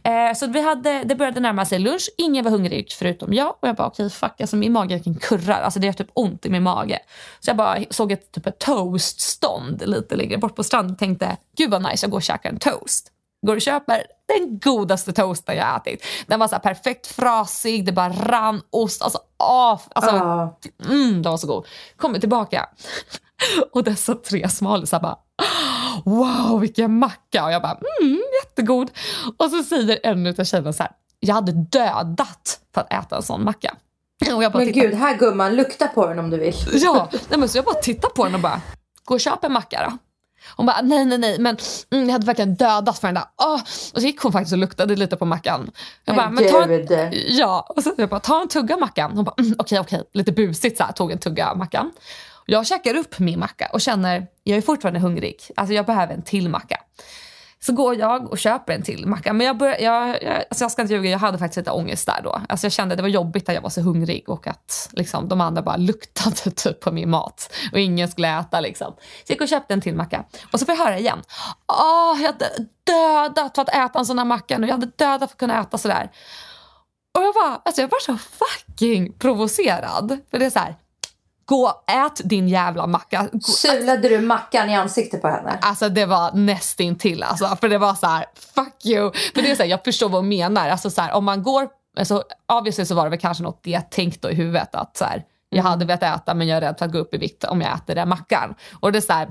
Eh, 0.05 0.35
så 0.37 0.47
vi 0.47 0.63
hade, 0.63 1.03
det 1.05 1.15
började 1.15 1.41
närma 1.41 1.65
sig 1.65 1.79
lunch, 1.79 2.11
ingen 2.19 2.45
var 2.45 2.51
hungrig 2.51 2.93
förutom 2.99 3.33
jag. 3.35 3.49
Och 3.49 3.69
jag 3.69 3.77
bara 3.77 3.87
okej 3.87 4.11
fuck, 4.11 4.41
alltså 4.41 4.57
min 4.57 4.73
mage 4.73 4.95
verkligen 4.95 5.19
kurrar. 5.19 5.63
Alltså 5.63 5.81
det 5.81 5.87
gör 5.87 5.93
typ 5.93 6.11
ont 6.13 6.47
i 6.47 6.51
min 6.51 6.63
mage. 6.63 6.99
Så 7.41 7.51
jag 7.51 7.57
bara 7.57 7.79
såg 7.91 8.13
ett, 8.13 8.33
typ 8.33 8.47
ett 8.47 8.59
toaststånd 8.59 9.83
lite 9.87 10.17
längre 10.17 10.39
bort 10.39 10.57
på 10.57 10.65
stranden 10.65 10.93
och 10.93 10.99
tänkte 10.99 11.37
gud 11.57 11.71
vad 11.71 11.83
nice, 11.91 12.05
jag 12.05 12.11
går 12.11 12.19
och 12.19 12.23
käkar 12.23 12.51
en 12.51 12.59
toast. 12.59 13.09
Går 13.47 13.57
och 13.57 13.63
köper 13.63 14.03
den 14.29 14.59
godaste 14.59 15.13
toasten 15.13 15.57
jag 15.57 15.77
ätit. 15.77 16.05
Den 16.27 16.41
var 16.41 16.49
så 16.49 16.59
perfekt 16.59 17.07
frasig, 17.07 17.85
det 17.87 17.93
bara 17.93 18.09
rann 18.09 18.63
ost. 18.71 19.03
Alltså, 19.03 19.19
åh, 19.39 19.81
alltså 19.95 20.17
Ja. 20.17 20.59
mm, 20.89 21.23
den 21.23 21.31
var 21.31 21.37
så 21.39 21.47
god. 21.47 21.67
Kommer 21.97 22.19
tillbaka 22.19 22.69
och 23.73 23.85
dessa 23.85 24.15
tre 24.15 24.49
smalisar 24.49 25.01
bara 25.01 25.17
wow 26.05 26.61
vilken 26.61 26.99
macka 26.99 27.45
och 27.45 27.53
jag 27.53 27.63
bara 27.63 27.79
mm, 28.03 28.21
jättegod. 28.45 28.91
Och 29.37 29.51
så 29.51 29.63
säger 29.63 30.01
en 30.03 30.27
av 30.27 30.45
tjejerna 30.45 30.73
så 30.73 30.83
här, 30.83 30.93
jag 31.21 31.35
hade 31.35 31.53
dödat 31.53 32.61
för 32.75 32.81
att 32.81 32.93
äta 32.93 33.17
en 33.17 33.23
sån 33.23 33.45
macka. 33.45 33.75
Och 34.35 34.43
jag 34.45 34.53
bara 34.53 34.59
Men 34.65 34.73
tittar- 34.73 34.81
gud, 34.81 34.95
här 34.95 35.17
gumman, 35.17 35.57
lukta 35.57 35.87
på 35.89 36.07
den 36.07 36.19
om 36.19 36.31
du 36.31 36.39
vill. 36.39 36.55
Ja, 36.73 37.09
nej 37.29 37.39
men 37.39 37.49
så 37.49 37.59
jag 37.59 37.65
bara 37.65 37.75
tittar 37.75 38.09
på 38.09 38.25
den 38.25 38.35
och 38.35 38.41
bara, 38.41 38.61
gå 39.05 39.15
och 39.15 39.21
köp 39.21 39.45
en 39.45 39.53
macka 39.53 39.89
då. 39.91 39.99
Hon 40.57 40.67
bara, 40.67 40.81
nej 40.83 41.05
nej 41.05 41.19
nej, 41.19 41.39
men 41.39 41.57
mm, 41.91 42.07
jag 42.07 42.13
hade 42.13 42.27
verkligen 42.27 42.55
dödat 42.55 42.99
för 42.99 43.09
den 43.09 43.15
där. 43.15 43.25
Åh. 43.43 43.55
Och 43.95 44.01
så 44.01 44.07
gick 44.07 44.21
hon 44.21 44.33
faktiskt 44.33 44.53
och 44.53 44.59
luktade 44.59 44.97
lite 44.97 45.17
på 45.17 45.25
mackan. 45.25 45.71
Jag 46.05 46.17
bara, 46.17 46.31
Men 46.31 46.49
ta 46.51 46.63
en, 46.65 47.13
ja, 47.27 47.67
och 47.77 47.83
så 47.83 47.93
jag 47.97 48.09
bara, 48.09 48.21
ta 48.21 48.41
en 48.43 48.49
tugga 48.49 48.77
mackan. 48.77 49.13
Hon 49.15 49.25
bara, 49.25 49.35
mm, 49.39 49.55
okej 49.59 49.81
okej, 49.81 50.03
lite 50.13 50.33
busigt 50.33 50.79
så 50.79 50.85
här, 50.85 50.93
tog 50.93 51.13
en 51.13 51.19
tugga 51.19 51.55
mackan. 51.55 51.91
Jag 52.53 52.67
käkar 52.67 52.95
upp 52.95 53.19
min 53.19 53.39
macka 53.39 53.69
och 53.73 53.81
känner, 53.81 54.27
jag 54.45 54.59
är 54.59 54.63
fortfarande 54.63 55.01
hungrig. 55.01 55.43
Alltså 55.57 55.75
jag 55.75 55.87
behöver 55.87 56.15
en 56.15 56.23
till 56.23 56.49
macka. 56.49 56.77
Så 57.61 57.73
går 57.73 57.95
jag 57.95 58.31
och 58.31 58.39
köper 58.39 58.73
en 58.73 58.83
till 58.83 59.07
macka. 59.07 59.33
Men 59.33 59.47
jag, 59.47 59.57
börjar, 59.57 59.79
jag, 59.81 60.23
jag, 60.23 60.37
alltså 60.37 60.65
jag 60.65 60.73
ska 60.73 60.83
inte 60.83 60.95
ljuga, 60.95 61.11
jag 61.11 61.19
hade 61.19 61.39
faktiskt 61.39 61.57
lite 61.57 61.71
ångest 61.71 62.07
där 62.07 62.21
då. 62.25 62.41
Alltså 62.49 62.65
jag 62.65 62.73
kände 62.73 62.93
att 62.93 62.97
det 62.97 63.03
var 63.03 63.09
jobbigt 63.09 63.49
att 63.49 63.55
jag 63.55 63.63
var 63.63 63.71
så 63.71 63.81
hungrig 63.81 64.29
och 64.29 64.47
att 64.47 64.89
liksom, 64.93 65.29
de 65.29 65.41
andra 65.41 65.63
bara 65.63 65.77
luktade 65.77 66.37
typ 66.57 66.81
på 66.81 66.93
min 66.93 67.11
mat. 67.11 67.55
Och 67.73 67.79
ingen 67.79 68.09
skulle 68.09 68.39
äta 68.39 68.61
liksom. 68.61 68.93
Så 68.97 69.03
jag 69.27 69.35
gick 69.35 69.41
och 69.41 69.49
köpte 69.49 69.75
en 69.75 69.81
till 69.81 69.95
macka. 69.95 70.25
Och 70.53 70.61
så 70.61 70.67
får 70.67 70.75
jag 70.75 70.85
höra 70.85 70.99
igen. 70.99 71.23
Åh, 71.69 72.23
jag 72.23 72.33
hade 72.33 72.49
dödat 72.85 73.55
för 73.55 73.63
att 73.63 73.69
äta 73.69 73.99
en 73.99 74.07
sån 74.07 74.19
här 74.19 74.25
macka 74.25 74.59
nu. 74.59 74.67
Jag 74.67 74.75
hade 74.75 74.91
dödat 74.97 75.31
för 75.31 75.35
att 75.35 75.39
kunna 75.39 75.61
äta 75.61 75.79
sådär. 75.79 76.11
Och 77.15 77.23
jag 77.23 77.33
var, 77.35 77.61
alltså 77.65 77.81
jag 77.81 77.89
var 77.89 78.01
så 78.01 78.17
fucking 78.17 79.13
provocerad. 79.13 80.19
För 80.31 80.39
det 80.39 80.47
är 80.47 80.51
så 80.51 80.59
här, 80.59 80.77
gå 81.45 81.83
ät 81.87 82.21
din 82.25 82.49
jävla 82.49 82.87
macka. 82.87 83.29
Gå, 83.33 83.41
Sulade 83.41 84.09
du 84.09 84.21
mackan 84.21 84.71
i 84.71 84.75
ansiktet 84.75 85.23
på 85.23 85.29
henne? 85.29 85.59
Alltså 85.63 85.89
det 85.89 86.07
var 86.07 86.33
nästintill 86.33 87.23
alltså. 87.23 87.57
För 87.61 87.69
det 87.69 87.79
var 87.79 87.95
så 87.95 88.07
här, 88.07 88.25
fuck 88.55 88.87
you. 88.87 89.13
För 89.35 89.43
det 89.43 89.51
är 89.51 89.55
så 89.55 89.63
här, 89.63 89.71
jag 89.71 89.85
förstår 89.85 90.09
vad 90.09 90.21
hon 90.21 90.29
menar. 90.29 90.69
Alltså 90.69 90.91
så 90.91 91.03
här, 91.03 91.13
om 91.13 91.25
man 91.25 91.43
går, 91.43 91.69
alltså 91.99 92.23
obviously 92.53 92.85
så 92.85 92.95
var 92.95 93.05
det 93.05 93.11
väl 93.11 93.19
kanske 93.19 93.43
något 93.43 93.61
jag 93.63 93.91
tänkte 93.91 94.29
i 94.29 94.35
huvudet 94.35 94.75
att 94.75 94.97
så 94.97 95.05
här, 95.05 95.25
jag 95.49 95.63
hade 95.63 95.85
velat 95.85 96.03
äta 96.03 96.35
men 96.35 96.49
jag 96.49 96.57
är 96.57 96.61
rädd 96.61 96.79
för 96.79 96.87
att 96.87 96.93
gå 96.93 96.99
upp 96.99 97.15
i 97.15 97.19
vikt 97.19 97.45
om 97.45 97.61
jag 97.61 97.75
äter 97.75 97.95
den 97.95 98.09
mackan. 98.09 98.55
Och 98.81 98.93
det 98.93 98.99
är 98.99 99.01
så 99.01 99.13
här, 99.13 99.29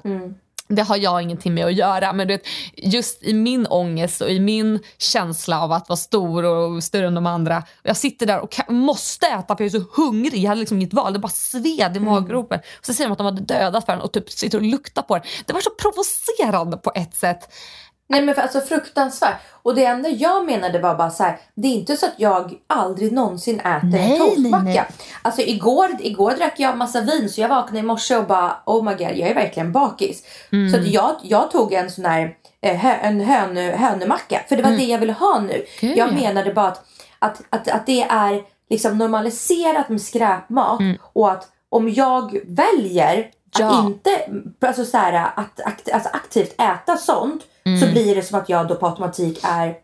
det 0.76 0.82
har 0.82 0.98
jag 0.98 1.22
ingenting 1.22 1.54
med 1.54 1.66
att 1.66 1.74
göra. 1.74 2.14
Men 2.14 2.28
du 2.28 2.34
vet, 2.34 2.48
just 2.76 3.24
i 3.24 3.34
min 3.34 3.68
ångest 3.68 4.22
och 4.22 4.30
i 4.30 4.40
min 4.40 4.80
känsla 4.98 5.62
av 5.62 5.72
att 5.72 5.90
vara 5.90 5.98
stor 5.98 6.44
och 6.44 6.84
större 6.84 7.08
än 7.08 7.16
de 7.16 7.26
andra. 7.26 7.64
Jag 7.84 7.98
sitter 7.98 8.26
där 8.26 8.40
och 8.40 8.52
kan, 8.52 8.76
måste 8.76 9.28
äta 9.28 9.58
för 9.58 9.64
jag 9.64 9.76
är 9.76 9.80
så 9.80 9.86
hungrig. 10.02 10.44
Jag 10.44 10.50
hade 10.50 10.60
liksom 10.60 10.78
inget 10.78 10.94
val. 10.94 11.14
Det 11.14 11.20
bara 11.20 11.30
sved 11.30 11.98
i 11.98 12.00
maggropen. 12.00 12.60
Och 12.60 12.86
så 12.86 12.94
säger 12.94 13.08
de 13.08 13.12
att 13.12 13.18
de 13.18 13.26
hade 13.26 13.42
dödat 13.42 13.86
för 13.86 13.94
den 13.94 14.02
och 14.02 14.12
typ 14.12 14.32
sitter 14.32 14.58
och 14.58 14.64
luktar 14.64 15.02
på 15.02 15.16
den. 15.16 15.24
Det 15.46 15.54
var 15.54 15.62
så 15.62 15.70
provocerande 15.70 16.78
på 16.78 16.92
ett 16.96 17.16
sätt. 17.16 17.50
Nej 18.12 18.22
men 18.22 18.36
för, 18.36 18.42
alltså 18.42 18.62
fruktansvärt. 18.62 19.36
Och 19.64 19.76
det 19.76 19.86
enda 19.86 20.10
jag 20.10 20.46
menade 20.46 20.80
var 20.80 20.96
bara 20.96 21.10
så 21.10 21.24
här. 21.24 21.40
Det 21.56 21.68
är 21.68 21.72
inte 21.72 21.98
så 21.98 22.06
att 22.06 22.14
jag 22.18 22.54
aldrig 22.68 23.12
någonsin 23.12 23.60
äter 23.60 23.88
Nej, 23.88 24.12
en 24.12 24.20
toastmacka. 24.20 24.64
nej, 24.64 24.74
nej. 24.74 24.86
Alltså 25.22 25.42
igår, 25.42 25.90
igår 26.00 26.32
drack 26.32 26.60
jag 26.60 26.78
massa 26.78 27.02
vin 27.02 27.30
så 27.30 27.42
jag 27.42 27.50
vaknade 27.50 27.80
i 27.80 27.84
morse 27.84 28.18
och 28.18 28.26
bara 28.26 28.58
oh 28.66 28.84
my 28.84 28.92
god 28.92 29.02
jag 29.02 29.30
är 29.30 29.36
verkligen 29.36 29.72
bakis. 29.72 30.24
Mm. 30.52 30.72
Så 30.72 30.80
att 30.80 30.88
jag, 30.88 31.16
jag 31.22 31.52
tog 31.52 31.74
en 31.74 31.92
sån 31.92 32.06
här 32.06 32.36
eh, 32.62 32.76
hö, 32.76 32.94
en 33.02 33.22
hönö, 33.22 33.76
hönömacka. 33.76 34.42
För 34.50 34.56
det 34.56 34.64
var 34.64 34.72
det 34.72 34.84
jag 34.84 35.00
ville 35.00 35.14
ha 35.14 35.40
nu. 35.40 35.54
Mm. 35.54 35.66
Gud, 35.80 35.98
jag 35.98 36.08
ja. 36.08 36.14
menade 36.14 36.54
bara 36.54 36.68
att, 36.68 36.84
att, 37.20 37.42
att, 37.50 37.68
att 37.68 37.86
det 37.86 38.02
är 38.04 38.42
liksom 38.70 38.98
normaliserat 38.98 39.90
med 39.90 40.02
skräpmat. 40.02 40.80
Och 41.14 41.32
att 41.32 41.48
om 41.70 41.90
jag 41.90 42.40
väljer 42.46 43.20
att 43.20 43.36
Mm. 43.60 43.74
Ja. 43.74 43.86
inte 43.86 44.10
alltså 44.68 44.86
så 44.86 44.98
här, 44.98 45.32
att, 45.36 45.62
akt, 45.62 45.92
alltså 45.92 46.10
aktivt 46.14 46.62
äta 46.62 46.98
sånt 46.98 47.44
Mm. 47.78 47.80
så 47.82 47.88
blir 47.92 48.16
det 48.16 48.22
som 48.24 48.40
att 48.40 48.50
jag 48.50 48.68
då 48.68 48.76
på 48.76 48.88
automatik 48.88 49.40
är 49.44 49.76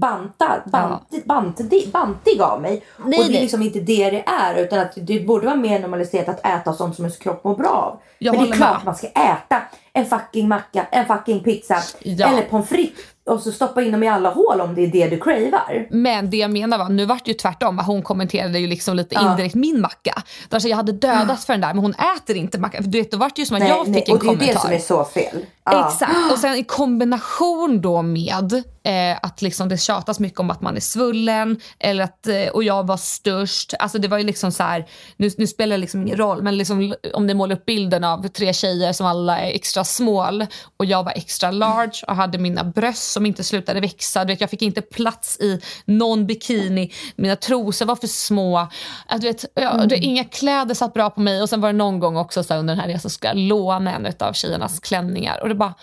bantad, 0.00 0.60
bant, 0.66 1.24
bantig, 1.24 1.90
bantig 1.92 2.40
av 2.40 2.60
mig. 2.62 2.82
Nej, 3.04 3.04
och 3.04 3.10
det 3.10 3.16
är 3.16 3.32
nej. 3.32 3.40
liksom 3.40 3.62
inte 3.62 3.80
det 3.80 4.10
det 4.10 4.24
är 4.26 4.54
utan 4.62 4.78
att 4.78 4.92
det 4.96 5.20
borde 5.26 5.46
vara 5.46 5.56
mer 5.56 5.80
normaliserat 5.80 6.28
att 6.28 6.46
äta 6.60 6.72
sånt 6.72 6.96
som 6.96 7.04
ens 7.04 7.18
kropp 7.18 7.44
mår 7.44 7.56
bra 7.56 7.68
av. 7.68 8.00
Jag 8.18 8.34
Men 8.36 8.44
det 8.44 8.50
är 8.50 8.56
klart 8.56 8.68
med. 8.70 8.76
att 8.76 8.84
man 8.84 8.94
ska 8.94 9.06
äta 9.06 9.62
en 9.92 10.06
fucking 10.06 10.48
macka, 10.48 10.86
en 10.90 11.06
fucking 11.06 11.40
pizza 11.42 11.76
Ja. 12.02 12.28
eller 12.28 12.42
pommes 12.42 12.68
frites 12.68 13.00
och 13.26 13.40
så 13.40 13.52
stoppa 13.52 13.82
in 13.82 13.92
dem 13.92 14.02
i 14.02 14.08
alla 14.08 14.30
hål 14.30 14.60
om 14.60 14.74
det 14.74 14.82
är 14.82 14.86
det 14.88 15.08
du 15.08 15.18
cravar. 15.20 15.86
Men 15.90 16.30
det 16.30 16.36
jag 16.36 16.50
menar 16.50 16.78
var, 16.78 16.88
nu 16.88 17.04
vart 17.04 17.24
det 17.24 17.30
ju 17.30 17.34
tvärtom. 17.36 17.78
Hon 17.78 18.02
kommenterade 18.02 18.58
ju 18.58 18.66
liksom 18.66 18.96
lite 18.96 19.14
Ja. 19.14 19.30
indirekt 19.30 19.54
min 19.54 19.80
macka. 19.80 20.22
Där 20.48 20.58
så 20.58 20.68
jag 20.68 20.76
hade 20.76 20.92
dödat 20.92 21.44
för 21.44 21.52
den 21.52 21.60
där 21.60 21.74
men 21.74 21.78
hon 21.84 21.94
äter 22.16 22.36
inte 22.36 22.58
macka. 22.58 22.80
Du 22.80 22.98
vet, 22.98 23.10
då 23.10 23.16
vart 23.16 23.36
det 23.36 23.42
ju 23.42 23.46
som 23.46 23.56
att 23.56 23.68
jag 23.68 23.86
fick 23.86 24.08
en 24.08 24.14
och 24.14 24.18
det 24.20 24.26
är 24.26 24.28
kommentar. 24.28 24.46
det 24.54 24.58
som 24.60 24.70
är 24.72 24.78
så 24.78 25.04
fel. 25.04 25.46
Ja. 25.64 25.88
Exakt. 25.88 26.32
Och 26.32 26.38
sen 26.38 26.54
i 26.54 26.64
kombination 26.64 27.80
då 27.80 28.02
med 28.02 28.52
eh, 28.84 29.18
att 29.22 29.42
liksom 29.42 29.68
det 29.68 29.78
tjatas 29.78 30.20
mycket 30.20 30.40
om 30.40 30.50
att 30.50 30.60
man 30.60 30.76
är 30.76 30.80
svullen 30.80 31.60
eller 31.78 32.04
att, 32.04 32.26
eh, 32.26 32.46
och 32.52 32.64
jag 32.64 32.86
var 32.86 32.96
störst. 32.96 33.74
Alltså 33.78 33.98
det 33.98 34.08
var 34.08 34.18
ju 34.18 34.24
liksom 34.24 34.52
så 34.52 34.62
här, 34.62 34.86
nu, 35.16 35.30
nu 35.38 35.46
spelar 35.46 35.76
det 35.76 35.80
liksom 35.80 36.02
ingen 36.02 36.16
roll, 36.16 36.42
men 36.42 36.56
liksom, 36.56 36.94
om 37.14 37.26
ni 37.26 37.34
målar 37.34 37.56
upp 37.56 37.64
bilden 37.64 38.04
av 38.04 38.28
tre 38.28 38.52
tjejer 38.52 38.92
som 38.92 39.06
alla 39.06 39.38
är 39.38 39.54
extra 39.54 39.84
small 39.84 40.46
och 40.76 40.84
jag 40.84 41.02
var 41.02 41.12
extra 41.12 41.50
large 41.50 42.04
och 42.06 42.16
hade 42.16 42.38
mina 42.38 42.64
bröst 42.64 43.12
som 43.12 43.26
inte 43.26 43.44
slutade 43.44 43.80
växa. 43.80 44.24
Du 44.24 44.32
vet, 44.32 44.40
jag 44.40 44.50
fick 44.50 44.62
inte 44.62 44.82
plats 44.82 45.40
i 45.40 45.60
någon 45.84 46.26
bikini, 46.26 46.92
mina 47.16 47.36
trosor 47.36 47.86
var 47.86 47.96
för 47.96 48.06
små. 48.06 48.58
Att, 49.06 49.20
du 49.20 49.26
vet, 49.26 49.44
jag, 49.54 49.88
det, 49.88 49.96
inga 49.96 50.24
kläder 50.24 50.74
satt 50.74 50.94
bra 50.94 51.10
på 51.10 51.20
mig 51.20 51.42
och 51.42 51.48
sen 51.48 51.60
var 51.60 51.68
det 51.68 51.78
någon 51.78 52.00
gång 52.00 52.16
också 52.16 52.44
så 52.44 52.54
här, 52.54 52.60
under 52.60 52.74
den 52.74 52.80
här 52.80 52.88
resan 52.88 53.10
ska 53.10 53.28
jag 53.28 53.36
låna 53.36 53.94
en 53.94 54.12
av 54.18 54.32
tjejernas 54.32 54.80
klänningar 54.80 55.42
och 55.42 55.51
det 55.52 55.58
bara, 55.58 55.74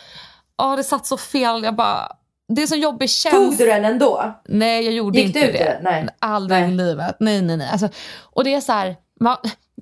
ja 0.58 0.76
det 0.76 0.84
satt 0.84 1.06
så 1.06 1.18
fel. 1.18 1.64
Jag 1.64 1.76
bara, 1.76 2.12
det 2.56 2.62
är 2.64 2.68
så 2.68 2.76
jobbig 2.76 3.10
känsla. 3.10 3.40
Tog 3.40 3.58
du 3.58 3.66
den 3.66 3.86
ändå? 3.86 4.34
Nej, 4.48 4.86
jag 4.86 4.94
gjorde 4.94 5.18
Gick 5.20 5.28
inte 5.28 5.40
du 5.48 5.52
det. 5.52 5.60
i 5.60 5.64
den? 5.64 5.84
Nej. 5.84 6.08
Aldrig 6.20 6.64
i 6.64 6.72
livet. 6.72 7.16
Nej, 7.20 7.42
nej, 7.42 7.58
nej. 7.58 7.70
Alltså, 7.72 7.90
och 8.22 8.44
det 8.44 8.54
är 8.54 8.62
så 8.62 8.72
här, 8.72 8.96
man, 9.20 9.38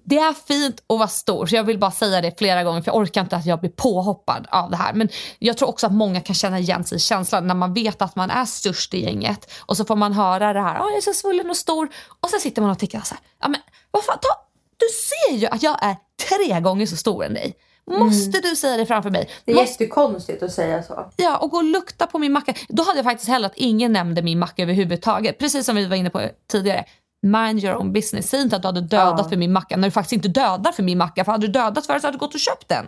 det 0.06 0.18
är 0.18 0.34
fint 0.48 0.84
att 0.90 0.98
vara 1.00 1.08
stor, 1.08 1.46
så 1.46 1.56
jag 1.56 1.64
vill 1.64 1.80
bara 1.80 1.92
säga 1.92 2.22
det 2.22 2.38
flera 2.40 2.64
gånger 2.64 2.82
för 2.82 2.92
jag 2.92 2.96
orkar 2.96 3.22
inte 3.22 3.36
att 3.36 3.46
jag 3.46 3.60
blir 3.60 3.70
påhoppad 3.70 4.48
av 4.52 4.72
det 4.72 4.78
här. 4.78 4.94
Men 4.94 5.10
jag 5.40 5.58
tror 5.58 5.70
också 5.70 5.88
att 5.88 5.94
många 5.94 6.22
kan 6.22 6.36
känna 6.36 6.60
igen 6.60 6.84
sig 6.84 6.96
i 6.96 7.00
känslan 7.00 7.48
när 7.48 7.56
man 7.56 7.74
vet 7.74 8.02
att 8.02 8.16
man 8.16 8.30
är 8.32 8.46
störst 8.46 8.94
i 8.94 9.04
gänget 9.04 9.52
och 9.60 9.78
så 9.78 9.86
får 9.86 9.96
man 9.96 10.14
höra 10.14 10.54
det 10.54 10.62
här, 10.62 10.76
"Ja, 10.76 10.86
jag 10.90 10.98
är 10.98 11.02
så 11.02 11.14
svullen 11.14 11.50
och 11.50 11.58
stor 11.58 11.90
och 12.20 12.30
så 12.30 12.40
sitter 12.40 12.62
man 12.62 12.72
och 12.72 12.80
tycker 12.80 13.00
så 13.02 13.16
här, 13.16 13.24
ja 13.42 13.48
men 13.48 13.62
vad 13.92 14.04
fan, 14.04 14.18
ta, 14.22 14.30
du 14.78 14.86
ser 14.86 15.38
ju 15.38 15.48
att 15.48 15.64
jag 15.64 15.78
är 15.82 15.96
tre 16.30 16.60
gånger 16.60 16.86
så 16.86 16.96
stor 16.98 17.26
än 17.26 17.34
dig. 17.34 17.54
Måste 17.88 18.40
du 18.40 18.56
säga 18.56 18.78
det 18.78 18.86
framför 18.86 19.10
mig? 19.10 19.22
Mm. 19.22 19.32
Det 19.46 19.52
är 19.52 19.56
Måste 19.56 19.84
jättekonstigt 19.84 20.44
att 20.44 20.52
säga 20.52 20.84
så. 20.84 21.06
Ja, 21.16 21.38
och 21.38 21.50
gå 21.50 21.58
och 21.58 21.64
lukta 21.64 22.08
på 22.08 22.20
min 22.20 22.32
macka. 22.32 22.54
Då 22.70 22.84
hade 22.84 22.98
jag 22.98 23.06
faktiskt 23.06 23.30
hellre 23.30 23.46
att 23.48 23.56
ingen 23.56 23.94
nämnde 23.94 24.22
min 24.22 24.40
macka 24.40 24.64
överhuvudtaget. 24.64 25.38
Precis 25.40 25.66
som 25.66 25.76
vi 25.76 25.86
var 25.86 25.96
inne 25.96 26.10
på 26.10 26.22
tidigare. 26.52 26.86
Mind 27.22 27.64
your 27.64 27.76
own 27.76 27.94
business. 27.94 28.30
Säg 28.30 28.42
inte 28.42 28.56
att 28.56 28.62
du 28.62 28.68
hade 28.68 28.82
dödat 28.82 29.20
Ja. 29.24 29.30
för 29.30 29.36
min 29.38 29.52
macka 29.54 29.78
när 29.78 29.88
du 29.88 29.92
faktiskt 29.92 30.14
inte 30.14 30.28
dödar 30.28 30.72
för 30.72 30.84
min 30.84 30.98
macka. 30.98 31.26
För 31.26 31.32
hade 31.32 31.48
du 31.48 31.54
dödat 31.54 31.86
för 31.86 31.94
det 31.94 32.00
så 32.00 32.08
hade 32.08 32.16
du 32.18 32.20
gått 32.20 32.34
och 32.34 32.40
köpt 32.40 32.70
den. 32.70 32.86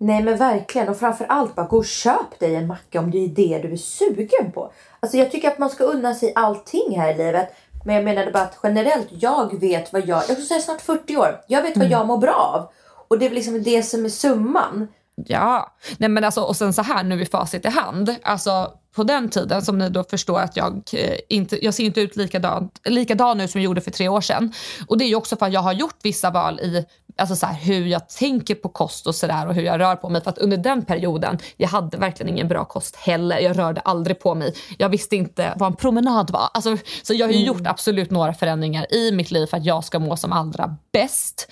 Nej 0.00 0.22
men 0.22 0.36
verkligen 0.36 0.88
och 0.88 0.96
framförallt 0.98 1.54
bara 1.54 1.66
gå 1.66 1.76
och 1.76 1.84
köp 1.86 2.38
dig 2.40 2.54
en 2.54 2.66
macka 2.66 3.00
om 3.00 3.10
det 3.10 3.18
är 3.18 3.28
det 3.28 3.58
du 3.68 3.72
är 3.72 3.76
sugen 3.76 4.52
på. 4.54 4.72
Alltså 5.00 5.16
jag 5.18 5.30
tycker 5.30 5.48
att 5.48 5.58
man 5.58 5.70
ska 5.70 5.84
unna 5.84 6.14
sig 6.14 6.32
allting 6.34 6.98
här 7.00 7.14
i 7.14 7.16
livet. 7.18 7.54
Men 7.84 7.94
jag 7.94 8.04
menade 8.04 8.30
bara 8.30 8.42
att 8.42 8.58
generellt, 8.62 9.08
jag 9.10 9.60
vet 9.60 9.92
vad 9.92 10.02
jag, 10.06 10.16
jag 10.16 10.24
skulle 10.24 10.40
säga 10.42 10.60
snart 10.60 10.80
40 10.80 11.16
år, 11.16 11.40
jag 11.48 11.62
vet 11.62 11.76
vad 11.76 11.86
jag 11.90 12.06
mår 12.06 12.18
bra 12.18 12.34
av. 12.34 12.68
Och 13.08 13.18
det 13.18 13.24
är 13.24 13.28
väl 13.28 13.36
liksom 13.36 13.62
det 13.62 13.82
som 13.82 14.04
är 14.04 14.08
summan. 14.08 14.88
Ja, 15.24 15.76
nej 15.98 16.08
men 16.08 16.24
alltså, 16.24 16.40
och 16.40 16.56
sen 16.56 16.72
så 16.72 16.82
här 16.82 17.04
nu 17.04 17.22
i 17.22 17.26
facit 17.26 17.64
i 17.64 17.68
hand. 17.68 18.16
Alltså 18.22 18.72
på 18.94 19.02
den 19.04 19.30
tiden 19.30 19.62
som 19.62 19.78
ni 19.78 19.88
då 19.88 20.04
förstår 20.04 20.40
att 20.40 20.56
jag 20.56 20.82
eh, 20.92 21.18
inte, 21.28 21.64
jag 21.64 21.74
ser 21.74 21.84
inte 21.84 22.00
ut 22.00 22.16
likadan, 22.16 22.70
likadan 22.84 23.38
nu 23.38 23.48
som 23.48 23.60
jag 23.60 23.64
gjorde 23.64 23.80
för 23.80 23.90
tre 23.90 24.08
år 24.08 24.20
sedan. 24.20 24.52
Och 24.86 24.98
det 24.98 25.04
är 25.04 25.08
ju 25.08 25.14
också 25.14 25.36
för 25.36 25.46
att 25.46 25.52
jag 25.52 25.60
har 25.60 25.72
gjort 25.72 25.98
vissa 26.02 26.30
val 26.30 26.60
i 26.60 26.84
alltså 27.16 27.36
så 27.36 27.46
här, 27.46 27.54
hur 27.54 27.86
jag 27.86 28.08
tänker 28.08 28.54
på 28.54 28.68
kost 28.68 29.06
och 29.06 29.14
sådär 29.14 29.46
och 29.46 29.54
hur 29.54 29.62
jag 29.62 29.80
rör 29.80 29.96
på 29.96 30.08
mig. 30.08 30.22
För 30.22 30.30
att 30.30 30.38
under 30.38 30.56
den 30.56 30.84
perioden, 30.84 31.38
jag 31.56 31.68
hade 31.68 31.96
verkligen 31.98 32.32
ingen 32.32 32.48
bra 32.48 32.64
kost 32.64 32.96
heller. 32.96 33.38
Jag 33.38 33.58
rörde 33.58 33.80
aldrig 33.80 34.20
på 34.20 34.34
mig. 34.34 34.54
Jag 34.78 34.88
visste 34.88 35.16
inte 35.16 35.54
vad 35.56 35.66
en 35.66 35.76
promenad 35.76 36.30
var. 36.30 36.48
Alltså, 36.54 36.76
så 37.02 37.14
jag 37.14 37.26
har 37.26 37.32
ju 37.32 37.44
gjort 37.44 37.66
absolut 37.66 38.10
några 38.10 38.34
förändringar 38.34 38.94
i 38.94 39.12
mitt 39.12 39.30
liv 39.30 39.46
för 39.46 39.56
att 39.56 39.64
jag 39.64 39.84
ska 39.84 39.98
må 39.98 40.16
som 40.16 40.32
allra 40.32 40.76
bäst. 40.92 41.48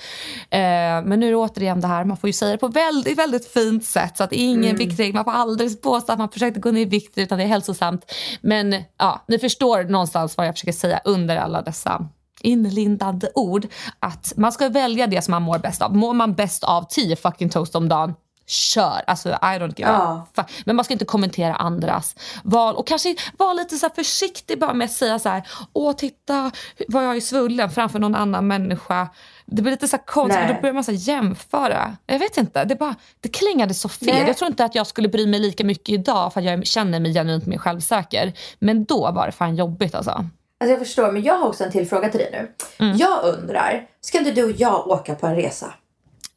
Eh, 0.50 0.58
men 1.04 1.20
nu 1.20 1.26
är 1.26 1.30
det 1.30 1.36
återigen 1.36 1.80
det 1.80 1.86
här, 1.86 2.04
man 2.04 2.16
får 2.16 2.28
ju 2.28 2.32
säga 2.32 2.52
det 2.52 2.58
på 2.58 2.68
väldigt, 2.68 3.18
väldigt 3.18 3.48
fint 3.48 3.84
sätt 3.84 4.16
så 4.16 4.24
att 4.24 4.32
ingen 4.32 4.76
viktregel. 4.76 5.14
Man 5.14 5.24
får 5.24 5.32
aldrig 5.32 5.82
påstå 5.82 6.12
att 6.12 6.18
man 6.18 6.28
försökte 6.28 6.60
gå 6.60 6.70
ner 6.70 6.80
i 6.80 6.84
vikt 6.84 7.18
utan 7.18 7.38
det 7.38 7.44
är 7.44 7.48
hälsosamt. 7.48 8.12
Men 8.40 8.82
ja, 8.98 9.24
ni 9.28 9.38
förstår 9.38 9.84
någonstans 9.84 10.36
vad 10.36 10.46
jag 10.46 10.54
försöker 10.54 10.72
säga 10.72 11.00
under 11.04 11.36
alla 11.36 11.62
dessa 11.62 12.08
inlindande 12.44 13.28
ord. 13.34 13.66
Att 13.98 14.32
man 14.36 14.52
ska 14.52 14.68
välja 14.68 15.06
det 15.06 15.22
som 15.22 15.32
man 15.32 15.42
mår 15.42 15.58
bäst 15.58 15.82
av. 15.82 15.96
Mår 15.96 16.14
man 16.14 16.34
bäst 16.34 16.64
av 16.64 16.86
10 16.90 17.16
fucking 17.16 17.50
toast 17.50 17.74
om 17.74 17.88
dagen, 17.88 18.14
kör. 18.46 19.02
Alltså 19.06 19.28
I 19.28 19.58
don't 19.58 19.74
give 19.76 19.90
a 19.90 20.26
fuck. 20.34 20.46
Men 20.64 20.76
man 20.76 20.84
ska 20.84 20.94
inte 20.94 21.04
kommentera 21.04 21.54
andras 21.54 22.16
val. 22.42 22.74
Och 22.74 22.86
kanske 22.86 23.16
vara 23.38 23.52
lite 23.52 23.76
så 23.76 23.90
försiktig 23.90 24.60
bara 24.60 24.74
med 24.74 24.84
att 24.84 24.92
säga 24.92 25.18
så 25.18 25.28
här, 25.28 25.48
åh 25.72 25.92
titta 25.92 26.50
vad 26.88 27.04
jag 27.04 27.16
är 27.16 27.20
svullen 27.20 27.70
framför 27.70 27.98
någon 27.98 28.14
annan 28.14 28.46
människa. 28.46 29.08
Det 29.46 29.62
blir 29.62 29.72
lite 29.72 29.88
så 29.88 29.98
konstigt, 29.98 30.44
Nej. 30.44 30.54
då 30.54 30.60
börjar 30.60 30.74
man 30.74 30.84
så 30.84 30.92
jämföra. 30.92 31.96
Jag 32.06 32.18
vet 32.18 32.36
inte, 32.36 32.64
det, 32.64 32.76
bara, 32.76 32.94
det 33.20 33.28
klingade 33.28 33.74
så 33.74 33.88
fel. 33.88 34.14
Nej. 34.14 34.26
Jag 34.26 34.36
tror 34.36 34.50
inte 34.50 34.64
att 34.64 34.74
jag 34.74 34.86
skulle 34.86 35.08
bry 35.08 35.26
mig 35.26 35.40
lika 35.40 35.64
mycket 35.64 35.88
idag 35.88 36.32
för 36.32 36.40
att 36.40 36.46
jag 36.46 36.66
känner 36.66 37.00
mig 37.00 37.12
genuint 37.12 37.46
mer 37.46 37.58
självsäker. 37.58 38.32
Men 38.58 38.84
då 38.84 39.10
var 39.10 39.26
det 39.26 39.32
fan 39.32 39.56
jobbigt 39.56 39.94
alltså. 39.94 40.24
Alltså 40.64 40.72
jag 40.72 40.78
förstår, 40.78 41.12
men 41.12 41.22
jag 41.22 41.34
har 41.34 41.48
också 41.48 41.64
en 41.64 41.70
till 41.72 41.88
fråga 41.88 42.08
till 42.08 42.20
dig 42.20 42.48
nu. 42.78 42.94
Jag 42.98 43.24
undrar, 43.24 43.86
ska 44.00 44.18
inte 44.18 44.30
du 44.30 44.44
och 44.44 44.50
jag 44.50 44.86
åka 44.88 45.14
på 45.14 45.26
en 45.26 45.36
resa? 45.36 45.74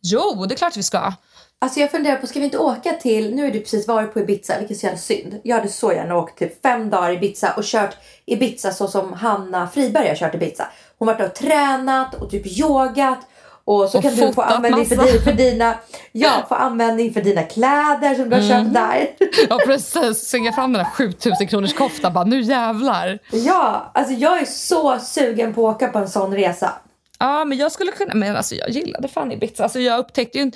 Jo, 0.01 0.45
det 0.45 0.55
är 0.55 0.57
klart 0.57 0.77
vi 0.77 0.83
ska. 0.83 1.13
Alltså 1.59 1.79
jag 1.79 1.91
funderar 1.91 2.15
på, 2.15 2.27
ska 2.27 2.39
vi 2.39 2.45
inte 2.45 2.57
åka 2.57 2.93
till, 2.93 3.35
nu 3.35 3.43
har 3.43 3.51
du 3.51 3.59
precis 3.59 3.87
varit 3.87 4.13
på 4.13 4.19
Ibiza, 4.19 4.59
vilket 4.59 4.77
är 4.77 4.79
så 4.79 4.85
jävla 4.85 4.99
synd. 4.99 5.39
Jag 5.43 5.55
hade 5.55 5.69
så 5.69 5.93
gärna 5.93 6.17
åkt 6.17 6.37
till 6.37 6.49
fem 6.63 6.89
dagar 6.89 7.11
i 7.11 7.13
Ibiza 7.13 7.53
och 7.57 7.63
kört 7.63 7.97
Ibiza 8.25 8.71
så 8.71 8.87
som 8.87 9.13
Hanna 9.13 9.67
Friberg 9.67 10.07
har 10.07 10.15
kört 10.15 10.35
Ibiza. 10.35 10.67
Hon 10.97 11.07
har 11.07 11.15
varit 11.15 11.29
och 11.29 11.35
tränat 11.35 12.13
och 12.13 12.29
typ 12.29 12.59
yogat 12.59 13.19
Och 13.67 13.89
så 13.89 13.97
Och 13.97 14.03
kan 14.03 14.15
du 14.15 14.33
få 14.33 14.41
användning 14.41 14.85
för, 14.85 14.95
massa. 14.95 15.11
di- 15.11 15.19
för 15.19 15.31
dina, 15.33 15.75
ja, 16.11 16.45
få 16.49 16.55
användning 16.55 17.13
för 17.13 17.21
dina 17.21 17.43
kläder 17.43 18.15
som 18.15 18.29
du 18.29 18.35
har 18.35 18.43
Mm. 18.43 18.63
köpt 18.65 18.73
där. 18.73 19.07
Ja 19.49 19.59
precis, 19.65 20.29
svinga 20.29 20.51
fram 20.53 20.73
den 20.73 20.85
här 20.85 20.91
7000 20.91 21.47
kronors 21.47 21.73
koftan 21.73 22.13
bara 22.13 22.23
nu 22.23 22.41
jävlar. 22.41 23.19
Ja, 23.31 23.91
alltså 23.93 24.13
jag 24.13 24.41
är 24.41 24.45
så 24.45 24.99
sugen 24.99 25.53
på 25.53 25.69
att 25.69 25.75
åka 25.75 25.87
på 25.87 25.99
en 25.99 26.09
sån 26.09 26.35
resa. 26.35 26.73
Ja 27.19 27.45
men 27.45 27.57
jag 27.57 27.71
skulle 27.71 27.91
kunna, 27.91 28.13
men 28.13 28.35
alltså 28.35 28.55
jag 28.55 28.69
gillade 28.69 29.07
fan 29.07 29.31
Ibiza. 29.31 29.63
Alltså 29.63 29.79
jag 29.79 29.99
upptäckte 29.99 30.37
ju 30.37 30.51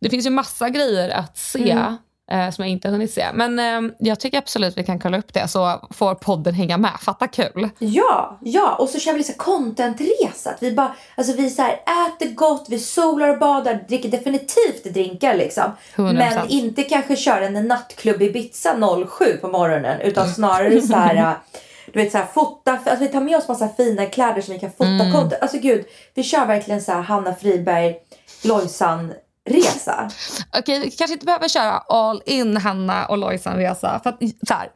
det 0.00 0.10
finns 0.10 0.26
ju 0.26 0.30
massa 0.30 0.68
grejer 0.68 1.08
att 1.10 1.38
se. 1.38 1.70
Mm. 1.70 1.96
Eh, 2.30 2.50
Som 2.50 2.64
jag 2.64 2.72
inte 2.72 2.88
har 2.88 2.92
hunnit 2.92 3.12
se. 3.12 3.26
Men 3.34 3.58
eh, 3.58 3.92
jag 3.98 4.20
tycker 4.20 4.38
absolut 4.38 4.78
vi 4.78 4.84
kan 4.84 4.98
kolla 4.98 5.18
upp 5.18 5.32
det 5.32 5.48
så 5.48 5.88
får 5.90 6.14
podden 6.14 6.54
hänga 6.54 6.76
med. 6.76 6.92
Fatta 7.00 7.28
kul. 7.28 7.68
Ja, 7.78 8.38
ja, 8.42 8.74
och 8.74 8.88
så 8.88 8.98
kör 8.98 9.12
vi 9.12 9.18
lite 9.18 9.32
contentresa. 9.32 10.54
Vi 10.60 10.72
bara, 10.72 10.94
alltså 11.14 11.36
vi 11.36 11.50
så 11.50 11.62
här, 11.62 11.72
äter 11.72 12.34
gott, 12.34 12.66
vi 12.68 12.78
solar 12.78 13.28
och 13.28 13.38
badar, 13.38 13.84
dricker 13.88 14.08
definitivt 14.08 14.84
drinkar 14.84 15.34
liksom. 15.34 15.64
100%. 15.96 16.12
Men 16.12 16.48
inte 16.48 16.82
kanske 16.82 17.16
kör 17.16 17.40
en 17.40 17.68
nattklubb 17.68 18.22
i 18.22 18.24
Ibiza 18.24 18.76
07 19.18 19.36
på 19.40 19.48
morgonen. 19.48 20.00
Utan 20.00 20.28
snarare 20.28 20.82
så 20.82 20.96
här, 20.96 21.36
du 21.92 22.02
vet 22.02 22.12
så 22.12 22.18
här, 22.18 22.26
fota, 22.26 22.72
alltså 22.72 22.96
vi 22.96 23.08
tar 23.08 23.20
med 23.20 23.36
oss 23.36 23.48
massa 23.48 23.68
fina 23.68 24.06
kläder 24.06 24.42
som 24.42 24.54
vi 24.54 24.60
kan 24.60 24.70
fota 24.70 24.86
Mm. 24.86 25.30
Alltså 25.40 25.58
gud, 25.58 25.84
vi 26.14 26.22
kör 26.22 26.46
verkligen 26.46 26.82
så 26.82 26.92
här 26.92 27.02
Hanna 27.02 27.34
Friberg, 27.34 27.96
Lojsan 28.44 29.12
resa. 29.46 30.10
Okej, 30.58 30.80
vi 30.80 30.90
kanske 30.90 31.12
inte 31.12 31.26
behöver 31.26 31.48
köra 31.48 31.72
all 31.78 32.22
in 32.26 32.56
Hanna 32.56 33.06
och 33.06 33.18
Lojsan-resa. 33.18 34.00
För 34.02 34.10
att, 34.10 34.18
så 34.48 34.54
här, 34.54 34.68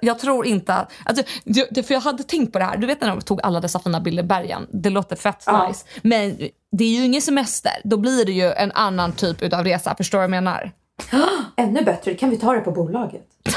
jag 0.00 0.18
tror 0.18 0.46
inte 0.46 0.74
att... 0.74 0.92
Alltså, 1.04 1.24
det- 1.70 1.82
för 1.82 1.94
jag 1.94 2.00
hade 2.00 2.22
tänkt 2.22 2.52
på 2.52 2.58
det 2.58 2.64
här. 2.64 2.76
Du 2.76 2.86
vet 2.86 3.00
när 3.00 3.08
de 3.08 3.20
tog 3.20 3.40
alla 3.42 3.60
dessa 3.60 3.78
fina 3.78 4.00
bilder 4.00 4.22
i 4.22 4.26
bergen. 4.26 4.66
Det 4.72 4.90
låter 4.90 5.16
fett 5.16 5.42
Ja. 5.46 5.68
nice. 5.68 5.84
Men 6.02 6.36
det 6.72 6.84
är 6.84 6.88
ju 6.88 7.04
ingen 7.04 7.22
semester. 7.22 7.72
Då 7.84 7.96
blir 7.96 8.24
det 8.24 8.32
ju 8.32 8.52
en 8.52 8.72
annan 8.72 9.12
typ 9.12 9.52
av 9.52 9.64
resa. 9.64 9.94
Förstår 9.96 10.18
du 10.18 10.20
vad 10.20 10.24
jag 10.24 10.30
menar? 10.30 10.72
Ännu 11.56 11.82
bättre, 11.84 12.14
kan 12.14 12.30
vi 12.30 12.36
ta 12.36 12.52
det 12.52 12.60
på 12.60 12.70
bolaget? 12.70 13.22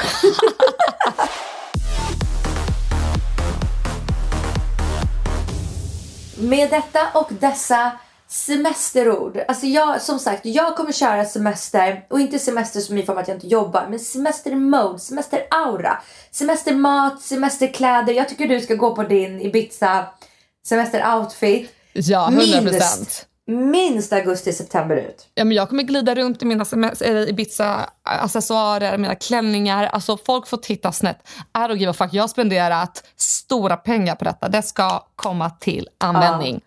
Med 6.38 6.70
detta 6.70 6.98
och 7.14 7.28
dessa 7.40 7.92
semesterord. 8.32 9.44
Alltså 9.48 9.66
jag, 9.66 10.02
som 10.02 10.18
sagt, 10.18 10.46
jag 10.46 10.76
kommer 10.76 10.92
köra 10.92 11.24
semester 11.24 12.04
och 12.10 12.20
inte 12.20 12.38
semester 12.38 12.80
som 12.80 12.98
i 12.98 13.02
form 13.02 13.18
att 13.18 13.28
jag 13.28 13.36
inte 13.36 13.46
jobbar, 13.46 13.86
men 13.90 13.98
semester-mode, 13.98 14.98
semester-aura, 14.98 15.96
semestermat, 16.30 17.22
semesterkläder. 17.22 18.12
Jag 18.12 18.28
tycker 18.28 18.48
du 18.48 18.60
ska 18.60 18.74
gå 18.74 18.94
på 18.96 19.02
din 19.02 19.40
Ibiza 19.40 20.06
semester-outfit. 20.68 21.68
Ja, 21.92 22.28
100 22.28 22.40
Minst, 22.46 22.62
procent. 22.62 23.26
minst 23.46 24.12
augusti-september 24.12 24.96
ut. 24.96 25.26
Ja, 25.34 25.44
men 25.44 25.56
jag 25.56 25.68
kommer 25.68 25.82
glida 25.82 26.14
runt 26.14 26.42
i 26.42 26.44
mina 26.44 26.64
eller 27.00 27.28
Ibiza-accessoarer, 27.28 28.98
mina 28.98 29.14
klänningar. 29.14 29.86
Alltså, 29.86 30.18
folk 30.26 30.46
får 30.46 30.56
titta 30.56 30.92
snett. 30.92 31.28
I 31.54 31.58
don't 31.58 31.76
give 31.76 31.90
a 31.90 31.94
fuck. 31.94 32.08
Jag 32.12 32.22
har 32.22 32.28
spenderat 32.28 33.04
stora 33.16 33.76
pengar 33.76 34.14
på 34.14 34.24
detta. 34.24 34.48
Det 34.48 34.62
ska 34.62 35.06
komma 35.16 35.50
till 35.50 35.88
användning. 35.98 36.60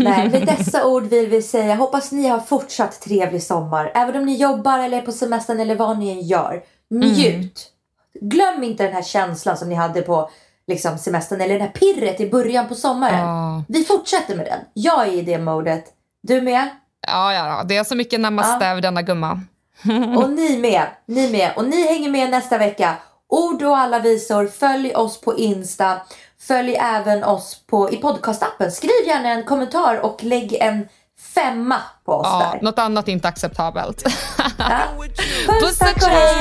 Nej, 0.00 0.30
med 0.30 0.46
dessa 0.58 0.86
ord 0.86 1.04
vill 1.04 1.26
vi 1.26 1.42
säga 1.42 1.74
hoppas 1.74 2.12
ni 2.12 2.28
har 2.28 2.40
fortsatt 2.40 3.00
trevlig 3.00 3.42
sommar. 3.42 3.92
Även 3.94 4.16
om 4.16 4.26
ni 4.26 4.36
jobbar 4.36 4.78
eller 4.78 4.98
är 4.98 5.02
på 5.02 5.12
semestern 5.12 5.60
eller 5.60 5.76
vad 5.76 5.98
ni 5.98 6.10
än 6.10 6.20
gör. 6.20 6.62
Njut! 6.90 7.72
Glöm 8.20 8.64
inte 8.64 8.82
den 8.82 8.92
här 8.92 9.02
känslan 9.02 9.56
som 9.56 9.68
ni 9.68 9.74
hade 9.74 10.02
på 10.02 10.30
liksom, 10.66 10.98
semestern 10.98 11.40
eller 11.40 11.54
det 11.54 11.64
här 11.64 11.70
pirret 11.70 12.20
i 12.20 12.30
början 12.30 12.68
på 12.68 12.74
sommaren. 12.74 13.18
Ja. 13.18 13.64
Vi 13.68 13.84
fortsätter 13.84 14.36
med 14.36 14.46
den. 14.46 14.60
Jag 14.74 15.08
är 15.08 15.12
i 15.12 15.22
det 15.22 15.38
modet. 15.38 15.84
Du 16.22 16.40
med? 16.40 16.68
Ja, 17.06 17.32
ja, 17.34 17.46
ja. 17.46 17.64
Det 17.64 17.76
är 17.76 17.84
så 17.84 17.94
mycket 17.94 18.20
namaste 18.20 18.66
över 18.66 18.80
denna 18.80 19.02
gumma. 19.02 19.40
Och 20.16 20.30
ni 20.30 20.58
med. 20.58 20.86
Ni 21.06 21.30
med. 21.32 21.52
Och 21.56 21.64
ni 21.64 21.86
hänger 21.86 22.10
med 22.10 22.30
nästa 22.30 22.58
vecka. 22.58 22.94
Ord 23.28 23.62
och 23.62 23.78
alla 23.78 23.98
visor. 23.98 24.46
Följ 24.46 24.94
oss 24.94 25.20
på 25.20 25.38
Insta. 25.38 26.00
Följ 26.46 26.76
även 26.80 27.24
oss 27.24 27.62
på, 27.66 27.90
i 27.90 27.96
podcastappen. 27.96 28.72
Skriv 28.72 29.06
gärna 29.06 29.28
en 29.28 29.44
kommentar 29.44 30.00
och 30.00 30.24
lägg 30.24 30.54
en 30.54 30.88
femma 31.20 31.82
på 32.04 32.12
oss 32.12 32.26
Ja, 32.30 32.50
där. 32.52 32.62
något 32.62 32.78
annat 32.78 33.08
är 33.08 33.12
inte 33.12 33.28
acceptabelt. 33.28 34.02
Puss 35.60 35.78
tack 35.78 35.96
och 35.96 36.08
hej! 36.08 36.36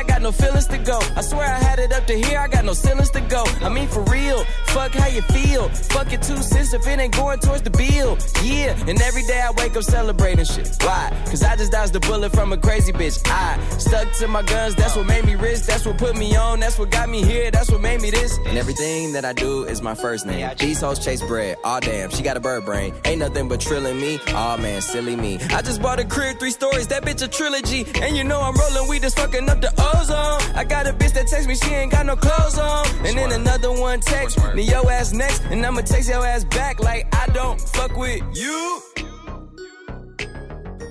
I 0.00 0.02
got 0.04 0.22
no 0.22 0.32
feelings 0.32 0.66
to 0.68 0.78
go. 0.78 0.98
I 1.16 1.20
swear 1.20 1.44
I 1.44 1.58
had 1.58 1.78
it 1.78 1.92
up 1.92 2.06
to 2.06 2.14
here, 2.14 2.38
I 2.38 2.48
got 2.48 2.64
no 2.64 2.72
ceilings 2.72 3.10
to 3.10 3.20
go. 3.20 3.44
I 3.62 3.68
mean, 3.68 3.88
for 3.88 4.02
real, 4.04 4.44
fuck 4.66 4.92
how 4.92 5.08
you 5.08 5.22
feel. 5.22 5.68
Fuck 5.68 6.12
it 6.12 6.22
two 6.22 6.36
cents 6.38 6.72
if 6.72 6.86
it 6.86 6.98
ain't 6.98 7.14
going 7.14 7.38
towards 7.40 7.62
the 7.62 7.70
bill. 7.70 8.16
Yeah, 8.42 8.74
and 8.88 9.00
every 9.02 9.22
day 9.22 9.40
I 9.40 9.50
wake 9.52 9.76
up 9.76 9.82
celebrating 9.82 10.44
shit. 10.46 10.68
Why? 10.80 11.12
Cause 11.26 11.42
I 11.42 11.56
just 11.56 11.72
dodged 11.72 11.92
the 11.92 12.00
bullet 12.00 12.32
from 12.32 12.52
a 12.52 12.56
crazy 12.56 12.92
bitch. 12.92 13.20
I 13.26 13.58
stuck 13.78 14.10
to 14.14 14.28
my 14.28 14.42
guns, 14.42 14.74
that's 14.74 14.96
what 14.96 15.06
made 15.06 15.24
me 15.26 15.34
rich. 15.34 15.60
That's 15.60 15.84
what 15.84 15.98
put 15.98 16.16
me 16.16 16.34
on, 16.36 16.60
that's 16.60 16.78
what 16.78 16.90
got 16.90 17.08
me 17.08 17.22
here, 17.22 17.50
that's 17.50 17.70
what 17.70 17.80
made 17.80 18.00
me 18.00 18.10
this. 18.10 18.38
And 18.46 18.56
everything 18.56 19.12
that 19.12 19.24
I 19.24 19.32
do 19.34 19.64
is 19.64 19.82
my 19.82 19.94
first 19.94 20.24
name. 20.26 20.50
These 20.58 20.80
hoes 20.80 20.98
chase 20.98 21.22
bread. 21.22 21.58
Aw 21.62 21.80
damn, 21.80 22.10
she 22.10 22.22
got 22.22 22.36
a 22.36 22.40
bird 22.40 22.64
brain. 22.64 22.94
Ain't 23.04 23.18
nothing 23.18 23.48
but 23.48 23.60
trilling 23.60 24.00
me. 24.00 24.18
Aw 24.28 24.56
man, 24.56 24.80
silly 24.80 25.16
me. 25.16 25.38
I 25.50 25.60
just 25.60 25.82
bought 25.82 26.00
a 26.00 26.04
crib, 26.04 26.38
three 26.38 26.50
stories, 26.50 26.86
that 26.88 27.02
bitch 27.04 27.22
a 27.22 27.28
trilogy. 27.28 27.86
And 28.00 28.16
you 28.16 28.24
know 28.24 28.40
I'm 28.40 28.54
rolling 28.54 28.88
weed, 28.88 29.02
just 29.02 29.18
fucking 29.18 29.48
up 29.50 29.60
the 29.60 29.72
ozone. 29.76 30.56
I 30.56 30.64
got 30.64 30.86
a 30.86 30.92
bitch 30.92 31.12
that 31.12 31.26
text 31.26 31.46
me, 31.46 31.54
she 31.56 31.74
ain't 31.74 31.92
got 31.92 32.06
no 32.06 32.16
clothes 32.16 32.58
on. 32.58 32.86
And 33.04 33.18
then 33.18 33.32
another 33.32 33.49
one 33.58 34.00
text 34.00 34.38
me, 34.54 34.62
yo 34.62 34.88
ass 34.88 35.12
next. 35.12 35.42
And 35.50 35.64
I'ma 35.64 35.80
text 35.80 36.08
your 36.08 36.24
ass 36.24 36.44
back 36.44 36.80
like 36.80 37.06
I 37.14 37.26
don't 37.28 37.60
fuck 37.60 37.96
with 37.96 38.22
you. 38.34 38.82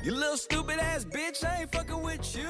You 0.04 0.14
little 0.14 0.38
stupid 0.38 0.80
ass 0.80 1.06
bitch, 1.06 1.44
I 1.44 1.62
ain't 1.62 1.72
fucking 1.72 2.02
with 2.02 2.36
you. 2.36 2.50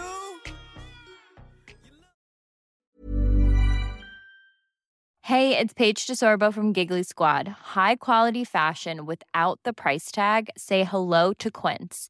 Hey, 5.24 5.55
it's 5.55 5.74
Paige 5.74 6.07
DeSorbo 6.07 6.51
from 6.51 6.74
Giggly 6.74 7.03
Squad. 7.03 7.47
High 7.47 7.97
quality 7.97 8.43
fashion 8.43 9.05
without 9.05 9.60
the 9.64 9.74
price 9.74 10.12
tag. 10.12 10.49
Say 10.57 10.84
hello 10.84 11.34
to 11.34 11.51
Quince. 11.51 12.10